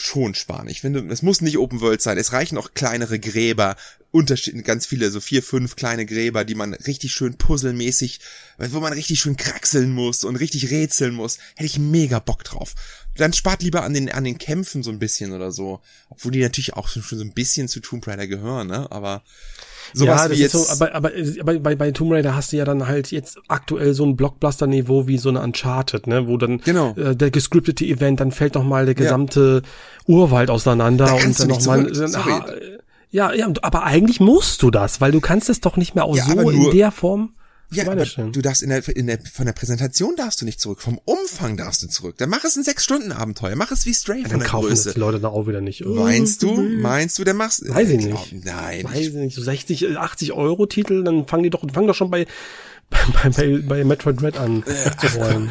[0.00, 0.68] schon sparen.
[0.68, 2.18] Ich finde, es muss nicht Open World sein.
[2.18, 3.76] Es reichen auch kleinere Gräber,
[4.12, 8.20] Unterschied, ganz viele, so vier, fünf kleine Gräber, die man richtig schön puzzelmäßig,
[8.58, 11.38] wo man richtig schön kraxeln muss und richtig rätseln muss.
[11.54, 12.74] Hätte ich mega Bock drauf.
[13.16, 15.80] Dann spart lieber an den, an den Kämpfen so ein bisschen oder so.
[16.08, 18.90] Obwohl die natürlich auch schon so ein bisschen zu Tomb Raider gehören, ne?
[18.90, 19.22] Aber
[19.92, 20.52] sowas ja, das wie jetzt.
[20.52, 21.10] so, aber, aber,
[21.40, 25.06] aber bei, bei Tomb Raider hast du ja dann halt jetzt aktuell so ein Blockbuster-Niveau
[25.06, 26.94] wie so eine Uncharted, ne, wo dann Genau.
[26.96, 29.62] äh, der gescriptete Event, dann fällt noch mal der gesamte
[30.06, 32.30] Urwald auseinander Da und dann du noch nicht mal zurück, sorry.
[32.30, 32.46] ha,
[33.12, 36.16] ja, ja, aber eigentlich musst du das, weil du kannst es doch nicht mehr auch
[36.16, 37.30] Ja, so in der Form
[37.72, 40.80] ja, aber du darfst in der, in der, von der Präsentation darfst du nicht zurück,
[40.80, 42.16] vom Umfang darfst du zurück.
[42.18, 44.94] Dann mach es ein Sechs-Stunden-Abenteuer, mach es wie Stray von dann der kaufen das Größe.
[44.94, 45.84] die Leute da auch wieder nicht.
[45.84, 46.54] Meinst du?
[46.60, 47.68] Meinst du, der machst?
[47.68, 48.30] Weiß ich Äh, nicht.
[48.30, 48.84] glaub- Nein.
[48.84, 52.10] Weiß ich nicht, so 60, 80 Euro Titel, dann fangen die doch, fangen doch schon
[52.10, 52.26] bei,
[52.90, 54.64] bei, bei, bei Metroid Dread an
[55.00, 55.50] zu rollen.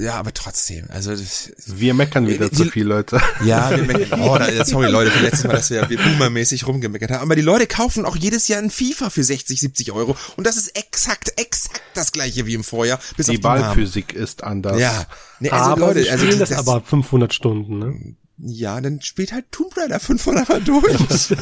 [0.00, 0.86] Ja, aber trotzdem.
[0.88, 3.20] Also das, Wir meckern wieder Die- zu viel, Leute.
[3.44, 4.20] ja, wir meckern.
[4.20, 7.22] Oh, da, sorry Leute, für letztes Mal, dass wir, wir boomermäßig rumgemeckert haben.
[7.22, 10.16] Aber die Leute kaufen auch jedes Jahr ein FIFA für 60, 70 Euro.
[10.36, 12.98] Und das ist exakt, exakt das gleiche wie im Vorjahr.
[13.16, 13.38] Bis Die.
[13.38, 14.78] Ballphysik ist anders.
[14.78, 15.06] Ja.
[15.40, 18.14] Nee, also aber Leute, also spielen das, das, aber 500 Stunden, ne?
[18.38, 20.96] ja, dann spielt halt Tomb Raider 500 Mal durch.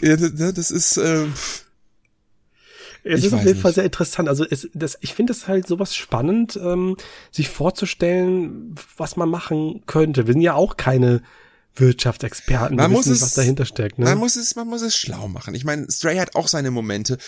[0.00, 1.24] das ist, äh,
[3.06, 4.28] Es Ich ist auf jeden Fall sehr interessant.
[4.28, 6.96] Also es, das, ich finde es halt sowas spannend, ähm,
[7.30, 10.26] sich vorzustellen, was man machen könnte.
[10.26, 11.22] Wir sind ja auch keine
[11.76, 12.76] Wirtschaftsexperten.
[12.76, 13.98] Man muss wissen es- was dahinter steckt.
[13.98, 14.04] Ne?
[14.06, 15.54] Man muss es, man muss es schlau machen.
[15.54, 17.18] Ich meine, Stray hat auch seine Momente.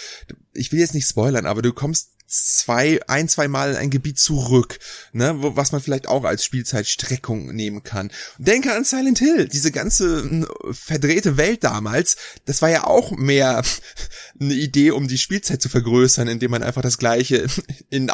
[0.53, 4.19] Ich will jetzt nicht spoilern, aber du kommst zwei, ein, zwei Mal in ein Gebiet
[4.19, 4.79] zurück,
[5.13, 8.11] ne, wo, was man vielleicht auch als Spielzeitstreckung nehmen kann.
[8.39, 13.63] Denke an Silent Hill, diese ganze verdrehte Welt damals, das war ja auch mehr
[14.41, 17.47] eine Idee, um die Spielzeit zu vergrößern, indem man einfach das Gleiche
[17.91, 18.11] in,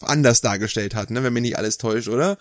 [0.00, 2.38] anders dargestellt hat, ne, wenn mir nicht alles täuscht, oder?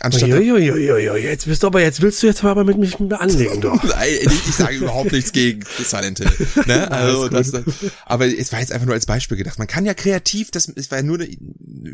[0.00, 3.82] Anstatt Uiuiuiui, jetzt bist du aber, jetzt willst du jetzt aber mit mich anlegen, doch.
[3.88, 6.30] Nein, ich sage überhaupt nichts gegen Silent Hill.
[6.66, 6.88] Ne?
[6.98, 7.52] Also, das,
[8.06, 9.58] aber es war jetzt einfach nur als Beispiel gedacht.
[9.58, 11.38] Man kann ja kreativ, das, es war ja nur, ich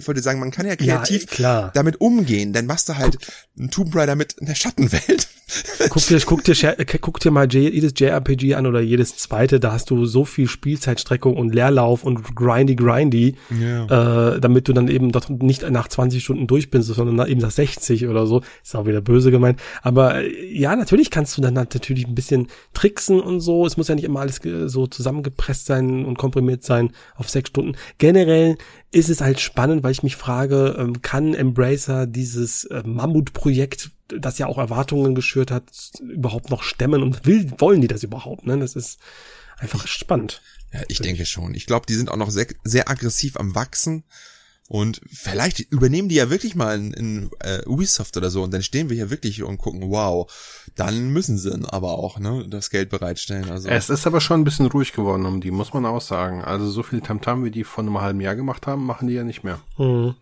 [0.07, 2.53] wollte sagen, man kann ja kreativ ja, damit umgehen.
[2.53, 3.19] Dann machst du halt
[3.59, 5.29] ein Tomb Raider mit einer Schattenwelt.
[5.91, 6.55] Guck dir, guck dir,
[7.01, 11.37] guck dir mal jedes JRPG an oder jedes zweite, da hast du so viel Spielzeitstreckung
[11.37, 14.35] und Leerlauf und grindy grindy, ja.
[14.35, 17.51] äh, damit du dann eben doch nicht nach 20 Stunden durch bist, sondern eben nach
[17.51, 18.43] 60 oder so.
[18.63, 19.61] Ist auch wieder böse gemeint.
[19.83, 23.67] Aber äh, ja, natürlich kannst du dann natürlich ein bisschen tricksen und so.
[23.67, 27.77] Es muss ja nicht immer alles so zusammengepresst sein und komprimiert sein auf sechs Stunden.
[27.99, 28.57] Generell
[28.91, 34.39] ist es halt spannend, weil ich mich frage, ähm, kann Embracer dieses äh, Mammutprojekt, das
[34.39, 35.65] ja auch Erwartungen geschürt hat,
[36.01, 38.47] überhaupt noch stemmen und will, wollen die das überhaupt?
[38.47, 38.59] Ne?
[38.59, 38.99] Das ist
[39.59, 40.43] einfach spannend.
[40.73, 41.55] Ja, ich denke schon.
[41.55, 44.05] Ich glaube, die sind auch noch sehr, sehr aggressiv am Wachsen.
[44.67, 48.63] Und vielleicht übernehmen die ja wirklich mal in, in äh, Ubisoft oder so und dann
[48.63, 50.31] stehen wir hier wirklich und gucken, wow,
[50.75, 53.51] dann müssen sie aber auch ne, das Geld bereitstellen.
[53.51, 56.43] Also es ist aber schon ein bisschen ruhig geworden um die, muss man auch sagen.
[56.43, 59.23] Also so viel Tamtam, wie die vor einem halben Jahr gemacht haben, machen die ja
[59.23, 59.61] nicht mehr.
[59.77, 60.15] Mhm.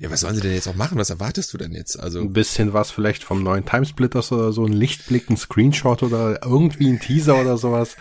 [0.00, 0.98] Ja, was sollen sie denn jetzt auch machen?
[0.98, 2.00] Was erwartest du denn jetzt?
[2.00, 6.42] Also ein bisschen was vielleicht vom neuen Timesplitters oder so, ein Lichtblick, ein Screenshot oder
[6.44, 7.96] irgendwie ein Teaser oder sowas.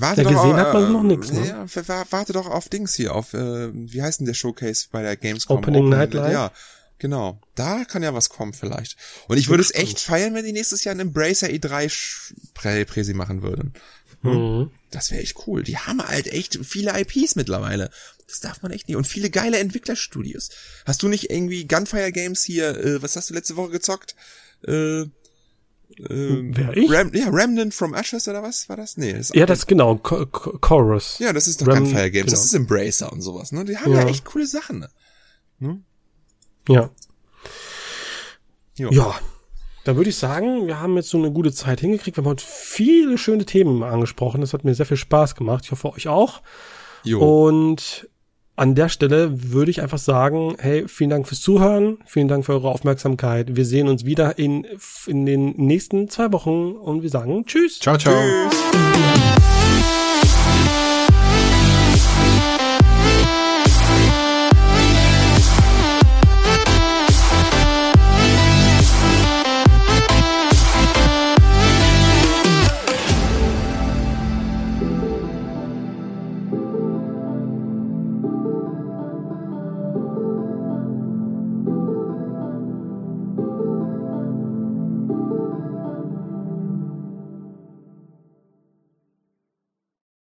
[0.00, 1.32] Warte ja, doch gesehen auf, hat man äh, noch nichts.
[1.32, 1.46] Ne?
[1.46, 5.16] Ja, warte doch auf Dings hier, auf, äh, wie heißt denn der Showcase bei der
[5.16, 5.58] Gamescom?
[5.58, 6.32] Opening, Opening Night Live?
[6.32, 6.52] Ja,
[6.98, 7.40] genau.
[7.56, 8.96] Da kann ja was kommen vielleicht.
[9.26, 13.12] Und ich würde es echt feiern, wenn die nächstes Jahr einen Embracer E3 Prä Präsi
[13.12, 13.74] machen würden.
[14.22, 14.32] Hm?
[14.32, 14.70] Mhm.
[14.90, 15.62] Das wäre echt cool.
[15.62, 17.90] Die haben halt echt viele IPs mittlerweile.
[18.28, 18.96] Das darf man echt nicht.
[18.96, 20.50] Und viele geile Entwicklerstudios.
[20.84, 24.14] Hast du nicht irgendwie Gunfire Games hier, äh, was hast du letzte Woche gezockt?
[24.66, 25.06] Äh,
[26.08, 26.90] ähm, Wer ich?
[26.90, 28.96] Ram, ja, Remnant from Ashes oder was war das?
[28.96, 31.18] Nee, das Ja, das genau, Chorus.
[31.18, 32.30] Ja, das ist doch Ram, Gunfire Games, genau.
[32.30, 33.64] das ist Embracer und sowas, ne?
[33.64, 34.80] Die haben ja, ja echt coole Sachen.
[34.80, 34.90] Ne?
[35.60, 35.84] Hm?
[36.68, 36.90] Ja.
[38.76, 38.90] Jo.
[38.90, 39.14] Ja.
[39.84, 42.16] Dann würde ich sagen, wir haben jetzt so eine gute Zeit hingekriegt.
[42.16, 44.40] Wir haben heute viele schöne Themen angesprochen.
[44.42, 45.64] Das hat mir sehr viel Spaß gemacht.
[45.64, 46.42] Ich hoffe, euch auch.
[47.04, 47.46] Jo.
[47.46, 48.08] Und
[48.58, 52.52] an der Stelle würde ich einfach sagen, hey, vielen Dank fürs Zuhören, vielen Dank für
[52.52, 53.54] eure Aufmerksamkeit.
[53.54, 54.66] Wir sehen uns wieder in,
[55.06, 57.78] in den nächsten zwei Wochen und wir sagen Tschüss.
[57.78, 58.14] Ciao, ciao.
[58.50, 59.27] Tschüss.